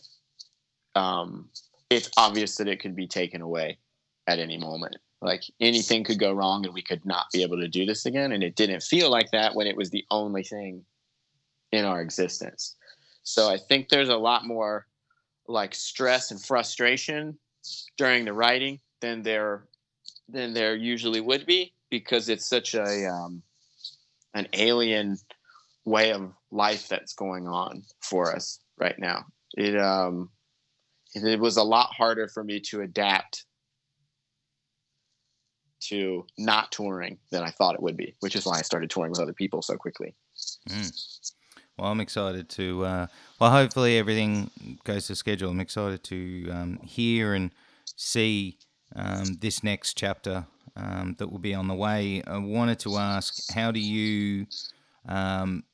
[0.94, 1.48] um,
[1.90, 3.78] it's obvious that it could be taken away
[4.26, 4.96] at any moment.
[5.20, 8.32] Like anything could go wrong and we could not be able to do this again.
[8.32, 10.84] And it didn't feel like that when it was the only thing
[11.72, 12.76] in our existence.
[13.22, 14.86] So I think there's a lot more
[15.48, 17.38] like stress and frustration
[17.96, 19.66] during the writing than there
[20.28, 23.42] than there usually would be because it's such a um,
[24.34, 25.18] an alien
[25.84, 29.24] way of life that's going on for us right now.
[29.56, 30.30] It um
[31.14, 33.44] it was a lot harder for me to adapt
[35.80, 39.10] to not touring than I thought it would be, which is why I started touring
[39.10, 40.14] with other people so quickly.
[40.68, 41.32] Mm.
[41.82, 42.84] Well, I'm excited to.
[42.84, 43.06] Uh,
[43.40, 44.52] well, hopefully everything
[44.84, 45.50] goes to schedule.
[45.50, 47.50] I'm excited to um, hear and
[47.96, 48.58] see
[48.94, 50.46] um, this next chapter
[50.76, 52.22] um, that will be on the way.
[52.24, 54.46] I wanted to ask, how do you,
[55.08, 55.64] um,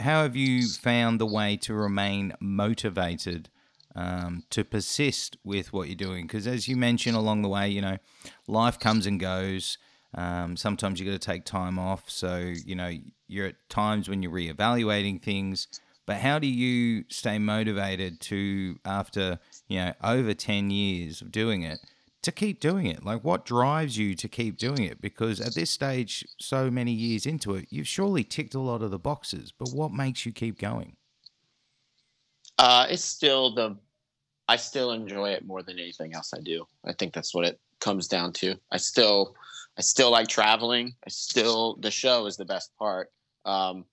[0.00, 3.48] how have you found the way to remain motivated
[3.94, 6.26] um, to persist with what you're doing?
[6.26, 7.96] Because as you mentioned along the way, you know,
[8.46, 9.78] life comes and goes.
[10.16, 12.08] Um, sometimes you've got to take time off.
[12.08, 12.90] So, you know,
[13.28, 15.68] you're at times when you're reevaluating things.
[16.06, 21.62] But how do you stay motivated to, after, you know, over 10 years of doing
[21.62, 21.80] it,
[22.22, 23.04] to keep doing it?
[23.04, 25.00] Like, what drives you to keep doing it?
[25.00, 28.92] Because at this stage, so many years into it, you've surely ticked a lot of
[28.92, 29.52] the boxes.
[29.56, 30.96] But what makes you keep going?
[32.56, 33.76] Uh, it's still the,
[34.48, 36.66] I still enjoy it more than anything else I do.
[36.84, 38.54] I think that's what it comes down to.
[38.70, 39.34] I still,
[39.78, 40.94] I still like traveling.
[41.06, 43.10] I still the show is the best part.
[43.44, 43.84] Um,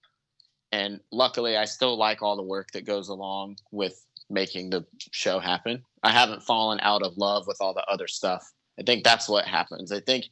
[0.72, 5.40] and luckily, I still like all the work that goes along with making the show
[5.40, 5.84] happen.
[6.02, 8.44] I haven't fallen out of love with all the other stuff.
[8.80, 9.92] I think that's what happens.
[9.92, 10.26] I think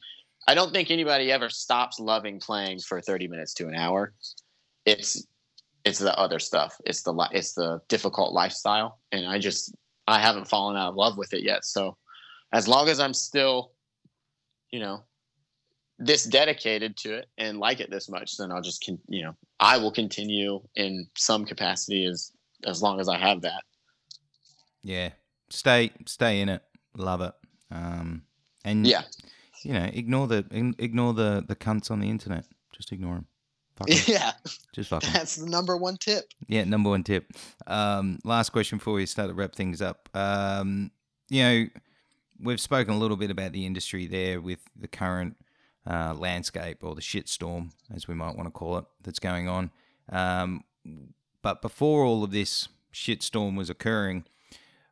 [0.48, 4.12] I don't think anybody ever stops loving playing for 30 minutes to an hour.
[4.84, 5.26] It's
[5.84, 6.76] it's the other stuff.
[6.84, 9.74] It's the it's the difficult lifestyle and I just
[10.08, 11.64] I haven't fallen out of love with it yet.
[11.64, 11.96] So
[12.52, 13.72] as long as I'm still
[14.70, 15.04] you know
[15.98, 19.34] this dedicated to it and like it this much, then I'll just con- you know
[19.60, 22.32] I will continue in some capacity as
[22.64, 23.62] as long as I have that.
[24.82, 25.10] Yeah,
[25.50, 26.62] stay stay in it,
[26.96, 27.34] love it,
[27.70, 28.22] um,
[28.64, 29.02] and yeah,
[29.62, 32.44] you know ignore the ignore the the cunts on the internet.
[32.72, 33.26] Just ignore them.
[34.06, 34.32] Yeah,
[34.72, 36.24] just fuck That's the number one tip.
[36.46, 37.26] Yeah, number one tip.
[37.66, 40.08] Um, last question before we start to wrap things up.
[40.14, 40.90] Um,
[41.28, 41.66] you know,
[42.40, 45.36] we've spoken a little bit about the industry there with the current
[45.88, 49.70] uh, landscape or the shitstorm, as we might want to call it, that's going on.
[50.10, 50.64] Um,
[51.42, 54.24] but before all of this shitstorm was occurring,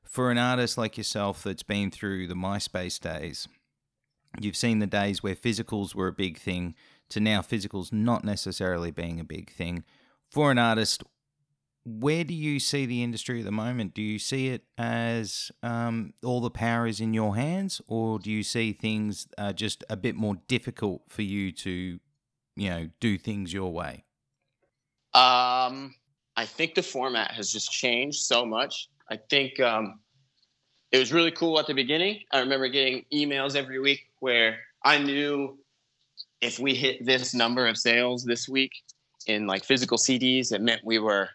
[0.03, 3.47] for an artist like yourself that's been through the MySpace days,
[4.41, 6.75] you've seen the days where physicals were a big thing
[7.11, 9.85] to now physicals not necessarily being a big thing.
[10.31, 11.05] For an artist,
[11.85, 13.95] where do you see the industry at the moment?
[13.95, 18.31] Do you see it as um, all the power is in your hands, or do
[18.31, 21.99] you see things uh, just a bit more difficult for you to,
[22.57, 24.05] you know, do things your way?
[25.15, 25.95] Um,
[26.37, 28.89] I think the format has just changed so much.
[29.11, 30.01] I think um,
[30.93, 32.21] it was really cool at the beginning.
[32.33, 35.59] I remember getting emails every week where I knew
[36.41, 38.73] if we hit this number of sales this week
[39.27, 41.29] in like physical CDs, it meant we were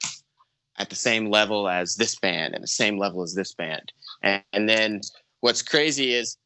[0.77, 3.91] at the same level as this band and the same level as this band.
[4.21, 5.01] And, and then
[5.41, 6.37] what's crazy is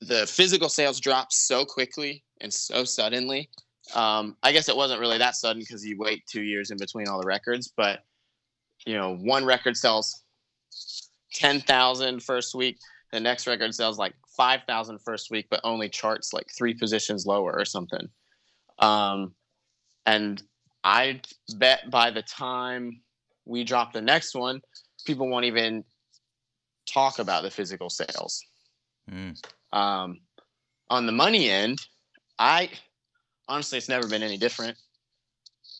[0.00, 3.48] the physical sales dropped so quickly and so suddenly.
[3.94, 7.08] Um, I guess it wasn't really that sudden because you wait two years in between
[7.08, 8.00] all the records, but
[8.86, 10.22] you know, one record sells
[11.34, 12.78] 10,000 first week.
[13.12, 17.52] The next record sells like 5,000 first week, but only charts like three positions lower
[17.52, 18.08] or something.
[18.78, 19.34] Um,
[20.06, 20.42] and
[20.82, 21.20] I
[21.56, 23.02] bet by the time
[23.44, 24.60] we drop the next one,
[25.04, 25.84] people won't even
[26.86, 28.42] talk about the physical sales.
[29.10, 29.36] Mm.
[29.72, 30.20] Um,
[30.90, 31.80] on the money end,
[32.38, 32.70] I
[33.48, 34.76] honestly, it's never been any different.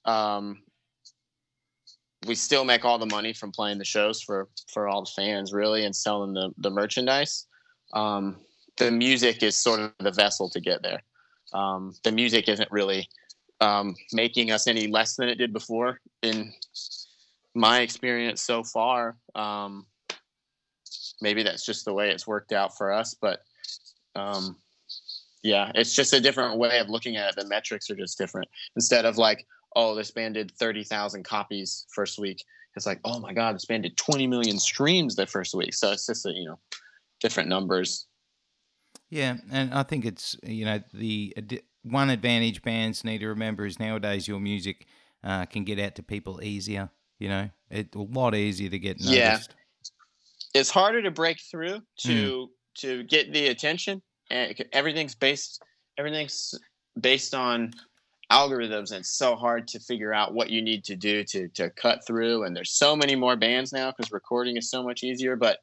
[0.05, 0.63] Um,
[2.27, 5.53] we still make all the money from playing the shows for for all the fans,
[5.53, 7.47] really, and selling the the merchandise.
[7.93, 8.37] Um,
[8.79, 11.03] the music is sort of the vessel to get there.
[11.53, 13.09] Um, the music isn't really
[13.61, 16.53] um, making us any less than it did before in
[17.55, 19.87] my experience so far, um,
[21.21, 23.15] maybe that's just the way it's worked out for us.
[23.15, 23.41] But
[24.15, 24.57] um,
[25.43, 27.37] yeah, it's just a different way of looking at it.
[27.37, 28.49] The metrics are just different.
[28.77, 32.45] Instead of like, oh, this band did 30,000 copies first week,
[32.77, 35.75] it's like, oh my God, this band did 20 million streams the first week.
[35.75, 36.59] So it's just, a, you know,
[37.21, 38.07] different numbers.
[39.11, 39.37] Yeah.
[39.51, 41.35] And I think it's, you know, the
[41.83, 44.87] one advantage bands need to remember is nowadays your music
[45.23, 46.91] uh, can get out to people easier.
[47.23, 49.17] You know, it's a lot easier to get noticed.
[49.17, 49.39] Yeah,
[50.55, 52.49] it's harder to break through to mm.
[52.79, 55.63] to get the attention, and everything's based
[55.97, 56.53] everything's
[57.01, 57.75] based on
[58.33, 61.71] algorithms and it's so hard to figure out what you need to do to to
[61.71, 65.37] cut through and there's so many more bands now because recording is so much easier
[65.37, 65.59] but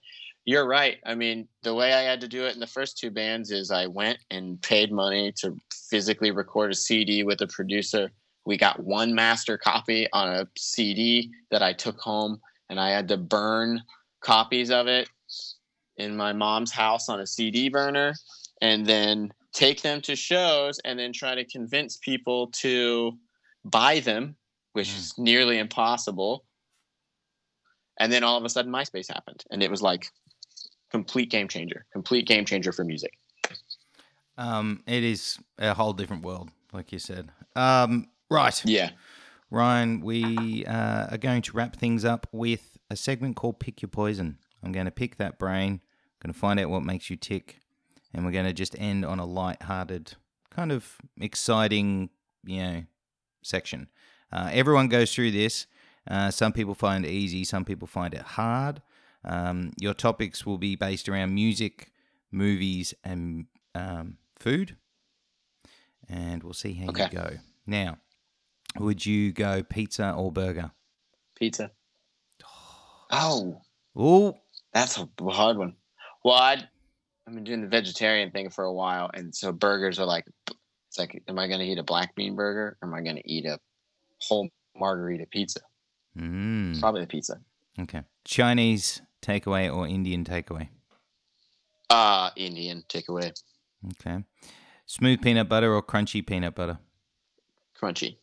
[0.46, 3.10] you're right i mean the way i had to do it in the first two
[3.10, 5.58] bands is i went and paid money to
[5.90, 8.12] physically record a cd with a producer
[8.46, 12.40] we got one master copy on a CD that I took home
[12.70, 13.82] and I had to burn
[14.22, 15.10] copies of it
[15.98, 18.14] in my mom's house on a CD burner
[18.62, 23.18] and then take them to shows and then try to convince people to
[23.66, 24.36] buy them,
[24.74, 24.98] which Mm.
[24.98, 26.46] is nearly impossible.
[28.00, 30.08] And then all of a sudden MySpace happened and it was like
[30.92, 33.18] complete game changer, complete game changer for music.
[34.38, 37.30] Um, it is a whole different world, like you said.
[37.56, 38.64] Um, right.
[38.66, 38.92] Yeah.
[39.52, 43.90] Ryan, we uh, are going to wrap things up with a segment called Pick Your
[43.90, 44.38] Poison.
[44.64, 45.82] I'm going to pick that brain,
[46.22, 47.58] going to find out what makes you tick,
[48.14, 50.14] and we're going to just end on a light-hearted,
[50.52, 52.10] kind of exciting,
[52.46, 52.84] you know,
[53.42, 53.88] section.
[54.32, 55.66] Uh, everyone goes through this.
[56.08, 58.82] Uh, some people find it easy, some people find it hard.
[59.26, 61.92] Um, your topics will be based around music,
[62.32, 63.46] movies, and
[63.76, 64.76] um, food,
[66.08, 67.04] and we'll see how Okay.
[67.12, 67.30] you go.
[67.66, 67.98] Now,
[68.78, 70.72] would you go pizza or burger?
[71.36, 71.72] Pizza.
[73.12, 73.62] Oh,
[73.96, 74.36] Oh,
[74.72, 75.74] that's a hard one.
[76.24, 76.58] Well, I,
[77.28, 81.00] I've been doing the vegetarian thing for a while, and so burgers are like, it's
[81.00, 83.28] like, am I going to eat a black bean burger or am I going to
[83.28, 83.60] eat a
[84.22, 85.62] whole margherita pizza?
[86.16, 87.40] mm, Probably the pizza.
[87.80, 88.04] okay.
[88.26, 90.70] Chinese takeaway or Indian takeaway?
[91.90, 93.34] Uh, Indian takeaway,
[93.94, 94.24] Okay.
[94.86, 96.78] Smooth peanut butter or crunchy peanut butter?
[97.82, 98.18] crunchy.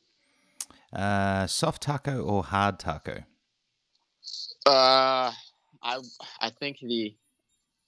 [0.93, 3.23] Uh, soft taco or hard taco?
[4.65, 5.31] Uh,
[5.83, 5.99] I
[6.41, 7.15] I think the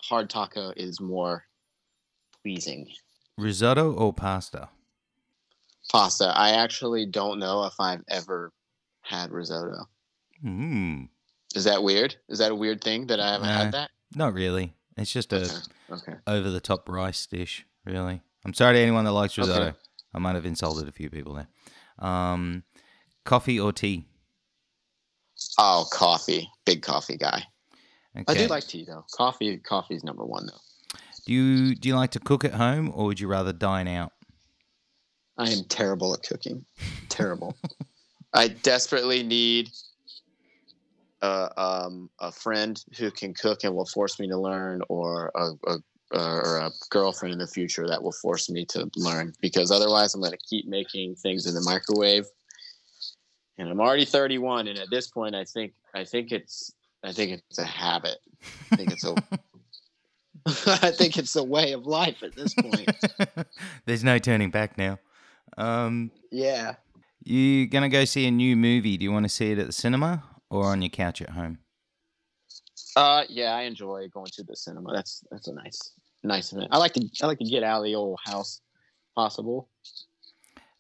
[0.03, 1.45] hard taco is more
[2.43, 2.89] pleasing.
[3.37, 4.69] Risotto or pasta?
[5.91, 6.33] Pasta.
[6.37, 8.53] I actually don't know if I've ever
[9.03, 9.87] had risotto.
[10.45, 11.09] Mm,
[11.55, 12.17] Is that weird?
[12.29, 13.59] Is that a weird thing that I haven't Nah.
[13.65, 13.91] had that?
[14.15, 14.75] not really.
[14.97, 15.55] It's just a Okay.
[15.91, 16.15] Okay.
[16.27, 18.21] over the top rice dish, really.
[18.45, 19.49] I'm sorry to anyone that likes Okay.
[19.49, 19.77] risotto.
[20.15, 21.49] I might have insulted a few people there.
[21.99, 22.65] Um,
[23.29, 24.07] coffee or tea?
[25.59, 26.51] Oh, coffee.
[26.65, 27.45] Big coffee guy.
[28.27, 29.05] I do like tea though.
[29.13, 29.59] Coffee.
[29.59, 30.99] Coffee's number one though.
[31.27, 34.13] Do you do you like to cook at home or would you rather dine out?
[35.37, 36.65] I am terrible at cooking.
[37.11, 37.55] Terrible.
[38.33, 39.71] I desperately need
[41.21, 45.51] a um, a friend who can cook and will force me to learn, or a,
[45.71, 45.79] a
[46.13, 49.35] or a girlfriend in the future that will force me to learn.
[49.41, 52.25] Because otherwise, I'm going to keep making things in the microwave.
[53.59, 56.73] And I'm already 31, and at this point, I think I think it's
[57.05, 58.19] I think it's a habit.
[58.73, 59.17] I think it's a
[60.83, 62.91] I think it's a way of life at this point.
[63.87, 64.99] There's no turning back now.
[65.57, 66.77] Um, Yeah.
[67.25, 68.97] you gonna go see a new movie?
[68.97, 71.59] Do you want to see it at the cinema or on your couch at home?
[72.97, 74.93] Uh, yeah, I enjoy going to the cinema.
[74.93, 76.69] That's that's a nice nice event.
[76.71, 78.61] I like to I like to get out of the old house,
[79.17, 79.69] possible.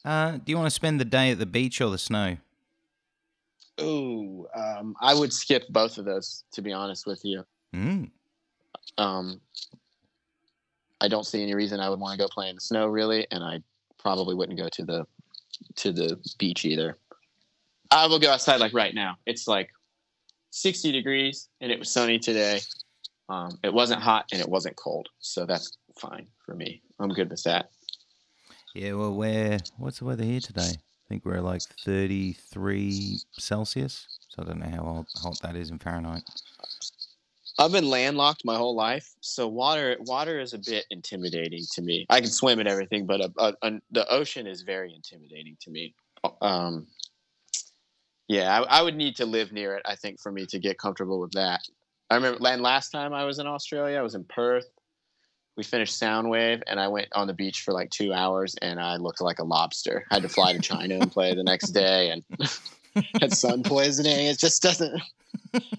[0.04, 2.36] Uh, do you want to spend the day at the beach or the snow?
[3.80, 7.44] Ooh, um, I would skip both of those to be honest with you.
[7.74, 8.10] Mm.
[8.96, 9.40] Um,
[11.00, 13.26] I don't see any reason I would want to go play in the snow really,
[13.30, 13.62] and I
[13.98, 15.06] probably wouldn't go to the
[15.76, 16.96] to the beach either.
[17.90, 19.16] I will go outside like right now.
[19.26, 19.70] It's like
[20.50, 22.60] 60 degrees and it was sunny today.
[23.28, 26.82] Um, it wasn't hot and it wasn't cold, so that's fine for me.
[26.98, 27.70] I'm good with that.
[28.74, 30.72] Yeah, well, we're what's the weather here today?
[31.08, 34.08] I think we're like 33 Celsius.
[34.28, 36.22] So I don't know how hot, hot that is in Fahrenheit.
[37.58, 42.06] I've been landlocked my whole life, so water water is a bit intimidating to me.
[42.08, 45.70] I can swim and everything, but a, a, a- the ocean is very intimidating to
[45.70, 45.94] me.
[46.42, 46.86] Um,
[48.28, 49.82] yeah, I, I would need to live near it.
[49.86, 51.62] I think for me to get comfortable with that.
[52.10, 53.98] I remember land last time I was in Australia.
[53.98, 54.66] I was in Perth.
[55.58, 58.94] We finished Soundwave, and I went on the beach for like two hours, and I
[58.94, 60.04] looked like a lobster.
[60.08, 62.24] I had to fly to China and play the next day, and
[63.20, 64.26] had sun poisoning.
[64.26, 65.02] It just doesn't.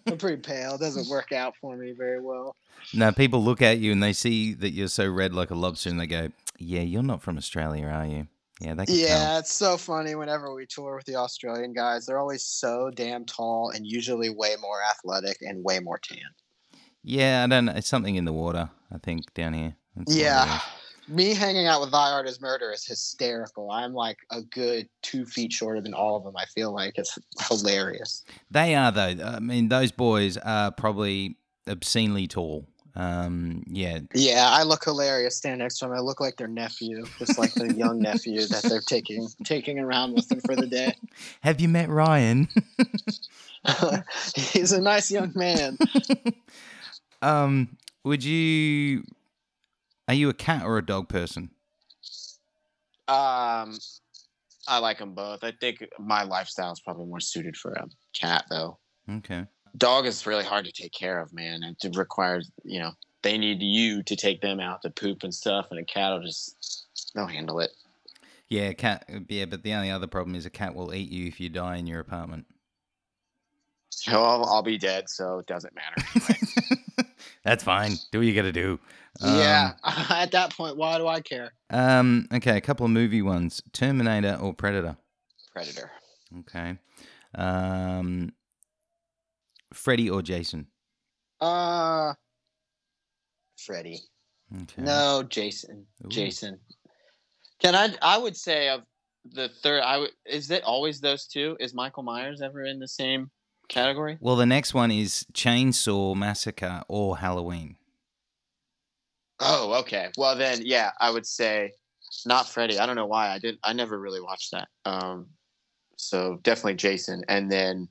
[0.06, 0.76] I'm pretty pale.
[0.76, 2.57] It doesn't work out for me very well.
[2.93, 5.89] Now, people look at you and they see that you're so red like a lobster
[5.89, 6.27] and they go,
[6.57, 8.27] Yeah, you're not from Australia, are you?
[8.60, 9.07] Yeah, they can tell.
[9.07, 12.06] Yeah, it's so funny whenever we tour with the Australian guys.
[12.06, 16.19] They're always so damn tall and usually way more athletic and way more tan.
[17.03, 17.73] Yeah, I don't know.
[17.76, 19.76] It's something in the water, I think, down here.
[19.95, 20.59] That's what it Yeah.
[21.07, 23.71] Me hanging out with Thy Art is Murder is hysterical.
[23.71, 26.38] I'm like a good two feet shorter than all of them.
[26.38, 27.17] I feel like it's
[27.47, 28.23] hilarious.
[28.51, 29.15] They are, though.
[29.23, 32.67] I mean, those boys are probably obscenely tall.
[32.95, 33.99] Um, yeah.
[34.13, 35.95] Yeah, I look hilarious standing next to them.
[35.95, 40.13] I look like their nephew, just like the young nephew that they're taking taking around
[40.13, 40.93] with them for the day.
[41.41, 42.49] Have you met Ryan?
[44.35, 45.77] He's a nice young man.
[47.22, 49.04] Um, would you.
[50.08, 51.52] Are you a cat or a dog person?
[53.08, 53.78] Um,
[54.68, 55.44] I like them both.
[55.44, 58.78] I think my lifestyle is probably more suited for a cat, though.
[59.10, 59.46] Okay.
[59.78, 61.62] dog is really hard to take care of, man.
[61.64, 62.91] It requires, you know,
[63.24, 66.22] they need you to take them out to poop and stuff, and a cat will
[66.22, 66.86] just
[67.16, 67.72] they'll handle it.
[68.48, 69.10] Yeah, cat.
[69.28, 71.78] Yeah, but the only other problem is a cat will eat you if you die
[71.78, 72.46] in your apartment.
[73.91, 75.96] So I'll, I'll be dead, so it doesn't matter.
[77.44, 77.94] That's fine.
[78.11, 78.80] Do what you got to do.
[79.22, 79.74] yeah,
[80.10, 81.53] at that point, why do I care?
[81.70, 82.28] Um.
[82.34, 84.98] Okay, a couple of movie ones: Terminator or Predator.
[85.53, 85.91] Predator.
[86.40, 86.78] Okay.
[87.36, 88.34] Um.
[89.74, 90.68] Freddy or Jason.
[91.40, 92.14] Uh,
[93.57, 93.99] Freddy.
[94.64, 94.82] Okay.
[94.82, 95.86] No, Jason.
[96.06, 96.10] Ooh.
[96.10, 96.60] Jason.
[97.61, 97.94] Can I?
[98.02, 98.84] I would say of
[99.26, 99.82] the third.
[99.82, 100.11] I would.
[100.26, 101.56] Is it always those two?
[101.60, 103.30] Is Michael Myers ever in the same
[103.70, 104.18] category?
[104.20, 107.78] Well, the next one is Chainsaw Massacre or Halloween.
[109.40, 110.10] Oh, okay.
[110.18, 111.72] Well, then, yeah, I would say
[112.26, 112.80] not Freddy.
[112.80, 113.58] I don't know why I did.
[113.64, 114.68] I never really watched that.
[114.86, 115.28] Um,
[115.96, 117.88] so definitely Jason, and then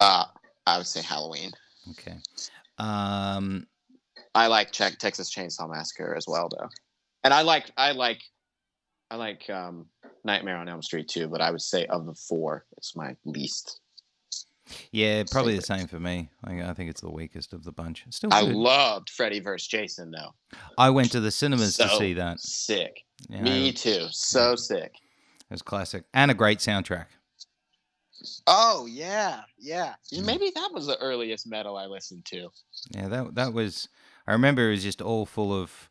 [0.00, 0.24] uh,
[0.66, 1.52] I would say Halloween.
[1.90, 2.16] Okay.
[2.78, 3.66] Um.
[4.34, 6.68] I like Check Texas Chainsaw Massacre as well, though,
[7.22, 8.22] and I like I like
[9.10, 9.86] I like um,
[10.24, 11.28] Nightmare on Elm Street too.
[11.28, 13.81] But I would say of the four, it's my least.
[14.92, 16.30] Yeah, probably the same for me.
[16.44, 18.04] I, I think it's the weakest of the bunch.
[18.10, 19.66] Still I loved Freddy vs.
[19.66, 20.34] Jason though.
[20.78, 22.40] I went to the cinemas to see that.
[22.40, 23.04] Sick.
[23.28, 24.06] Yeah, Me too.
[24.10, 24.94] So sick.
[24.94, 27.06] It was classic and a great soundtrack.
[28.46, 29.94] Oh yeah, yeah.
[30.12, 32.48] Maybe that was the earliest metal I listened to.
[32.90, 33.88] Yeah, that that was.
[34.26, 35.90] I remember it was just all full of,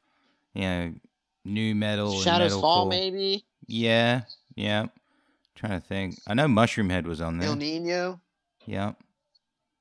[0.54, 0.94] you know,
[1.44, 2.22] new metal.
[2.22, 2.90] Shadows and Fall, metalcore.
[2.90, 3.46] maybe.
[3.68, 4.22] Yeah,
[4.56, 4.86] yeah.
[5.56, 6.20] Trying to think.
[6.26, 7.50] I know Mushroomhead was on there.
[7.50, 8.20] Ill Niño.
[8.66, 8.94] Yeah.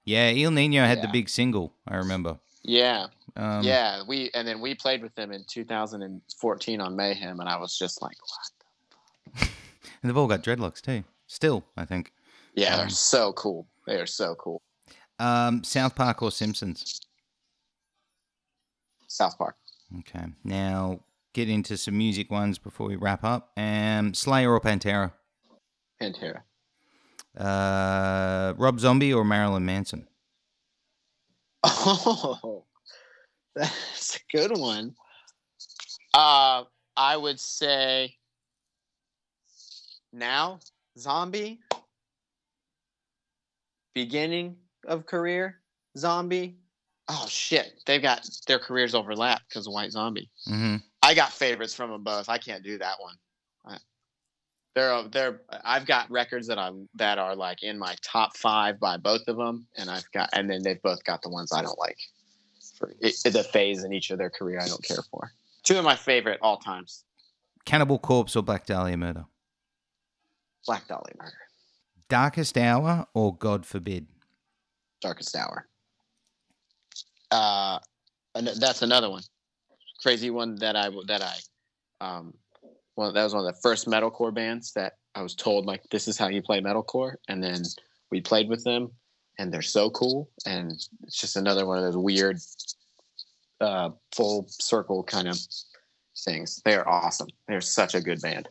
[0.05, 2.39] Yeah, Ill Niño had the big single, I remember.
[2.63, 4.03] Yeah, Um, yeah.
[4.07, 8.03] We and then we played with them in 2014 on Mayhem, and I was just
[8.03, 9.49] like, what?
[10.03, 11.05] And they've all got dreadlocks too.
[11.27, 12.13] Still, I think.
[12.55, 13.67] Yeah, Um, they're so cool.
[13.87, 14.63] They are so cool.
[15.19, 17.01] Um, South Park or Simpsons?
[19.07, 19.57] South Park.
[19.99, 20.25] Okay.
[20.45, 21.01] Now,
[21.35, 23.53] get into some music ones before we wrap up.
[23.57, 25.13] Um, Slayer or Pantera?
[26.01, 26.43] Pantera.
[27.37, 30.07] Uh, Rob Zombie or Marilyn Manson?
[31.63, 32.65] Oh,
[33.55, 34.95] that's a good one.
[36.15, 36.65] Uh,
[36.97, 38.15] I would say
[40.13, 40.61] now
[40.99, 41.61] zombie.
[43.95, 45.61] Beginning of career
[45.99, 46.57] zombie.
[47.09, 50.31] Oh shit, they've got their careers overlap because of White Zombie.
[50.49, 50.77] Mm-hmm.
[51.03, 52.29] I got favorites from them both.
[52.29, 53.17] I can't do that one.
[54.75, 58.97] They're they're I've got records that I'm that are like in my top five by
[58.97, 61.79] both of them, and I've got and then they've both got the ones I don't
[61.79, 61.99] like
[62.79, 65.33] for it, the phase in each of their career I don't care for.
[65.65, 67.05] Two of my favorite all times:
[67.65, 69.25] Cannibal Corpse or Black Dahlia Murder?
[70.67, 71.39] Black Dahlia Murder,
[72.09, 74.07] Darkest Hour or God Forbid?
[75.01, 75.67] Darkest Hour.
[77.31, 77.79] Uh,
[78.35, 79.23] and that's another one,
[80.03, 81.37] crazy one that I that I,
[82.01, 82.35] um,
[83.01, 86.07] well that was one of the first metalcore bands that I was told like this
[86.07, 87.63] is how you play metalcore, and then
[88.11, 88.91] we played with them,
[89.39, 90.73] and they're so cool, and
[91.05, 92.39] it's just another one of those weird,
[93.63, 95.39] uh, full circle kind of
[96.27, 96.61] things.
[96.63, 97.29] They're awesome.
[97.49, 98.51] They're such a good band.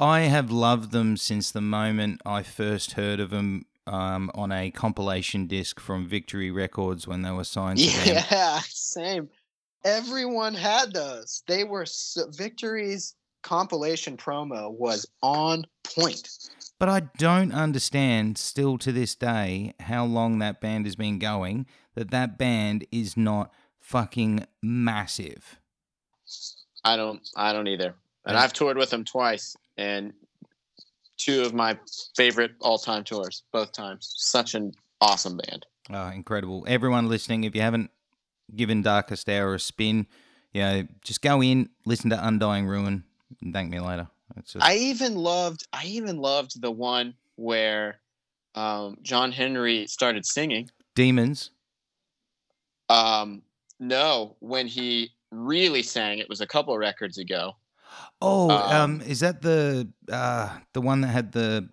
[0.00, 4.70] I have loved them since the moment I first heard of them um, on a
[4.70, 7.78] compilation disc from Victory Records when they were signed.
[8.06, 9.28] Yeah, same.
[9.84, 11.42] Everyone had those.
[11.46, 16.28] They were so, Victory's compilation promo was on point.
[16.78, 21.66] But I don't understand still to this day how long that band has been going,
[21.94, 25.60] that that band is not fucking massive.
[26.84, 27.94] I don't I don't either.
[28.24, 30.12] And I've toured with them twice and
[31.16, 31.78] two of my
[32.16, 34.12] favorite all-time tours both times.
[34.16, 35.66] Such an awesome band.
[35.90, 36.64] Oh, incredible.
[36.68, 37.90] Everyone listening, if you haven't
[38.54, 40.06] given Darkest Hour a spin,
[40.52, 43.02] you know, just go in, listen to Undoing Ruin, and
[43.52, 44.08] thank me later.
[44.36, 48.00] It's just, I even loved I even loved the one where
[48.54, 50.70] um, John Henry started singing.
[50.94, 51.50] Demons.
[52.88, 53.42] Um,
[53.80, 57.56] no, when he really sang, it was a couple of records ago.
[58.20, 61.68] Oh, um, Um, is that the uh, the one that had the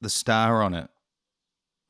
[0.00, 0.88] the star on it?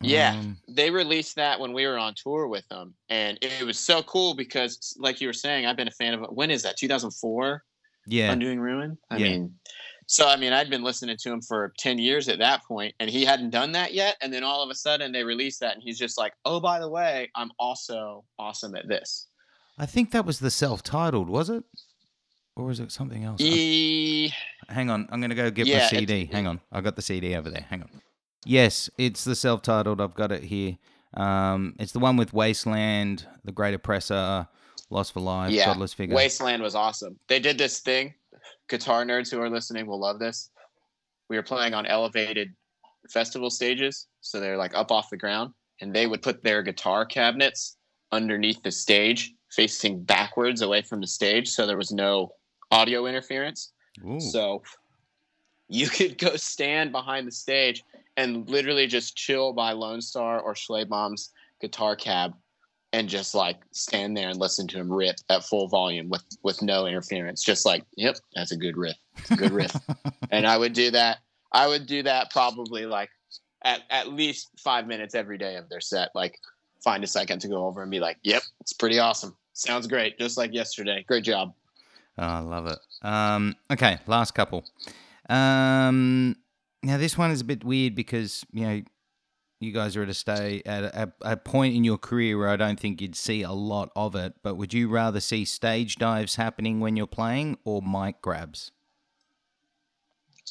[0.03, 0.35] Yeah.
[0.39, 4.03] Um, They released that when we were on tour with them, and it was so
[4.03, 6.33] cool because, like you were saying, I've been a fan of it.
[6.33, 6.77] When is that?
[6.77, 7.65] 2004.
[8.07, 8.33] Yeah.
[8.33, 8.97] Undoing Ruin.
[9.11, 9.29] I Yeah.
[9.31, 9.55] mean,
[10.07, 13.11] so I mean, I'd been listening to him for ten years at that point, and
[13.11, 14.17] he hadn't done that yet.
[14.23, 16.79] And then all of a sudden, they released that, and he's just like, "Oh, by
[16.81, 19.27] the way, I'm also awesome at this."
[19.79, 21.63] I think that was the self-titled, was it?
[22.55, 23.41] Or was it something else?
[23.43, 24.33] E-
[24.69, 26.25] Hang on, I'm gonna go get my CD.
[26.27, 27.67] Hang on, I got the CD over there.
[27.69, 27.91] Hang on.
[28.45, 30.01] Yes, it's the self-titled.
[30.01, 30.79] I've got it here.
[31.15, 34.49] Um, it's the one with Wasteland, The Great Oppressor,
[34.91, 36.15] Lost for Life, Yeah, Godless Figure.
[36.15, 37.19] Wasteland was awesome.
[37.29, 38.15] They did this thing.
[38.69, 40.51] Guitar nerds who are listening will love this.
[41.29, 42.55] We were playing on elevated
[43.11, 47.05] festival stages, so they're like up off the ground, and they would put their guitar
[47.05, 47.77] cabinets
[48.13, 52.31] underneath the stage, facing backwards away from the stage, so there was no
[52.71, 53.73] audio interference.
[54.05, 54.21] Ooh.
[54.21, 54.63] So
[55.69, 57.83] you could go stand behind the stage
[58.17, 62.35] and literally just chill by Lonestar or Schleibaum's guitar cab
[62.97, 66.63] and just like stand there and listen to him rip at full volume with with
[66.63, 67.45] no interference.
[67.45, 68.97] Just like, yep, that's a good riff.
[69.31, 69.77] A good riff.
[70.31, 71.19] and I would do that.
[71.53, 73.11] I would do that probably like
[73.63, 76.09] at, at least five minutes every day of their set.
[76.15, 76.39] Like
[76.83, 79.37] find a second to go over and be like, yep, it's pretty awesome.
[79.53, 80.19] Sounds great.
[80.19, 81.05] Just like yesterday.
[81.07, 81.53] Great job.
[82.17, 82.79] Oh, I love it.
[83.03, 84.65] Um, okay, last couple.
[85.29, 86.35] Um,
[86.83, 88.83] now this one is a bit weird because you know
[89.61, 92.57] you guys are at a stay at a, a point in your career where I
[92.57, 94.35] don't think you'd see a lot of it.
[94.43, 98.73] But would you rather see stage dives happening when you're playing or mic grabs?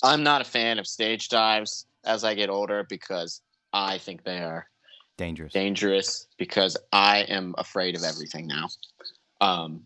[0.04, 3.42] I'm not a fan of stage dives as I get older because
[3.74, 4.68] I think they are
[5.18, 5.54] Dangerous.
[5.54, 8.68] dangerous because I am afraid of everything now.
[9.40, 9.84] Um,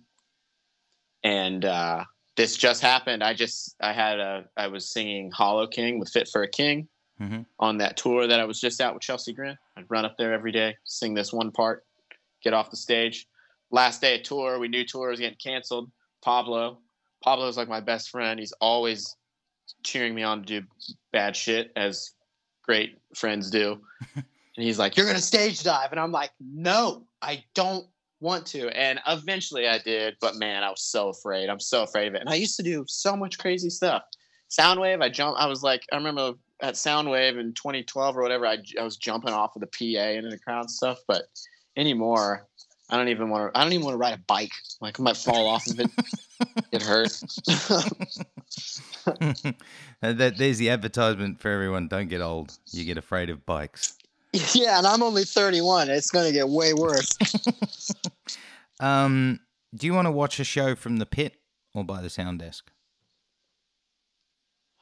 [1.24, 2.06] and uh,
[2.36, 3.24] this just happened.
[3.24, 6.88] I just I had a I was singing Hollow King with Fit for a King
[7.20, 7.46] Mhm.
[7.60, 9.58] on that tour that I was just out with Chelsea Grin.
[9.76, 11.86] I'd run up there every day, sing this one part,
[12.42, 13.28] get off the stage.
[13.72, 15.92] Last day of tour, we knew tour was getting canceled.
[16.22, 16.80] Pablo,
[17.24, 18.40] Pablo's like my best friend.
[18.40, 19.16] He's always
[19.84, 20.68] cheering me on to do
[21.12, 22.14] bad shit as
[22.64, 23.82] great friends do.
[24.16, 24.26] and
[24.56, 27.86] he's like, "You're gonna stage dive," and I'm like, "No, I don't
[28.22, 31.50] want to." And eventually, I did, but man, I was so afraid.
[31.50, 32.22] I'm so afraid of it.
[32.22, 34.04] And I used to do so much crazy stuff.
[34.50, 35.36] Soundwave, I jump.
[35.38, 38.46] I was like, I remember at Soundwave in 2012 or whatever.
[38.46, 41.00] I, I was jumping off of the PA into the crowd and stuff.
[41.08, 41.24] But
[41.78, 42.48] anymore,
[42.90, 43.60] I don't even want to.
[43.60, 44.52] I don't even want to ride a bike.
[44.82, 45.90] Like I might fall off of it.
[46.72, 47.24] it hurts.
[50.02, 51.90] That, there's the advertisement for everyone.
[51.90, 52.58] Don't get old.
[52.72, 53.98] You get afraid of bikes.
[54.54, 55.90] Yeah, and I'm only 31.
[55.90, 57.18] It's going to get way worse.
[58.80, 59.42] Um,
[59.76, 61.36] do you want to watch a show from the pit
[61.74, 62.72] or by the sound desk?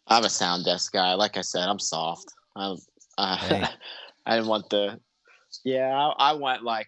[0.08, 1.14] I'm a sound desk guy.
[1.14, 2.26] Like I said, I'm soft.
[2.56, 2.78] I'm,
[3.18, 3.64] uh, Hey.
[4.26, 5.00] I didn't want the.
[5.64, 6.88] Yeah, I, I went like.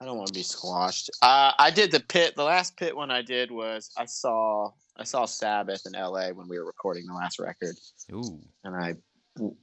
[0.00, 1.08] I don't want to be squashed.
[1.22, 2.34] Uh, I did the pit.
[2.36, 6.32] The last pit one I did was I saw I saw Sabbath in L.A.
[6.34, 7.76] when we were recording the last record,
[8.12, 8.38] Ooh.
[8.64, 8.94] and I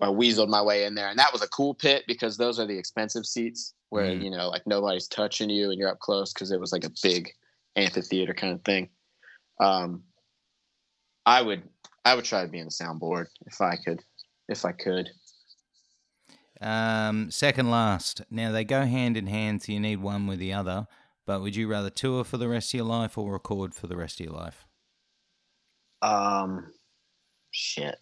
[0.02, 2.65] I weaseled my way in there, and that was a cool pit because those are
[2.65, 4.23] the expensive seats where Mm.
[4.23, 6.91] you know like nobody's touching you and you're up close because it was like a
[7.03, 7.30] big
[7.76, 8.89] amphitheater kind of thing.
[9.60, 10.03] Um,
[11.26, 11.64] I would
[12.05, 14.01] I would try to be in the soundboard if I could
[14.49, 15.09] if I could.
[16.59, 18.21] Um, second last.
[18.29, 20.87] Now they go hand in hand, so you need one with the other.
[21.25, 23.95] But would you rather tour for the rest of your life or record for the
[23.95, 24.65] rest of your life?
[26.01, 26.71] Um,
[27.51, 27.97] shit.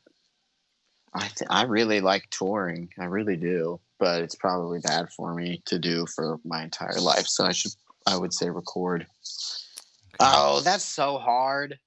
[1.14, 2.90] I th- I really like touring.
[3.00, 7.28] I really do, but it's probably bad for me to do for my entire life.
[7.28, 7.72] So I should
[8.06, 9.06] I would say record.
[10.20, 11.80] Oh, that's so hard.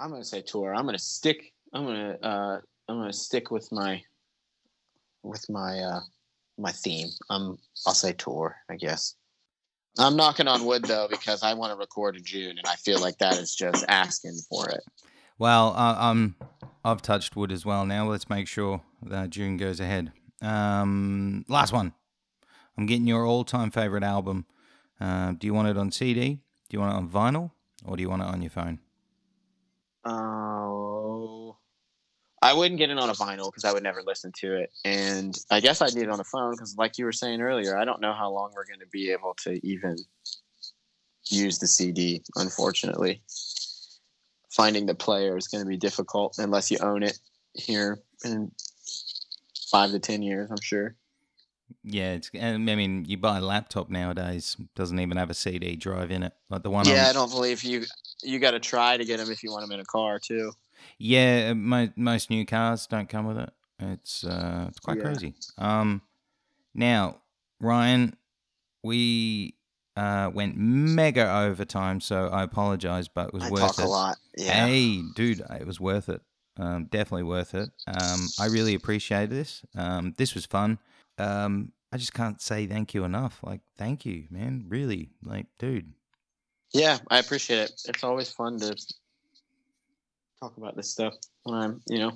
[0.00, 0.74] I'm gonna say tour.
[0.74, 1.52] I'm gonna stick.
[1.72, 4.02] I'm gonna uh, I'm gonna stick with my
[5.22, 6.00] with my uh,
[6.58, 7.08] my theme.
[7.28, 8.56] Um, I'll say tour.
[8.70, 9.14] I guess.
[9.98, 13.00] I'm knocking on wood though because I want to record in June, and I feel
[13.00, 14.80] like that is just asking for it.
[15.38, 16.36] Well, uh, um,
[16.84, 17.84] I've touched wood as well.
[17.86, 20.12] Now let's make sure that June goes ahead.
[20.42, 21.94] Um, last one.
[22.76, 24.46] I'm getting your all-time favorite album.
[25.00, 26.34] Uh, do you want it on CD?
[26.68, 27.50] Do you want it on vinyl,
[27.84, 28.78] or do you want it on your phone?
[30.04, 31.56] Oh,
[32.42, 35.36] I wouldn't get it on a vinyl because I would never listen to it, and
[35.50, 37.84] I guess I'd need it on a phone because, like you were saying earlier, I
[37.84, 39.96] don't know how long we're going to be able to even
[41.28, 42.22] use the CD.
[42.36, 43.22] Unfortunately,
[44.50, 47.18] finding the player is going to be difficult unless you own it
[47.54, 48.50] here in
[49.70, 50.50] five to ten years.
[50.50, 50.96] I'm sure.
[51.84, 52.30] Yeah, it's.
[52.40, 56.32] I mean, you buy a laptop nowadays doesn't even have a CD drive in it,
[56.48, 56.86] like the one.
[56.86, 57.84] Yeah, I I'm, don't believe you.
[58.22, 60.52] You got to try to get them if you want them in a car too.
[60.98, 61.52] yeah.
[61.54, 63.50] Mo- most new cars don't come with it.
[63.78, 65.04] It's uh, it's quite Yeah.
[65.04, 65.34] crazy.
[65.58, 66.02] Um,
[66.74, 67.16] now
[67.60, 68.16] Ryan,
[68.82, 69.54] we
[69.96, 73.84] uh went mega overtime, so I apologize, but it was I worth talk it.
[73.84, 74.18] a lot.
[74.36, 74.66] Yeah.
[74.66, 76.20] Hey, dude, it was worth it.
[76.56, 77.70] Um, definitely worth it.
[77.86, 79.62] Um, I really appreciate this.
[79.74, 80.78] Um, this was fun.
[81.20, 83.40] Um, I just can't say thank you enough.
[83.42, 84.64] Like, thank you, man.
[84.68, 85.92] Really, like, dude.
[86.72, 87.82] Yeah, I appreciate it.
[87.86, 88.76] It's always fun to
[90.40, 92.12] talk about this stuff when I'm, you know,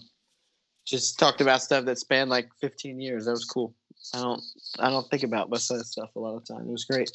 [0.85, 3.25] just talked about stuff that spanned like 15 years.
[3.25, 3.75] That was cool.
[4.13, 4.43] I don't
[4.79, 6.69] I don't think about West Side stuff a lot of time.
[6.69, 7.11] It was great.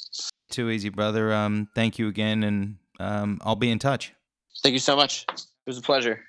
[0.49, 1.31] Too easy, brother.
[1.31, 4.13] Um, thank you again, and um, I'll be in touch.
[4.63, 5.25] Thank you so much.
[5.29, 6.21] It was a pleasure.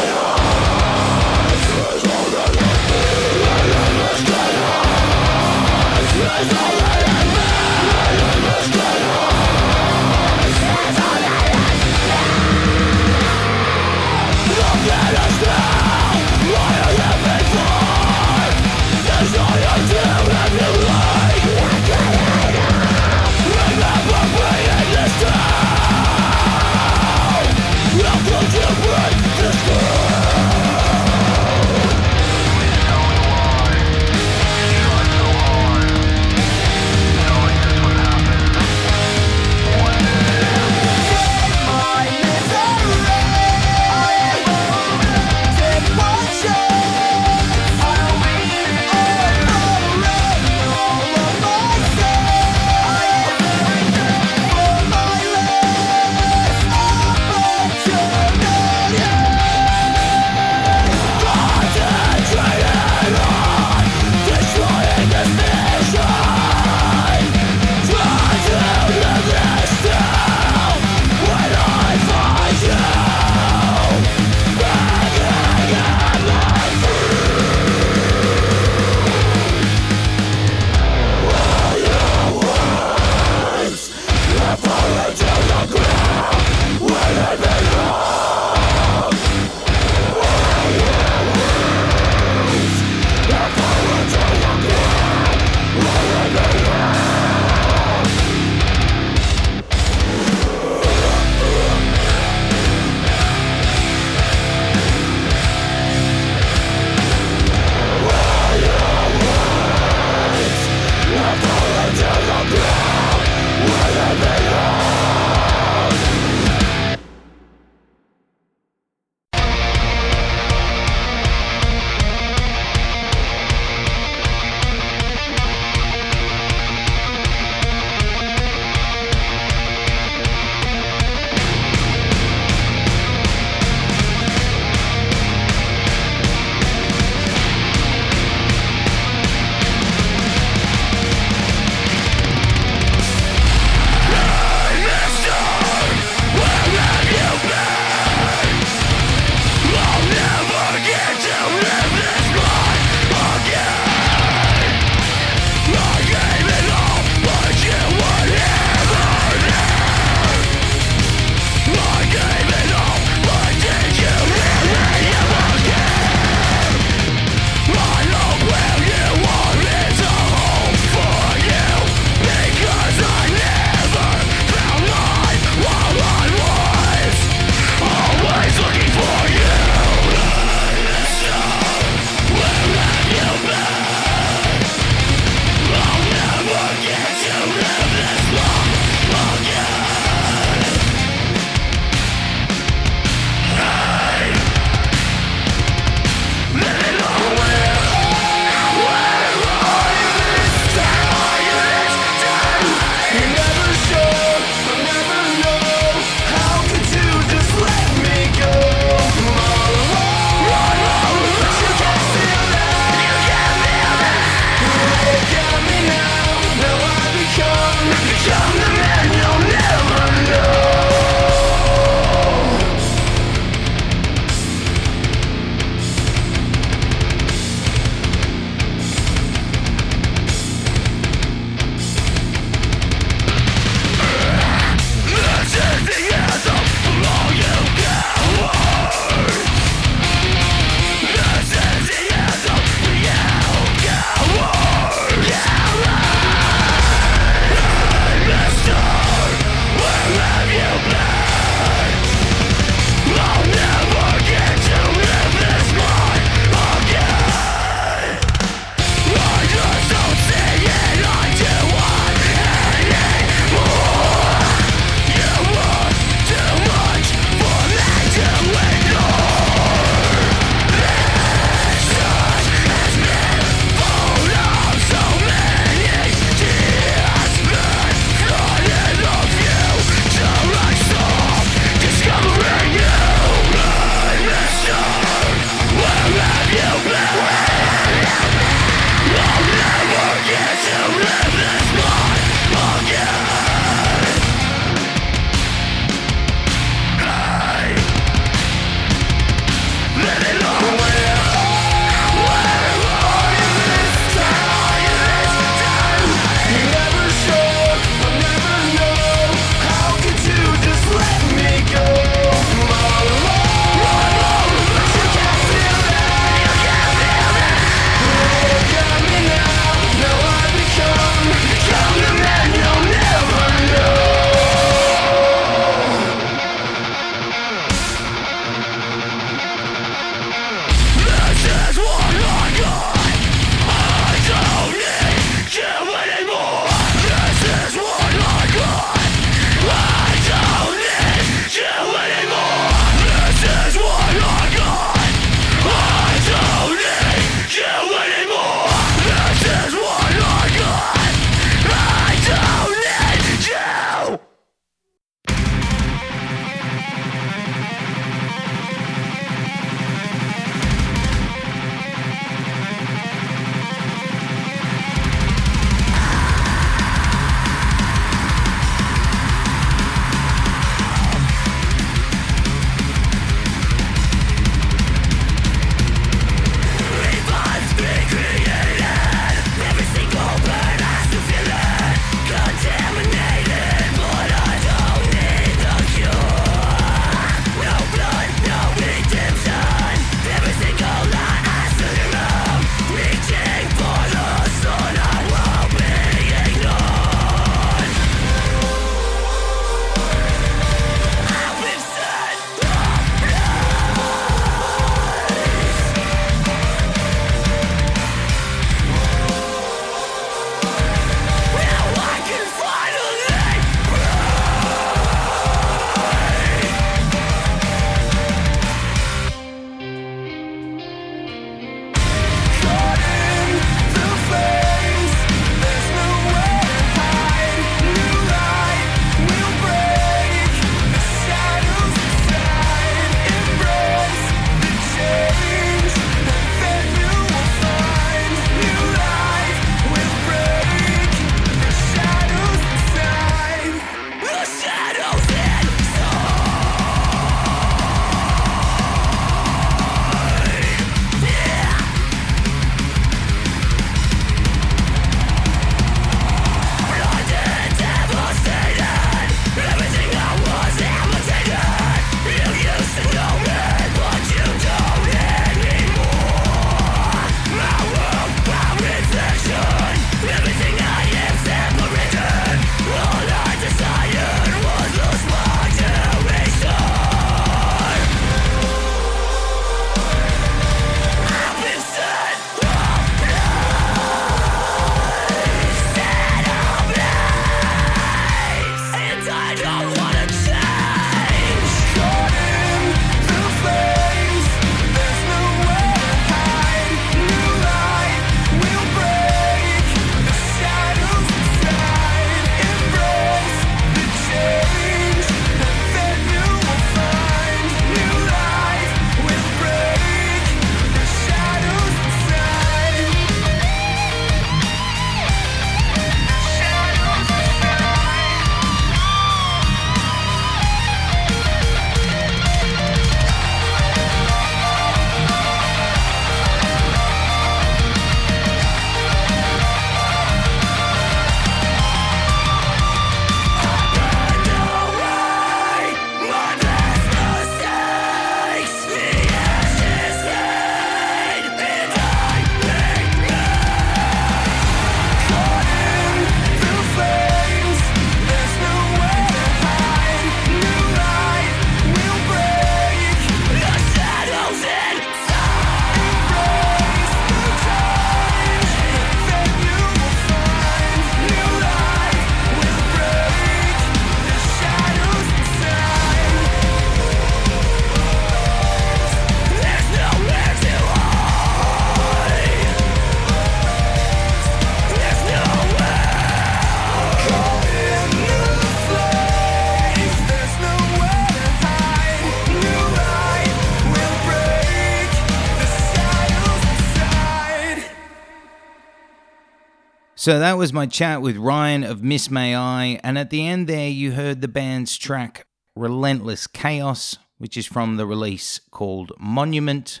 [590.26, 593.68] So that was my chat with Ryan of Miss May I, and at the end
[593.68, 595.46] there you heard the band's track
[595.76, 600.00] Relentless Chaos, which is from the release called Monument.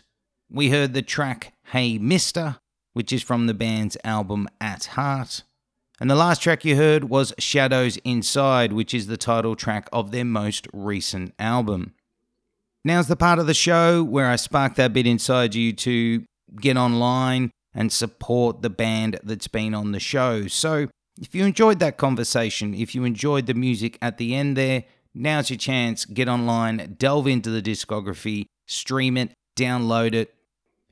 [0.50, 2.56] We heard the track Hey Mister,
[2.92, 5.44] which is from the band's album At Heart.
[6.00, 10.10] And the last track you heard was Shadows Inside, which is the title track of
[10.10, 11.94] their most recent album.
[12.84, 16.24] Now's the part of the show where I spark that bit inside you to
[16.60, 20.48] get online and support the band that's been on the show.
[20.48, 20.88] So,
[21.20, 24.84] if you enjoyed that conversation, if you enjoyed the music at the end there,
[25.14, 26.04] now's your chance.
[26.04, 30.34] Get online, delve into the discography, stream it, download it,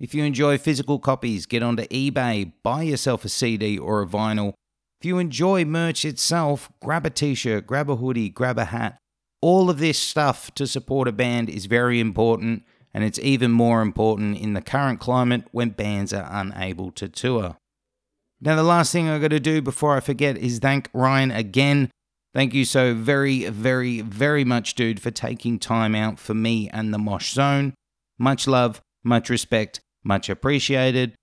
[0.01, 4.53] if you enjoy physical copies, get onto eBay, buy yourself a CD or a vinyl.
[5.01, 8.99] If you enjoy merch itself, grab a t shirt, grab a hoodie, grab a hat.
[9.41, 12.65] All of this stuff to support a band is very important,
[12.95, 17.57] and it's even more important in the current climate when bands are unable to tour.
[18.41, 21.91] Now, the last thing I've got to do before I forget is thank Ryan again.
[22.33, 26.93] Thank you so very, very, very much, dude, for taking time out for me and
[26.93, 27.75] the Mosh Zone.
[28.19, 31.15] Much love, much respect, much appreciated.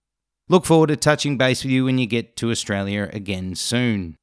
[0.50, 4.16] Look forward to touching base with you when you get to Australia again soon.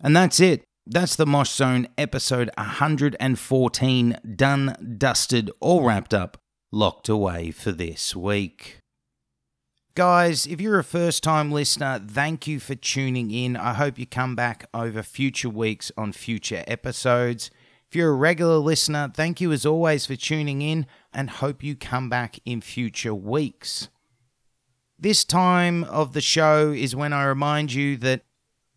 [0.00, 0.64] And that's it.
[0.86, 6.38] That's the Mosh Zone episode 114 done, dusted, all wrapped up,
[6.70, 8.80] locked away for this week.
[9.94, 13.56] Guys, if you're a first time listener, thank you for tuning in.
[13.56, 17.50] I hope you come back over future weeks on future episodes.
[17.88, 21.74] If you're a regular listener, thank you as always for tuning in and hope you
[21.74, 23.88] come back in future weeks.
[24.98, 28.22] This time of the show is when I remind you that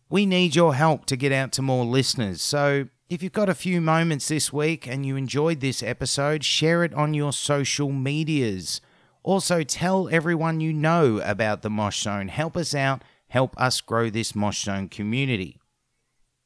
[0.08, 2.42] we need your help to get out to more listeners.
[2.42, 6.84] So if you've got a few moments this week and you enjoyed this episode, share
[6.84, 8.80] it on your social medias.
[9.22, 12.28] Also, tell everyone you know about the Mosh Zone.
[12.28, 15.58] Help us out, help us grow this Mosh Zone community.